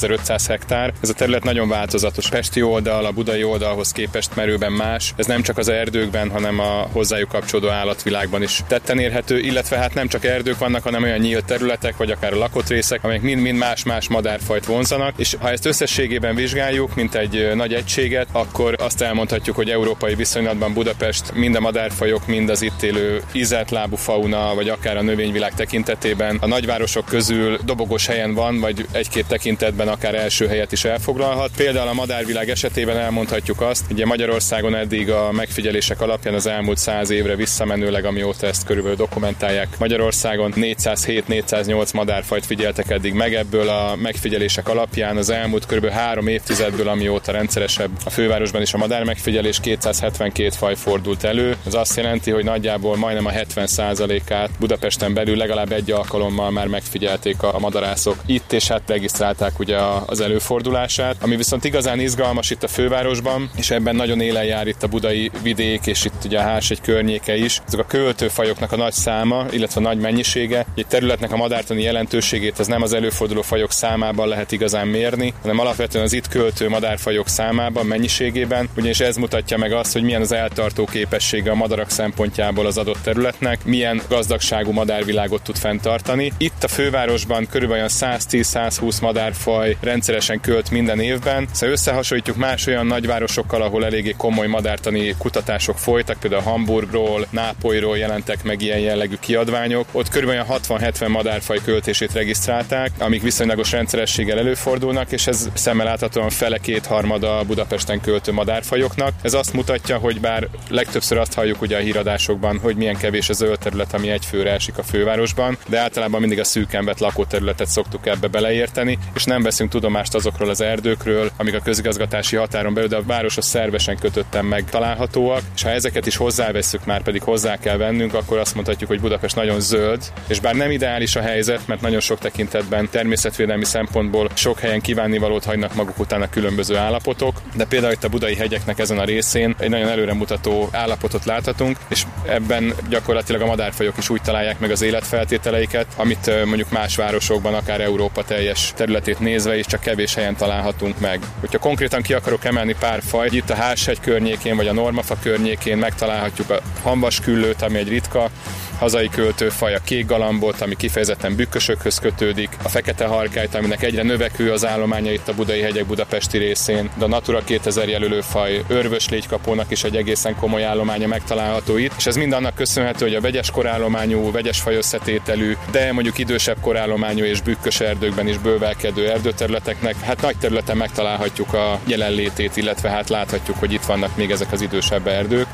52.500 0.06 0.44
hektár. 0.48 0.92
Ez 1.02 1.08
a 1.08 1.12
terület 1.12 1.44
nagyon 1.44 1.68
változatos. 1.68 2.28
Pesti 2.28 2.62
oldal, 2.62 3.04
a 3.04 3.10
budai 3.10 3.44
oldalhoz 3.44 3.92
képest 3.92 4.36
merőben 4.36 4.72
más. 4.72 5.12
Ez 5.16 5.26
nem 5.26 5.42
csak 5.42 5.58
az 5.58 5.68
erdőkben, 5.68 6.30
hanem 6.30 6.60
a 6.60 6.88
hozzájuk 6.92 7.28
kapcsolódó 7.28 7.68
állatvilágban 7.68 8.42
is 8.42 8.62
tetten 8.66 8.98
érhető, 8.98 9.38
illetve 9.38 9.76
hát 9.76 9.94
nem 9.94 10.08
csak 10.08 10.24
erdők 10.24 10.58
vannak, 10.58 10.82
hanem 10.82 11.02
olyan 11.02 11.18
nyílt 11.18 11.44
területek, 11.44 11.96
vagy 11.96 12.10
akár 12.10 12.32
a 12.32 12.38
lakott 12.38 12.68
részek, 12.68 13.04
amelyek 13.04 13.22
mind-mind 13.22 13.58
más-más 13.58 14.08
madárfajt 14.08 14.64
vonzanak, 14.66 15.14
és 15.16 15.36
ha 15.40 15.50
ezt 15.50 15.66
összességében 15.66 16.34
vizsgáljuk, 16.34 16.94
mint 16.94 17.14
egy 17.14 17.50
nagy 17.54 17.74
egységet, 17.74 18.28
akkor 18.32 18.76
azt 18.78 19.00
elmondhatjuk, 19.00 19.56
hogy 19.56 19.70
európai 19.70 20.14
viszonylatban 20.14 20.72
Budapest 20.72 21.34
mind 21.34 21.54
a 21.54 21.60
madárfajok, 21.60 22.26
mind 22.26 22.48
az 22.48 22.62
itt 22.62 22.82
élő 22.82 23.22
ízeltlábú 23.32 23.96
fauna, 23.96 24.54
vagy 24.54 24.68
akár 24.68 24.96
a 24.96 25.02
növényvilág 25.02 25.54
tekintetében 25.54 26.36
a 26.40 26.46
nagyvárosok 26.46 27.04
közül 27.04 27.58
dobogos 27.64 28.06
helyen 28.06 28.34
van, 28.34 28.60
vagy 28.60 28.86
egy-két 28.92 29.26
tekintetben 29.26 29.88
akár 29.96 30.14
első 30.14 30.46
helyet 30.46 30.72
is 30.72 30.84
elfoglalhat. 30.84 31.50
Például 31.56 31.88
a 31.88 31.92
madárvilág 31.92 32.48
esetében 32.50 32.96
elmondhatjuk 32.96 33.60
azt, 33.60 33.84
ugye 33.90 34.06
Magyarországon 34.06 34.74
eddig 34.74 35.10
a 35.10 35.32
megfigyelések 35.32 36.00
alapján 36.00 36.34
az 36.34 36.46
elmúlt 36.46 36.78
száz 36.78 37.10
évre 37.10 37.36
visszamenőleg, 37.36 38.04
amióta 38.04 38.46
ezt 38.46 38.64
körülbelül 38.64 38.96
dokumentálják 38.96 39.78
Magyarországon 39.78 40.52
407-408 40.56 41.94
madárfajt 41.94 42.46
figyeltek 42.46 42.90
eddig 42.90 43.12
meg, 43.12 43.34
ebből 43.34 43.68
a 43.68 43.96
megfigyelések 44.02 44.68
alapján 44.68 45.16
az 45.16 45.30
elmúlt 45.30 45.66
kb. 45.66 45.88
három 45.88 46.26
évtizedből, 46.26 46.88
amióta 46.88 47.32
rendszeresebb 47.32 47.90
a 48.04 48.10
fővárosban 48.10 48.62
is 48.62 48.74
a 48.74 48.78
madár 48.78 49.04
megfigyelés 49.04 49.60
272 49.60 50.50
faj 50.50 50.74
fordult 50.74 51.24
elő. 51.24 51.56
Ez 51.66 51.74
azt 51.74 51.96
jelenti, 51.96 52.30
hogy 52.30 52.44
nagyjából 52.44 52.96
majdnem 52.96 53.26
a 53.26 53.30
70%-át 53.30 54.50
Budapesten 54.58 55.14
belül 55.14 55.36
legalább 55.36 55.72
egy 55.72 55.90
alkalommal 55.90 56.50
már 56.50 56.66
megfigyelték 56.66 57.42
a 57.42 57.58
madarászok 57.58 58.16
itt, 58.26 58.52
és 58.52 58.68
hát 58.68 58.82
regisztrálták 58.86 59.58
ugye 59.58 59.76
az 60.06 60.20
előfordulását. 60.20 61.16
Ami 61.20 61.36
viszont 61.36 61.64
igazán 61.64 62.00
izgalmas 62.00 62.50
itt 62.50 62.62
a 62.62 62.68
fővárosban, 62.68 63.50
és 63.56 63.70
ebben 63.70 63.96
nagyon 63.96 64.20
élen 64.20 64.44
jár 64.44 64.66
itt 64.66 64.82
a 64.82 64.86
budai 64.86 65.30
vidék, 65.42 65.86
és 65.86 66.04
itt 66.04 66.24
ugye 66.24 66.38
a 66.38 66.42
Hársegy 66.42 66.80
környéke 66.80 67.36
is. 67.36 67.60
Ezek 67.66 67.80
a 67.80 67.86
költőfajoknak 67.86 68.72
a 68.72 68.76
nagy 68.76 68.92
száma, 68.92 69.46
illetve 69.50 69.80
a 69.80 69.84
nagy 69.84 69.98
mennyisége. 69.98 70.66
Egy 70.74 70.86
területnek 70.86 71.32
a 71.32 71.36
madártani 71.36 71.82
jelentőségét 71.82 72.60
ez 72.60 72.66
nem 72.66 72.82
az 72.82 72.92
előforduló 72.92 73.42
fajok 73.42 73.72
számában 73.72 74.28
lehet 74.28 74.52
igazán 74.52 74.86
mérni, 74.86 75.34
hanem 75.40 75.58
alapvetően 75.58 76.04
az 76.04 76.12
itt 76.12 76.28
költő 76.28 76.68
madárfajok 76.68 77.28
számában, 77.28 77.86
mennyiségében, 77.86 78.68
ugyanis 78.76 79.00
ez 79.00 79.16
mutatja 79.16 79.58
meg 79.58 79.72
azt, 79.72 79.92
hogy 79.92 80.02
milyen 80.02 80.20
az 80.20 80.32
eltartó 80.32 80.84
képessége 80.84 81.50
a 81.50 81.54
madarak 81.54 81.90
szempontjából 81.90 82.66
az 82.66 82.78
adott 82.78 83.02
területnek, 83.02 83.64
milyen 83.64 84.02
gazdagságú 84.08 84.72
madárvilágot 84.72 85.42
tud 85.42 85.56
fenntartani. 85.56 86.32
Itt 86.36 86.64
a 86.64 86.68
fővárosban 86.68 87.46
körülbelül 87.50 87.82
olyan 87.82 88.18
110-120 88.20 89.00
madárfaj 89.00 89.75
rendszeresen 89.80 90.40
költ 90.40 90.70
minden 90.70 91.00
évben. 91.00 91.48
Szóval 91.52 91.74
összehasonlítjuk 91.74 92.36
más 92.36 92.66
olyan 92.66 92.86
nagyvárosokkal, 92.86 93.62
ahol 93.62 93.84
eléggé 93.84 94.14
komoly 94.16 94.46
madártani 94.46 95.14
kutatások 95.18 95.78
folytak, 95.78 96.20
például 96.20 96.42
Hamburgról, 96.42 97.26
Nápolyról 97.30 97.98
jelentek 97.98 98.42
meg 98.42 98.62
ilyen 98.62 98.78
jellegű 98.78 99.16
kiadványok. 99.20 99.86
Ott 99.92 100.24
olyan 100.26 100.46
60-70 100.48 101.08
madárfaj 101.08 101.58
költését 101.64 102.12
regisztrálták, 102.12 102.90
amik 102.98 103.22
viszonylagos 103.22 103.70
rendszerességgel 103.70 104.38
előfordulnak, 104.38 105.12
és 105.12 105.26
ez 105.26 105.48
szemmel 105.54 105.86
láthatóan 105.86 106.30
fele 106.30 106.58
kétharmada 106.58 107.42
Budapesten 107.46 108.00
költő 108.00 108.32
madárfajoknak. 108.32 109.12
Ez 109.22 109.34
azt 109.34 109.52
mutatja, 109.52 109.98
hogy 109.98 110.20
bár 110.20 110.48
legtöbbször 110.70 111.18
azt 111.18 111.34
halljuk 111.34 111.62
ugye 111.62 111.76
a 111.76 111.80
híradásokban, 111.80 112.58
hogy 112.58 112.76
milyen 112.76 112.96
kevés 112.96 113.28
a 113.28 113.32
zöld 113.32 113.58
terület, 113.58 113.94
ami 113.94 114.10
egy 114.10 114.24
főre 114.24 114.52
esik 114.52 114.78
a 114.78 114.82
fővárosban, 114.82 115.58
de 115.68 115.78
általában 115.78 116.20
mindig 116.20 116.38
a 116.38 116.44
szűkembet 116.44 117.00
lakóterületet 117.00 117.68
szoktuk 117.68 118.06
ebbe 118.06 118.28
beleérteni, 118.28 118.98
és 119.14 119.24
nem 119.24 119.42
veszünk 119.42 119.65
tudomást 119.68 120.14
azokról 120.14 120.48
az 120.48 120.60
erdőkről, 120.60 121.30
amik 121.36 121.54
a 121.54 121.60
közigazgatási 121.60 122.36
határon 122.36 122.74
belül, 122.74 122.88
de 122.88 122.96
a 122.96 123.02
városhoz 123.02 123.46
szervesen 123.46 123.98
meg 124.40 124.64
találhatóak, 124.70 125.40
és 125.54 125.62
ha 125.62 125.70
ezeket 125.70 126.06
is 126.06 126.16
hozzáveszünk, 126.16 126.84
már 126.84 127.02
pedig 127.02 127.22
hozzá 127.22 127.56
kell 127.58 127.76
vennünk, 127.76 128.14
akkor 128.14 128.38
azt 128.38 128.54
mondhatjuk, 128.54 128.88
hogy 128.88 129.00
Budapest 129.00 129.36
nagyon 129.36 129.60
zöld, 129.60 130.12
és 130.28 130.40
bár 130.40 130.54
nem 130.54 130.70
ideális 130.70 131.16
a 131.16 131.20
helyzet, 131.20 131.66
mert 131.66 131.80
nagyon 131.80 132.00
sok 132.00 132.18
tekintetben 132.18 132.88
természetvédelmi 132.90 133.64
szempontból 133.64 134.28
sok 134.34 134.58
helyen 134.58 134.80
kívánnivalót 134.80 135.44
hagynak 135.44 135.74
maguk 135.74 135.98
után 135.98 136.22
a 136.22 136.28
különböző 136.28 136.76
állapotok, 136.76 137.40
de 137.54 137.64
például 137.64 137.92
itt 137.92 138.04
a 138.04 138.08
budai 138.08 138.34
hegyeknek 138.34 138.78
ezen 138.78 138.98
a 138.98 139.04
részén 139.04 139.54
egy 139.58 139.70
nagyon 139.70 139.88
előremutató 139.88 140.68
állapotot 140.72 141.24
láthatunk, 141.24 141.76
és 141.88 142.02
ebben 142.26 142.74
gyakorlatilag 142.88 143.40
a 143.40 143.46
madárfajok 143.46 143.98
is 143.98 144.10
úgy 144.10 144.22
találják 144.22 144.58
meg 144.58 144.70
az 144.70 144.82
életfeltételeiket, 144.82 145.86
amit 145.96 146.44
mondjuk 146.44 146.70
más 146.70 146.96
városokban, 146.96 147.54
akár 147.54 147.80
Európa 147.80 148.24
teljes 148.24 148.72
területét 148.76 149.18
nézve 149.18 149.55
is 149.58 149.66
csak 149.66 149.80
kevés 149.80 150.14
helyen 150.14 150.36
találhatunk 150.36 151.00
meg. 151.00 151.20
Hogyha 151.40 151.58
konkrétan 151.58 152.02
ki 152.02 152.12
akarok 152.12 152.44
emelni 152.44 152.74
pár 152.78 153.02
fajt, 153.02 153.32
itt 153.32 153.50
a 153.50 153.54
Háshegy 153.54 154.00
környékén 154.00 154.56
vagy 154.56 154.66
a 154.68 154.72
Normafa 154.72 155.16
környékén 155.22 155.78
megtalálhatjuk 155.78 156.50
a 156.50 156.60
hamvasküllőt, 156.82 157.62
ami 157.62 157.78
egy 157.78 157.88
ritka 157.88 158.30
hazai 158.78 159.08
költőfaj, 159.08 159.74
a 159.74 159.80
kék 159.84 160.06
galambot, 160.06 160.60
ami 160.60 160.76
kifejezetten 160.76 161.36
bükkösökhöz 161.36 161.98
kötődik, 161.98 162.48
a 162.62 162.68
fekete 162.68 163.04
harkályt, 163.06 163.54
aminek 163.54 163.82
egyre 163.82 164.02
növekvő 164.02 164.52
az 164.52 164.66
állománya 164.66 165.12
itt 165.12 165.28
a 165.28 165.34
budai 165.34 165.60
hegyek 165.60 165.86
budapesti 165.86 166.38
részén, 166.38 166.90
de 166.98 167.04
a 167.04 167.08
Natura 167.08 167.44
2000 167.44 167.88
jelölőfaj 167.88 168.64
örvös 168.68 169.08
légykapónak 169.08 169.70
is 169.70 169.84
egy 169.84 169.96
egészen 169.96 170.36
komoly 170.36 170.64
állománya 170.64 171.06
megtalálható 171.06 171.76
itt, 171.76 171.92
és 171.96 172.06
ez 172.06 172.16
mind 172.16 172.32
annak 172.32 172.54
köszönhető, 172.54 173.04
hogy 173.04 173.14
a 173.14 173.20
vegyes 173.20 173.50
korállományú, 173.50 174.30
vegyes 174.30 174.60
fajösszetételű, 174.60 175.56
de 175.70 175.92
mondjuk 175.92 176.18
idősebb 176.18 176.56
korállományú 176.60 177.24
és 177.24 177.40
bükkös 177.40 177.80
erdőkben 177.80 178.28
is 178.28 178.38
bővelkedő 178.38 179.10
erdőterületeknek, 179.10 180.00
hát 180.00 180.22
nagy 180.22 180.36
területen 180.36 180.76
megtalálhatjuk 180.76 181.52
a 181.52 181.80
jelenlétét, 181.84 182.56
illetve 182.56 182.90
hát 182.90 183.08
láthatjuk, 183.08 183.58
hogy 183.58 183.72
itt 183.72 183.84
vannak 183.84 184.16
még 184.16 184.30
ezek 184.30 184.52
az 184.52 184.60
idősebb 184.60 185.06
erdők. 185.06 185.46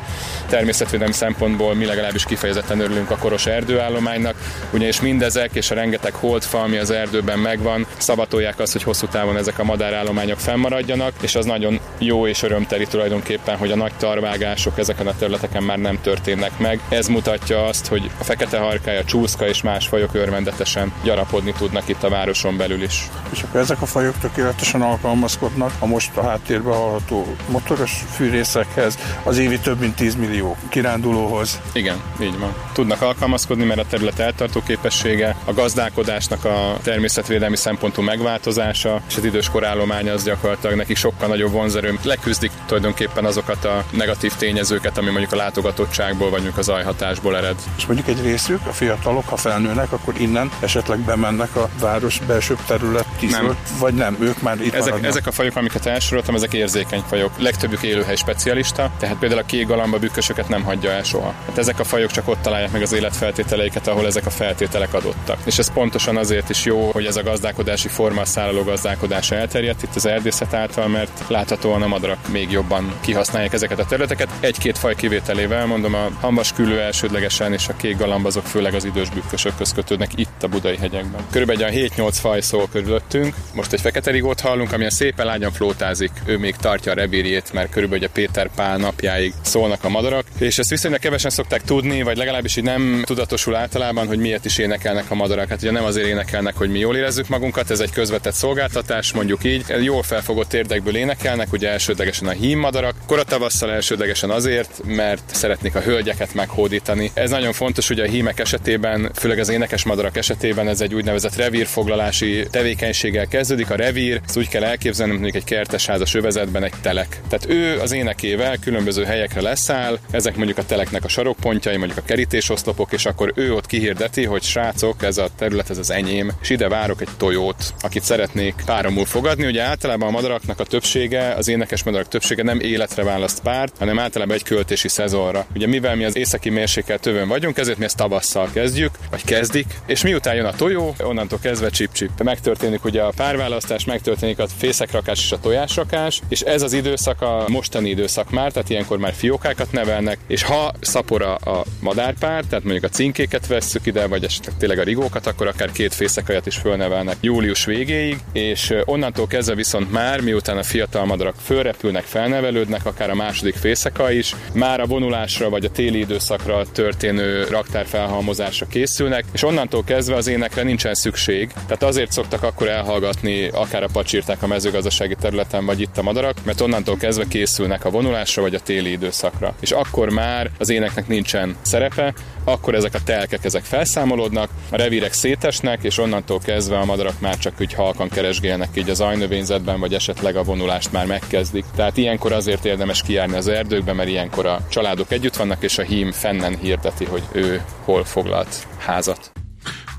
Természetvédelmi 0.49 1.13
szempontból 1.13 1.75
mi 1.75 1.85
legalábbis 1.85 2.25
kifejezetten 2.25 2.81
örülünk 2.81 3.11
a 3.13 3.17
koros 3.17 3.47
erdőállománynak, 3.47 4.35
ugyanis 4.73 5.01
mindezek 5.01 5.55
és 5.55 5.71
a 5.71 5.75
rengeteg 5.75 6.15
holdfa, 6.15 6.63
ami 6.63 6.77
az 6.77 6.91
erdőben 6.91 7.39
megvan, 7.39 7.87
szavatolják 7.99 8.59
azt, 8.59 8.73
hogy 8.73 8.83
hosszú 8.83 9.07
távon 9.07 9.37
ezek 9.37 9.59
a 9.59 9.65
madárállományok 9.65 10.39
fennmaradjanak, 10.39 11.13
és 11.21 11.35
az 11.35 11.45
nagyon 11.45 11.81
jó 11.99 12.27
és 12.27 12.43
örömteli 12.43 12.87
tulajdonképpen, 12.87 13.57
hogy 13.57 13.71
a 13.71 13.77
nagy 13.77 13.93
tarvágások 13.99 14.79
ezeken 14.79 15.07
a 15.07 15.17
területeken 15.19 15.63
már 15.63 15.79
nem 15.79 16.01
történnek 16.01 16.59
meg. 16.59 16.81
Ez 16.89 17.07
mutatja 17.07 17.65
azt, 17.65 17.87
hogy 17.87 18.11
a 18.19 18.25
fekete 18.25 18.59
harkály, 18.59 18.99
a 18.99 19.05
csúszka 19.05 19.49
és 19.49 19.63
más 19.63 19.87
fajok 19.87 20.15
örvendetesen 20.15 20.93
gyarapodni 21.05 21.53
tudnak 21.59 21.89
itt 21.89 22.03
a 22.03 22.09
városon 22.09 22.57
belül 22.57 22.83
is. 22.83 23.09
És 23.31 23.43
akkor 23.43 23.61
ezek 23.61 23.83
a 23.83 23.87
fajok 23.87 24.19
tökéletesen 24.19 24.83
alkalmazkodnak 24.83 25.73
a 25.79 25.87
most 25.87 26.17
a 26.17 26.23
háttérben 26.23 26.75
hallható 26.75 27.37
motoros 27.49 28.05
fűrészekhez, 28.15 28.99
az 29.23 29.39
évi 29.39 29.59
több 29.59 29.81
mint 29.81 29.95
10 29.95 30.15
millió 30.15 30.57
kirándulóhoz. 30.69 31.61
Igen, 31.73 32.03
így 32.21 32.39
van. 32.39 32.55
Tudnak 32.73 33.02
alkalmazkodni, 33.03 33.65
mert 33.65 33.81
a 33.81 33.87
terület 33.91 34.19
eltartó 34.19 34.63
képessége, 34.67 35.37
a 35.45 35.53
gazdálkodásnak 35.53 36.45
a 36.45 36.77
természetvédelmi 36.83 37.57
szempontú 37.57 38.03
megváltozása, 38.03 39.01
és 39.09 39.17
az 39.17 39.25
idős 39.25 39.49
korállomány 39.49 40.09
az 40.11 40.25
gyakorlatilag 40.25 40.77
neki 40.77 40.95
sokkal 40.95 41.29
nagyobb 41.29 41.53
vonzerő. 41.53 41.99
Leküzdik 42.03 42.51
tulajdonképpen 42.67 43.25
azokat 43.25 43.65
a 43.65 43.85
negatív 43.91 44.33
tényezőket, 44.35 44.99
ami 44.99 45.11
mondjuk 45.11 45.33
a 45.33 45.37
látogatottságból 45.37 46.31
vagy 46.31 46.43
mondjuk 46.43 46.59
az 46.59 46.69
ajhatásból 46.69 47.37
ered. 47.37 47.57
És 47.77 47.87
mondjuk 47.87 48.09
egy 48.09 48.23
részük, 48.23 48.67
a 48.67 48.73
fiatalok, 48.73 49.29
ha 49.29 49.37
felnőnek, 49.37 49.93
akkor 49.93 50.15
innen 50.21 50.51
esetleg 50.61 50.99
bemennek 50.99 51.57
a 51.57 51.69
város 51.81 52.19
belső 52.27 52.57
terület 52.67 53.07
tisztult, 53.19 53.57
vagy 53.79 53.95
nem, 53.95 54.17
ők 54.21 54.43
már 54.43 54.61
itt 54.61 54.75
Ezek, 54.75 54.85
maradnak. 54.85 55.11
ezek 55.11 55.27
a 55.27 55.31
fajok, 55.33 55.57
amiket 55.57 55.87
elsoroltam, 55.87 56.35
ezek 56.35 56.53
érzékeny 56.53 57.03
fajok. 57.09 57.31
Legtöbbük 57.39 57.83
élőhely 57.83 58.17
specialista, 58.17 58.91
tehát 58.99 59.17
például 59.17 59.41
a 59.41 59.45
kék 59.45 59.67
galamba 59.67 59.99
bükkösöket 59.99 60.49
nem 60.49 60.63
hagyja 60.63 60.91
el 60.91 61.03
soha. 61.03 61.35
Hát 61.47 61.59
ezek 61.59 61.79
a 61.79 61.85
fajok 61.85 62.11
csak 62.11 62.29
ott 62.29 62.43
találják 62.43 62.71
meg 62.73 62.83
az 62.83 62.92
életfeltételeiket, 62.93 63.87
ahol 63.87 64.07
ezek 64.07 64.27
a 64.27 64.31
feltételek 64.31 64.95
adottak. 64.95 65.39
És 65.45 65.59
ez 65.59 65.73
pontosan 65.73 66.17
azért 66.17 66.51
is 66.51 66.65
jó, 66.65 66.91
hogy 66.91 67.05
ez 67.05 67.17
a 67.17 67.23
gazdálkodási 67.23 67.89
forma 67.89 68.21
a 68.21 68.25
szállaló 68.25 68.63
gazdálkodása 68.63 69.35
elterjedt 69.35 69.83
itt 69.83 69.95
az 69.95 70.07
erdészet 70.07 70.55
által, 70.55 70.89
mert 70.89 71.23
láthatóan 71.29 71.83
a 71.83 71.87
madarak 71.87 72.29
még 72.29 72.51
jobban 72.51 72.95
kihasználják 73.01 73.53
ezeket 73.53 73.79
a 73.79 73.85
területeket. 73.85 74.29
Egy-két 74.41 74.79
faj 74.79 74.95
kivételével 74.95 75.67
mondom, 75.67 75.95
a 75.95 76.11
hamvas 76.21 76.53
küllő 76.53 76.81
elsődlegesen 76.81 77.53
és 77.53 77.69
a 77.69 77.77
kék 77.77 77.99
galamb 77.99 78.27
azok 78.27 78.47
főleg 78.47 78.75
az 78.75 78.85
idős 78.85 79.09
bükkösökhöz 79.09 79.73
kötődnek 79.73 80.11
itt 80.15 80.32
itt 80.43 80.49
a 80.49 80.55
budai 80.55 80.77
hegyekben. 80.77 81.27
Körülbelül 81.31 81.65
egy 81.65 81.75
olyan 81.75 81.91
7-8 82.11 82.15
faj 82.21 82.41
szól 82.41 82.69
körülöttünk. 82.73 83.35
Most 83.55 83.73
egy 83.73 83.81
fekete 83.81 84.11
rigót 84.11 84.41
hallunk, 84.41 84.73
amilyen 84.73 84.91
szépen 84.91 85.27
lágyan 85.27 85.53
flótázik. 85.53 86.11
Ő 86.25 86.39
még 86.39 86.57
tartja 86.57 86.93
a 86.93 86.95
revírjét, 86.95 87.53
mert 87.53 87.71
körülbelül 87.71 88.05
a 88.05 88.11
Péter 88.13 88.51
Pál 88.55 88.77
napjáig 88.77 89.33
szólnak 89.43 89.85
a 89.85 89.89
madarak. 89.89 90.25
És 90.39 90.59
ezt 90.59 90.71
viszonylag 90.71 91.01
kevesen 91.01 91.31
szokták 91.31 91.63
tudni, 91.63 92.03
vagy 92.03 92.17
legalábbis 92.17 92.57
így 92.57 92.65
nem 92.65 93.03
tudatosul 93.07 93.57
általában, 93.57 94.07
hogy 94.07 94.19
miért 94.19 94.45
is 94.45 94.59
énekelnek 94.59 95.11
a 95.11 95.15
madarak. 95.15 95.49
Hát 95.49 95.63
ugye 95.63 95.71
nem 95.71 95.85
azért 95.85 96.07
énekelnek, 96.07 96.57
hogy 96.57 96.71
mi 96.71 96.79
jól 96.79 96.97
érezzük 96.97 97.29
magunkat, 97.29 97.71
ez 97.71 97.81
egy 97.81 97.93
közvetett 97.93 98.35
szolgáltatás, 98.35 99.13
mondjuk 99.13 99.45
így. 99.45 99.65
Jól 99.83 100.03
felfogott 100.03 100.53
érdekből 100.53 100.97
énekelnek, 100.97 101.53
ugye 101.53 101.71
elsődlegesen 101.71 102.29
a 102.29 102.31
hímmadarak. 102.31 102.95
Koratavasszal 103.07 103.71
elsődlegesen 103.71 104.31
azért, 104.31 104.81
mert 104.87 105.23
szeretnék 105.27 105.75
a 105.75 105.81
hölgyeket 105.81 106.35
meghódítani. 106.35 107.11
Ez 107.15 107.31
nagyon 107.31 107.53
fontos, 107.53 107.91
ugye 107.91 108.03
a 108.03 108.09
hímek 108.09 108.41
esetében, 108.41 109.11
főleg 109.15 109.39
az 109.39 109.49
énekes 109.49 109.85
madarak 109.85 110.17
esetében 110.17 110.32
ez 110.41 110.81
egy 110.81 110.95
úgynevezett 110.95 111.37
revírfoglalási 111.37 112.47
tevékenységgel 112.51 113.27
kezdődik. 113.27 113.71
A 113.71 113.75
revír, 113.75 114.21
ezt 114.25 114.37
úgy 114.37 114.49
kell 114.49 114.65
elképzelni, 114.65 115.13
mondjuk 115.13 115.35
egy 115.35 115.45
kertesházas 115.45 116.15
övezetben 116.15 116.65
egy 116.65 116.73
telek. 116.81 117.21
Tehát 117.29 117.47
ő 117.49 117.79
az 117.79 117.93
énekével 117.93 118.57
különböző 118.57 119.05
helyekre 119.05 119.41
leszáll, 119.41 119.99
ezek 120.11 120.37
mondjuk 120.37 120.59
a 120.59 120.65
teleknek 120.65 121.05
a 121.05 121.09
sarokpontjai, 121.09 121.77
mondjuk 121.77 121.99
a 121.99 122.03
kerítésoszlopok, 122.03 122.93
és 122.93 123.07
akkor 123.07 123.33
ő 123.35 123.55
ott 123.55 123.67
kihirdeti, 123.67 124.25
hogy 124.25 124.43
srácok, 124.43 125.03
ez 125.03 125.19
a 125.19 125.29
terület, 125.39 125.71
ez 125.71 125.79
az 125.79 125.91
enyém, 125.91 126.31
és 126.43 126.51
ide 126.51 126.69
várok 126.69 127.01
egy 127.01 127.09
tojót, 127.17 127.75
akit 127.81 128.03
szeretnék 128.03 128.55
páromul 128.65 129.05
fogadni. 129.05 129.47
Ugye 129.47 129.63
általában 129.63 130.09
a 130.09 130.11
madaraknak 130.11 130.61
a 130.61 130.65
többsége, 130.65 131.35
az 131.35 131.49
énekes 131.49 131.83
madarak 131.83 132.09
többsége 132.09 132.43
nem 132.43 132.61
életre 132.61 133.03
választ 133.03 133.41
párt, 133.41 133.75
hanem 133.79 133.99
általában 133.99 134.37
egy 134.37 134.43
költési 134.43 134.89
szezonra. 134.89 135.47
Ugye 135.55 135.67
mivel 135.67 135.97
mi 135.97 136.05
az 136.05 136.17
északi 136.17 136.51
mérsékelt 136.51 137.01
tövön 137.01 137.29
vagyunk, 137.29 137.59
ezért 137.59 137.79
mi 137.79 137.85
ezt 137.85 137.97
tavasszal 137.97 138.51
kezdjük, 138.53 138.91
vagy 139.11 139.25
kezdik, 139.25 139.67
és 139.87 140.03
miután 140.03 140.22
jön 140.31 140.45
a 140.45 140.53
tojó, 140.53 140.95
onnantól 140.99 141.39
kezdve 141.39 141.71
csip-csip. 141.71 142.23
Megtörténik 142.23 142.85
ugye 142.85 143.03
a 143.03 143.13
párválasztás, 143.17 143.85
megtörténik 143.85 144.39
a 144.39 144.47
fészekrakás 144.57 145.19
és 145.19 145.33
a 145.33 145.39
tojásrakás, 145.39 146.21
és 146.29 146.41
ez 146.41 146.63
az 146.63 146.73
időszak 146.73 147.23
a 147.23 147.45
mostani 147.49 147.89
időszak 147.89 148.31
már, 148.31 148.53
tehát 148.53 148.71
ilyenkor 148.71 148.99
már 148.99 149.13
fiókákat 149.13 149.73
nevelnek, 149.73 150.19
és 150.27 150.43
ha 150.43 150.73
szapora 150.81 151.35
a 151.35 151.65
madárpár, 151.81 152.45
tehát 152.45 152.65
mondjuk 152.65 152.85
a 152.85 152.89
cinkéket 152.89 153.47
vesszük 153.47 153.87
ide, 153.87 154.07
vagy 154.07 154.25
esetleg 154.25 154.57
tényleg 154.59 154.79
a 154.79 154.83
rigókat, 154.83 155.27
akkor 155.27 155.47
akár 155.47 155.73
két 155.73 155.95
fészekajat 155.95 156.47
is 156.47 156.57
fölnevelnek 156.57 157.17
július 157.21 157.65
végéig, 157.65 158.19
és 158.33 158.75
onnantól 158.85 159.27
kezdve 159.27 159.55
viszont 159.55 159.93
már, 159.93 160.21
miután 160.21 160.59
a 160.59 160.63
fiatal 160.63 161.05
madarak 161.05 161.35
fölrepülnek, 161.45 162.05
felnevelődnek, 162.05 162.87
akár 162.87 163.11
a 163.11 163.15
második 163.15 163.55
félszeka 163.55 164.11
is, 164.11 164.35
már 164.55 164.81
a 164.81 164.87
vonulásra 164.87 165.51
vagy 165.51 165.65
a 165.65 165.71
téli 165.71 165.99
időszakra 165.99 166.65
történő 166.73 167.45
raktár 167.45 167.87
felhalmozásra 167.87 168.67
készülnek, 168.67 169.25
és 169.33 169.43
onnantól 169.43 169.85
kezdve 169.85 170.12
az 170.17 170.27
énekre 170.27 170.63
nincsen 170.63 170.95
szükség. 170.95 171.53
Tehát 171.53 171.83
azért 171.83 172.13
szoktak 172.13 172.43
akkor 172.43 172.69
elhallgatni 172.69 173.49
akár 173.49 173.83
a 173.83 173.89
pacsirták 173.93 174.43
a 174.43 174.47
mezőgazdasági 174.47 175.15
területen, 175.21 175.67
vagy 175.67 175.81
itt 175.81 175.99
a 175.99 176.03
madarak, 176.03 176.37
mert 176.45 176.61
onnantól 176.61 176.97
kezdve 176.97 177.25
készülnek 177.29 177.85
a 177.85 177.91
vonulásra 177.91 178.43
vagy 178.43 178.55
a 178.55 178.61
téli 178.61 178.91
időszakra. 178.91 179.55
És 179.61 179.71
akkor 179.71 180.11
már 180.11 180.51
az 180.59 180.71
éneknek 180.71 181.09
nincsen 181.09 181.57
szerepe, 181.63 182.15
akkor 182.45 182.75
ezek 182.75 182.95
a 182.95 183.03
telkek 183.05 183.45
ezek 183.45 183.65
felszámolódnak, 183.65 184.51
a 184.71 184.77
revírek 184.77 185.13
szétesnek, 185.13 185.83
és 185.83 185.99
onnantól 185.99 186.39
kezdve 186.39 186.79
a 186.79 186.85
madarak 186.85 187.21
már 187.21 187.39
csak 187.39 187.61
úgy 187.61 187.73
halkan 187.73 188.09
keresgélnek 188.09 188.69
így 188.75 188.91
az 188.91 189.01
ajnövényzetben, 189.01 189.81
vagy 189.81 189.95
esetleg 189.95 190.37
a 190.37 190.43
vonulást 190.43 190.93
már 190.93 191.07
megkezdik. 191.07 191.65
Tehát 191.77 191.97
ilyenkor 191.97 192.33
azért 192.33 192.65
érdemes 192.65 193.03
kijárni 193.03 193.37
az 193.37 193.49
erdőkbe, 193.49 193.93
mert 193.93 194.09
ilyenkor 194.09 194.47
a 194.47 194.67
családok 194.71 195.13
együtt 195.13 195.37
vannak, 195.37 195.63
és 195.63 195.79
a 195.79 195.83
hím 195.83 196.13
fennen 196.13 196.59
hirdeti, 196.59 197.05
hogy 197.05 197.23
ő 197.33 197.63
hol 197.85 198.05
foglalt 198.05 198.67
házat. 198.79 199.42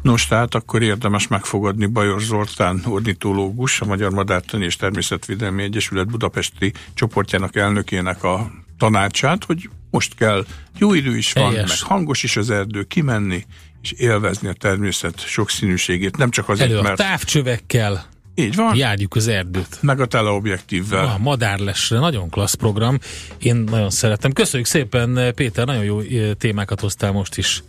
Nos, 0.03 0.27
tehát 0.27 0.55
akkor 0.55 0.81
érdemes 0.81 1.27
megfogadni 1.27 1.85
Bajor 1.85 2.21
Zoltán 2.21 2.81
ornitológus, 2.85 3.81
a 3.81 3.85
Magyar 3.85 4.11
Madártani 4.11 4.65
és 4.65 4.75
Természetvédelmi 4.75 5.63
Egyesület 5.63 6.07
budapesti 6.07 6.73
csoportjának 6.93 7.55
elnökének 7.55 8.23
a 8.23 8.51
tanácsát, 8.77 9.43
hogy 9.43 9.69
most 9.91 10.15
kell, 10.15 10.45
jó 10.77 10.93
idő 10.93 11.17
is 11.17 11.33
van, 11.33 11.51
Helyes. 11.51 11.69
meg 11.69 11.89
hangos 11.89 12.23
is 12.23 12.37
az 12.37 12.49
erdő, 12.49 12.83
kimenni 12.83 13.45
és 13.81 13.91
élvezni 13.91 14.47
a 14.47 14.53
természet 14.53 15.19
sokszínűségét. 15.19 16.17
Nem 16.17 16.29
csak 16.29 16.49
azért, 16.49 16.69
Elő 16.69 16.79
a 16.79 16.81
mert 16.81 16.97
távcsövekkel. 16.97 18.05
Így 18.35 18.55
van. 18.55 18.75
Járjuk 18.75 19.15
az 19.15 19.27
erdőt. 19.27 19.77
meg 19.81 19.99
a 19.99 20.05
teleobjektívvel. 20.05 21.05
A 21.05 21.17
madárlesre, 21.17 21.99
nagyon 21.99 22.29
klassz 22.29 22.53
program. 22.53 22.99
Én 23.37 23.55
nagyon 23.55 23.89
szeretem. 23.89 24.31
Köszönjük 24.31 24.67
szépen, 24.67 25.33
Péter, 25.35 25.65
nagyon 25.65 25.83
jó 25.83 25.99
eh, 25.99 26.33
témákat 26.33 26.79
hoztál 26.79 27.11
most 27.11 27.37
is. 27.37 27.63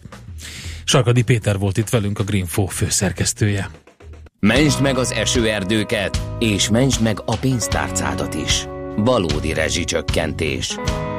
Sarkadi 0.85 1.22
Péter 1.22 1.59
volt 1.59 1.76
itt 1.76 1.89
velünk, 1.89 2.18
a 2.18 2.22
Greenfo 2.22 2.66
főszerkesztője. 2.66 3.70
Mentsd 4.41 4.80
meg 4.80 4.99
az 4.99 5.12
esőerdőket, 5.12 6.20
és 6.39 6.68
mentsd 6.68 7.03
meg 7.03 7.20
a 7.24 7.37
pénztárcádat 7.37 8.35
is. 8.35 8.66
Valódi 8.97 9.53
rezsicsökkentés. 9.53 10.76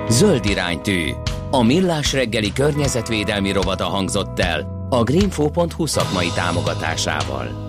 Zöld 0.09 0.45
iránytű. 0.45 1.09
A 1.51 1.63
Millás 1.63 2.13
reggeli 2.13 2.53
környezetvédelmi 2.53 3.51
rovata 3.51 3.86
hangzott 3.86 4.39
el 4.39 4.88
a 4.89 5.03
greenfo.hu 5.03 5.86
szakmai 5.86 6.30
támogatásával. 6.36 7.63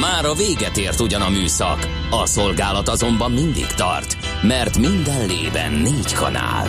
Már 0.00 0.24
a 0.24 0.34
véget 0.34 0.76
ért 0.76 1.00
ugyan 1.00 1.22
a 1.22 1.28
műszak, 1.28 1.88
a 2.10 2.26
szolgálat 2.26 2.88
azonban 2.88 3.32
mindig 3.32 3.66
tart, 3.66 4.16
mert 4.42 4.78
minden 4.78 5.26
lében 5.26 5.72
négy 5.72 6.12
kanál. 6.12 6.68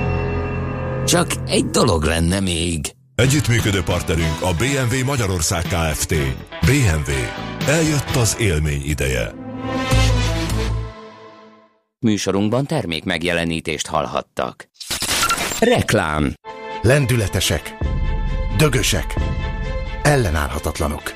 Csak 1.11 1.31
egy 1.47 1.65
dolog 1.65 2.03
lenne 2.03 2.39
még. 2.39 2.91
Együttműködő 3.15 3.81
partnerünk 3.81 4.41
a 4.41 4.53
BMW 4.53 5.05
Magyarország 5.05 5.63
Kft. 5.63 6.15
BMW. 6.61 7.11
Eljött 7.67 8.15
az 8.15 8.35
élmény 8.39 8.81
ideje. 8.85 9.31
Műsorunkban 11.99 12.65
termék 12.65 13.03
megjelenítést 13.03 13.87
hallhattak. 13.87 14.69
Reklám. 15.59 16.33
Lendületesek, 16.81 17.77
dögösek, 18.57 19.15
ellenállhatatlanok. 20.03 21.13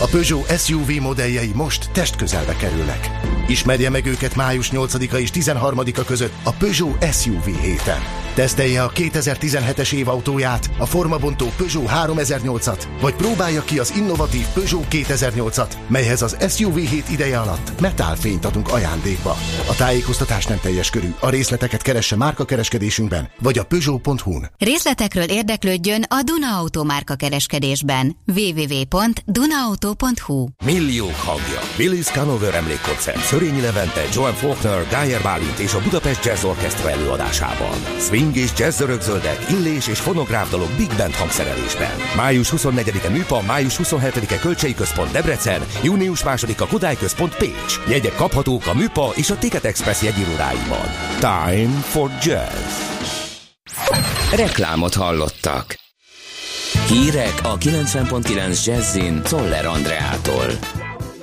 A 0.00 0.06
Peugeot 0.10 0.58
SUV 0.58 0.90
modelljei 1.00 1.50
most 1.54 1.90
testközelbe 1.90 2.56
kerülnek. 2.56 3.10
Ismerje 3.46 3.90
meg 3.90 4.06
őket 4.06 4.36
május 4.36 4.70
8-a 4.72 5.16
és 5.16 5.30
13-a 5.34 6.04
között 6.04 6.32
a 6.42 6.50
Peugeot 6.50 7.14
SUV 7.14 7.44
héten. 7.44 8.00
Tesztelje 8.34 8.82
a 8.82 8.90
2017-es 8.90 9.92
év 9.92 10.08
autóját, 10.08 10.70
a 10.78 10.86
formabontó 10.86 11.52
Peugeot 11.56 11.90
3008-at, 11.90 12.82
vagy 13.00 13.14
próbálja 13.14 13.62
ki 13.62 13.78
az 13.78 13.92
innovatív 13.96 14.46
Peugeot 14.54 14.86
2008-at, 14.90 15.72
melyhez 15.86 16.22
az 16.22 16.36
SUV 16.48 16.76
hét 16.76 17.10
ideje 17.10 17.38
alatt 17.38 17.80
metálfényt 17.80 18.44
adunk 18.44 18.72
ajándékba. 18.72 19.36
A 19.68 19.74
tájékoztatás 19.76 20.46
nem 20.46 20.58
teljes 20.60 20.90
körű, 20.90 21.14
a 21.20 21.28
részleteket 21.28 21.82
keresse 21.82 22.16
márkakereskedésünkben, 22.16 23.28
vagy 23.40 23.58
a 23.58 23.64
Peugeot.hu-n. 23.64 24.50
Részletekről 24.58 25.30
érdeklődjön 25.30 26.04
a 26.08 26.22
Duna 26.24 26.56
Auto 26.56 26.84
márka 26.84 27.14
kereskedésben. 27.14 28.16
www.dunaauto.hu 28.26 30.46
Milliók 30.64 31.14
hangja. 31.14 31.60
Willis 31.78 32.06
Canover 32.06 32.54
emlékkoncert 32.54 33.24
Szörényi 33.24 33.60
Levente, 33.60 34.04
Joan 34.14 34.34
Faulkner, 34.34 34.86
Geyer 34.88 35.22
Bálint 35.22 35.58
és 35.58 35.74
a 35.74 35.80
Budapest 35.80 36.24
Jazz 36.24 36.44
Orchestra 36.44 36.90
előadásában. 36.90 37.74
Swing 37.98 38.23
és 38.32 38.50
jazz 38.56 38.80
örökzöldek, 38.80 39.50
illés 39.50 39.88
és 39.88 40.00
fonográf 40.00 40.50
dalok 40.50 40.70
Big 40.76 40.90
Band 40.96 41.14
hangszerelésben. 41.14 41.90
Május 42.16 42.52
24-e 42.56 43.08
Műpa, 43.08 43.42
május 43.42 43.78
27-e 43.82 44.38
Kölcsei 44.38 44.74
Központ 44.74 45.10
Debrecen, 45.10 45.62
június 45.82 46.22
2-a 46.24 46.66
Kodály 46.66 46.96
Központ 46.96 47.36
Pécs. 47.36 47.80
Jegyek 47.88 48.14
kaphatók 48.14 48.66
a 48.66 48.74
Műpa 48.74 49.12
és 49.14 49.30
a 49.30 49.38
Ticket 49.38 49.64
Express 49.64 50.02
jegyirodáiban. 50.02 50.86
Time 51.18 51.80
for 51.80 52.10
Jazz. 52.22 52.92
Reklámot 54.32 54.94
hallottak. 54.94 55.82
Hírek 56.88 57.34
a 57.42 57.58
90.9 57.58 58.64
Jazzin 58.64 59.22
Toller 59.22 59.66
Andreától. 59.66 60.46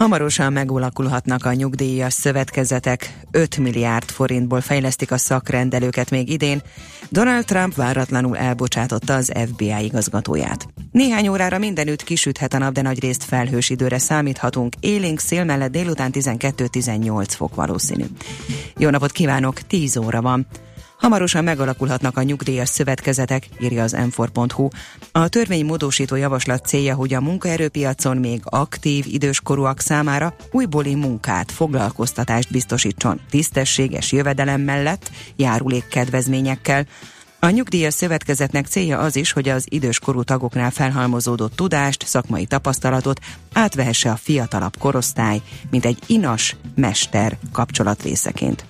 Hamarosan 0.01 0.53
megulakulhatnak 0.53 1.45
a 1.45 1.53
nyugdíjas 1.53 2.13
szövetkezetek, 2.13 3.19
5 3.31 3.57
milliárd 3.57 4.09
forintból 4.09 4.61
fejlesztik 4.61 5.11
a 5.11 5.17
szakrendelőket 5.17 6.09
még 6.09 6.29
idén. 6.29 6.61
Donald 7.09 7.45
Trump 7.45 7.75
váratlanul 7.75 8.37
elbocsátotta 8.37 9.15
az 9.15 9.31
FBI 9.47 9.83
igazgatóját. 9.83 10.67
Néhány 10.91 11.27
órára 11.27 11.57
mindenütt 11.57 12.03
kisüthet 12.03 12.53
a 12.53 12.57
nap, 12.57 12.73
de 12.73 12.81
nagyrészt 12.81 13.23
felhős 13.23 13.69
időre 13.69 13.97
számíthatunk. 13.97 14.73
Élénk 14.79 15.19
szél 15.19 15.43
mellett 15.43 15.71
délután 15.71 16.11
12-18 16.13 17.25
fok 17.27 17.55
valószínű. 17.55 18.05
Jó 18.77 18.89
napot 18.89 19.11
kívánok, 19.11 19.61
10 19.61 19.97
óra 19.97 20.21
van. 20.21 20.47
Hamarosan 21.01 21.43
megalakulhatnak 21.43 22.17
a 22.17 22.21
nyugdíjas 22.21 22.69
szövetkezetek, 22.69 23.47
írja 23.59 23.83
az 23.83 23.91
m 23.91 24.21
A 25.11 25.27
törvény 25.27 25.65
módosító 25.65 26.15
javaslat 26.15 26.65
célja, 26.65 26.95
hogy 26.95 27.13
a 27.13 27.21
munkaerőpiacon 27.21 28.17
még 28.17 28.41
aktív 28.43 29.05
időskorúak 29.07 29.79
számára 29.79 30.35
újbóli 30.51 30.95
munkát, 30.95 31.51
foglalkoztatást 31.51 32.51
biztosítson 32.51 33.19
tisztességes 33.29 34.11
jövedelem 34.11 34.61
mellett, 34.61 35.11
járulék 35.35 35.87
kedvezményekkel. 35.87 36.85
A 37.39 37.49
nyugdíjas 37.49 37.93
szövetkezetnek 37.93 38.65
célja 38.65 38.97
az 38.99 39.15
is, 39.15 39.31
hogy 39.31 39.49
az 39.49 39.65
időskorú 39.69 40.23
tagoknál 40.23 40.71
felhalmozódott 40.71 41.55
tudást, 41.55 42.07
szakmai 42.07 42.45
tapasztalatot 42.45 43.19
átvehesse 43.53 44.11
a 44.11 44.15
fiatalabb 44.15 44.77
korosztály, 44.77 45.41
mint 45.71 45.85
egy 45.85 45.99
inas 46.07 46.55
mester 46.75 47.37
kapcsolatrészeként. 47.51 48.65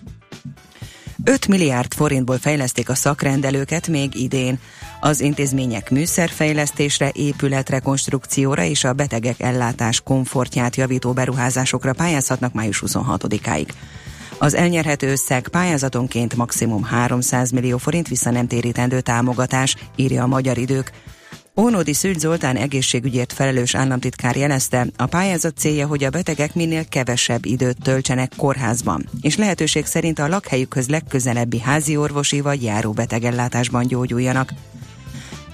5 1.24 1.48
milliárd 1.48 1.94
forintból 1.94 2.38
fejleszték 2.38 2.90
a 2.90 2.96
szakrendelőket 2.96 3.88
még 3.88 4.16
idén. 4.16 4.60
Az 5.00 5.20
intézmények 5.20 5.90
műszerfejlesztésre, 5.90 7.12
épületrekonstrukcióra 7.14 8.64
és 8.64 8.84
a 8.84 8.94
betegek 8.94 9.40
ellátás 9.40 10.02
komfortját 10.02 10.76
javító 10.76 11.14
beruházásokra 11.14 11.94
pályázhatnak 11.94 12.54
május 12.54 12.84
26-áig. 12.86 13.68
Az 14.38 14.54
elnyerhető 14.54 15.12
összeg 15.12 15.48
pályázatonként 15.48 16.36
maximum 16.36 16.84
300 16.84 17.52
millió 17.52 17.78
forint 17.78 18.08
vissza 18.08 18.32
nem 18.32 18.48
térítendő 18.48 19.02
támogatás, 19.02 19.76
írja 19.96 20.24
a 20.24 20.28
Magyar 20.28 20.58
Idők. 20.58 20.92
Ónódi 21.62 21.94
Szűcs 21.94 22.18
Zoltán 22.18 22.56
egészségügyért 22.56 23.34
felelős 23.34 23.76
államtitkár 23.76 24.36
jelezte, 24.36 24.88
a 24.98 25.06
pályázat 25.06 25.58
célja, 25.58 25.88
hogy 25.88 26.04
a 26.04 26.10
betegek 26.10 26.56
minél 26.56 26.88
kevesebb 26.88 27.46
időt 27.46 27.78
töltsenek 27.84 28.32
kórházban, 28.38 29.10
és 29.22 29.38
lehetőség 29.38 29.86
szerint 29.86 30.20
a 30.20 30.28
lakhelyükhöz 30.28 30.88
legközelebbi 30.88 31.60
házi 31.60 31.98
orvosi 31.98 32.42
vagy 32.42 32.64
járóbetegellátásban 32.64 33.88
gyógyuljanak. 33.88 34.54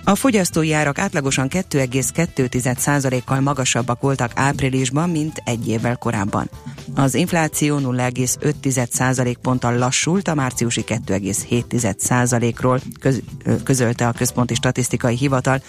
A 0.08 0.16
fogyasztói 0.16 0.74
árak 0.74 1.00
átlagosan 1.00 1.48
2,2%-kal 1.50 3.40
magasabbak 3.40 4.02
voltak 4.02 4.32
áprilisban, 4.36 5.10
mint 5.10 5.42
egy 5.46 5.68
évvel 5.68 5.96
korábban. 5.96 6.50
Az 6.96 7.16
infláció 7.16 7.80
0,5% 7.80 9.36
ponttal 9.42 9.78
lassult 9.78 10.28
a 10.28 10.34
márciusi 10.34 10.84
2,7%-ról, 10.88 12.80
köz, 13.00 13.22
közölte 13.64 14.08
a 14.08 14.12
Központi 14.12 14.54
Statisztikai 14.54 15.16
Hivatal. 15.16 15.62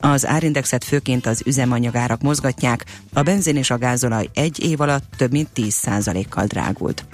Az 0.00 0.26
árindexet 0.26 0.84
főként 0.84 1.26
az 1.26 1.42
üzemanyagárak 1.46 2.22
mozgatják, 2.22 2.84
a 3.12 3.22
benzin 3.22 3.56
és 3.56 3.70
a 3.70 3.78
gázolaj 3.78 4.28
egy 4.34 4.64
év 4.64 4.80
alatt 4.80 5.04
több 5.16 5.30
mint 5.30 5.48
10%-kal 5.54 6.44
drágult. 6.44 7.04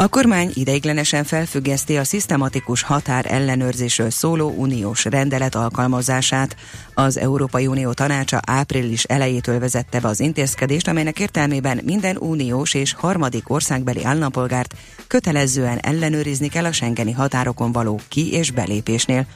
A 0.00 0.08
kormány 0.08 0.50
ideiglenesen 0.54 1.24
felfüggeszti 1.24 1.96
a 1.96 2.04
szisztematikus 2.04 2.82
határ 2.82 3.26
ellenőrzésről 3.28 4.10
szóló 4.10 4.54
uniós 4.56 5.04
rendelet 5.04 5.54
alkalmazását. 5.54 6.56
Az 6.94 7.16
Európai 7.16 7.66
Unió 7.66 7.92
tanácsa 7.92 8.40
április 8.46 9.04
elejétől 9.04 9.58
vezette 9.58 10.00
be 10.00 10.08
az 10.08 10.20
intézkedést, 10.20 10.88
amelynek 10.88 11.20
értelmében 11.20 11.80
minden 11.84 12.16
uniós 12.16 12.74
és 12.74 12.92
harmadik 12.92 13.50
országbeli 13.50 14.04
állampolgárt 14.04 14.74
kötelezően 15.06 15.78
ellenőrizni 15.78 16.48
kell 16.48 16.64
a 16.64 16.72
Schengeni 16.72 17.12
határokon 17.12 17.72
való 17.72 18.00
ki- 18.08 18.32
és 18.32 18.50
belépésnél. 18.50 19.26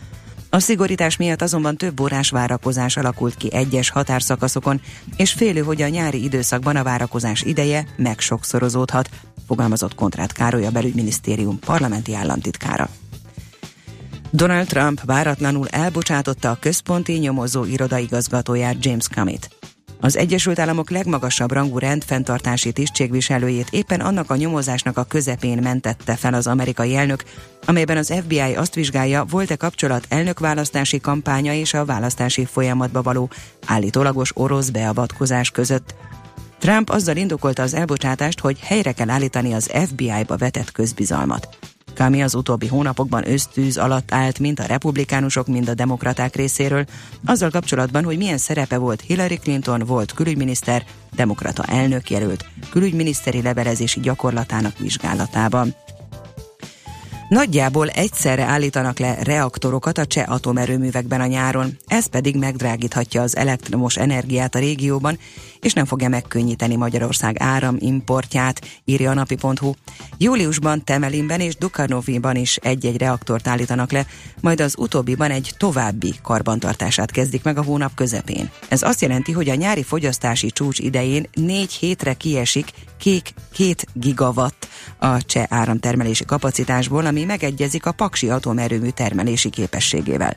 A 0.54 0.60
szigorítás 0.60 1.16
miatt 1.16 1.42
azonban 1.42 1.76
több 1.76 2.00
órás 2.00 2.30
várakozás 2.30 2.96
alakult 2.96 3.34
ki 3.34 3.52
egyes 3.52 3.90
határszakaszokon, 3.90 4.80
és 5.16 5.32
félő, 5.32 5.60
hogy 5.60 5.82
a 5.82 5.88
nyári 5.88 6.22
időszakban 6.22 6.76
a 6.76 6.82
várakozás 6.82 7.42
ideje 7.42 7.86
megsokszorozódhat, 7.96 9.08
fogalmazott 9.46 9.94
Kontrát 9.94 10.32
Károly 10.32 10.66
a 10.66 10.70
belügyminisztérium 10.70 11.58
parlamenti 11.58 12.14
államtitkára. 12.14 12.88
Donald 14.30 14.66
Trump 14.66 15.00
váratlanul 15.04 15.68
elbocsátotta 15.68 16.50
a 16.50 16.58
központi 16.60 17.12
nyomozó 17.12 17.64
irodaigazgatóját 17.64 18.84
James 18.84 19.08
Comey-t. 19.08 19.61
Az 20.04 20.16
Egyesült 20.16 20.58
Államok 20.58 20.90
legmagasabb 20.90 21.52
rangú 21.52 21.78
rendfenntartási 21.78 22.72
tisztségviselőjét 22.72 23.68
éppen 23.70 24.00
annak 24.00 24.30
a 24.30 24.36
nyomozásnak 24.36 24.98
a 24.98 25.04
közepén 25.04 25.58
mentette 25.62 26.16
fel 26.16 26.34
az 26.34 26.46
amerikai 26.46 26.96
elnök, 26.96 27.24
amelyben 27.66 27.96
az 27.96 28.14
FBI 28.22 28.54
azt 28.54 28.74
vizsgálja, 28.74 29.24
volt-e 29.24 29.56
kapcsolat 29.56 30.06
elnökválasztási 30.08 31.00
kampánya 31.00 31.52
és 31.52 31.74
a 31.74 31.84
választási 31.84 32.44
folyamatba 32.44 33.02
való 33.02 33.30
állítólagos 33.66 34.30
orosz 34.34 34.68
beavatkozás 34.68 35.50
között. 35.50 35.94
Trump 36.58 36.90
azzal 36.90 37.16
indokolta 37.16 37.62
az 37.62 37.74
elbocsátást, 37.74 38.40
hogy 38.40 38.58
helyre 38.60 38.92
kell 38.92 39.10
állítani 39.10 39.52
az 39.52 39.70
FBI-ba 39.86 40.36
vetett 40.36 40.72
közbizalmat. 40.72 41.48
Kami 41.94 42.22
az 42.22 42.34
utóbbi 42.34 42.66
hónapokban 42.66 43.28
ösztűz 43.28 43.76
alatt 43.76 44.12
állt 44.12 44.38
mind 44.38 44.60
a 44.60 44.66
republikánusok, 44.66 45.46
mind 45.46 45.68
a 45.68 45.74
demokraták 45.74 46.36
részéről, 46.36 46.84
azzal 47.24 47.50
kapcsolatban, 47.50 48.04
hogy 48.04 48.16
milyen 48.16 48.38
szerepe 48.38 48.76
volt 48.76 49.00
Hillary 49.00 49.36
Clinton 49.36 49.82
volt 49.86 50.12
külügyminiszter, 50.12 50.84
demokrata 51.14 51.62
elnök 51.64 52.10
jelölt, 52.10 52.44
külügyminiszteri 52.70 53.42
levelezési 53.42 54.00
gyakorlatának 54.00 54.78
vizsgálatában. 54.78 55.74
Nagyjából 57.32 57.88
egyszerre 57.88 58.42
állítanak 58.42 58.98
le 58.98 59.16
reaktorokat 59.22 59.98
a 59.98 60.06
cseh 60.06 60.30
atomerőművekben 60.30 61.20
a 61.20 61.26
nyáron, 61.26 61.78
ez 61.86 62.06
pedig 62.06 62.36
megdrágíthatja 62.36 63.22
az 63.22 63.36
elektromos 63.36 63.96
energiát 63.96 64.54
a 64.54 64.58
régióban, 64.58 65.18
és 65.60 65.72
nem 65.72 65.84
fogja 65.84 66.08
megkönnyíteni 66.08 66.76
Magyarország 66.76 67.36
áramimportját, 67.38 68.60
írja 68.84 69.10
a 69.10 69.14
napi.hu. 69.14 69.72
Júliusban 70.18 70.84
Temelinben 70.84 71.40
és 71.40 71.56
Dukanoviban 71.56 72.36
is 72.36 72.56
egy-egy 72.56 72.96
reaktort 72.96 73.48
állítanak 73.48 73.92
le, 73.92 74.06
majd 74.40 74.60
az 74.60 74.74
utóbbiban 74.78 75.30
egy 75.30 75.54
további 75.56 76.14
karbantartását 76.22 77.10
kezdik 77.10 77.42
meg 77.42 77.58
a 77.58 77.62
hónap 77.62 77.94
közepén. 77.94 78.50
Ez 78.68 78.82
azt 78.82 79.00
jelenti, 79.00 79.32
hogy 79.32 79.48
a 79.48 79.54
nyári 79.54 79.82
fogyasztási 79.82 80.50
csúcs 80.50 80.78
idején 80.78 81.28
négy 81.34 81.72
hétre 81.72 82.14
kiesik 82.14 82.72
kék 82.98 83.34
2 83.56 83.74
gigawatt 83.92 84.68
a 84.98 85.24
cseh 85.24 85.46
áramtermelési 85.48 86.24
kapacitásból, 86.24 87.06
ami 87.06 87.21
megegyezik 87.24 87.86
a 87.86 87.92
Paksi 87.92 88.30
atomerőmű 88.30 88.88
termelési 88.88 89.50
képességével. 89.50 90.34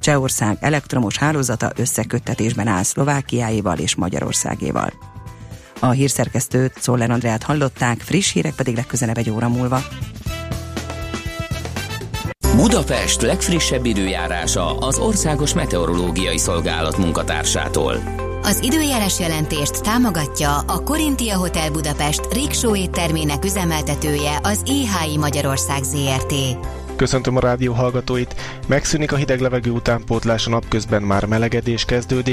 Csehország 0.00 0.56
elektromos 0.60 1.18
hálózata 1.18 1.72
összeköttetésben 1.76 2.66
áll 2.66 2.82
Szlovákiáival 2.82 3.78
és 3.78 3.94
Magyarországéval. 3.94 4.92
A 5.80 5.90
hírszerkesztőt 5.90 6.72
Szoller 6.80 7.10
Andrát 7.10 7.42
hallották, 7.42 8.00
friss 8.00 8.32
hírek 8.32 8.54
pedig 8.54 8.74
legközelebb 8.74 9.18
egy 9.18 9.30
óra 9.30 9.48
múlva. 9.48 9.82
Budapest 12.56 13.22
legfrissebb 13.22 13.84
időjárása 13.84 14.78
az 14.78 14.98
Országos 14.98 15.54
Meteorológiai 15.54 16.38
Szolgálat 16.38 16.96
munkatársától. 16.96 18.25
Az 18.46 18.60
időjárás 18.62 19.20
jelentést 19.20 19.82
támogatja 19.82 20.58
a 20.58 20.82
Korintia 20.82 21.36
Hotel 21.36 21.70
Budapest 21.70 22.32
Riksó 22.32 22.76
éttermének 22.76 23.44
üzemeltetője 23.44 24.38
az 24.42 24.62
IHI 24.64 25.16
Magyarország 25.18 25.82
ZRT. 25.82 26.34
Köszöntöm 26.96 27.36
a 27.36 27.40
rádió 27.40 27.72
hallgatóit! 27.72 28.34
Megszűnik 28.66 29.12
a 29.12 29.16
hideg 29.16 29.40
levegő 29.40 29.70
utánpótlás 29.70 30.46
a 30.46 30.50
napközben 30.50 31.02
már 31.02 31.24
melegedés 31.24 31.84
kezdődik, 31.84 32.24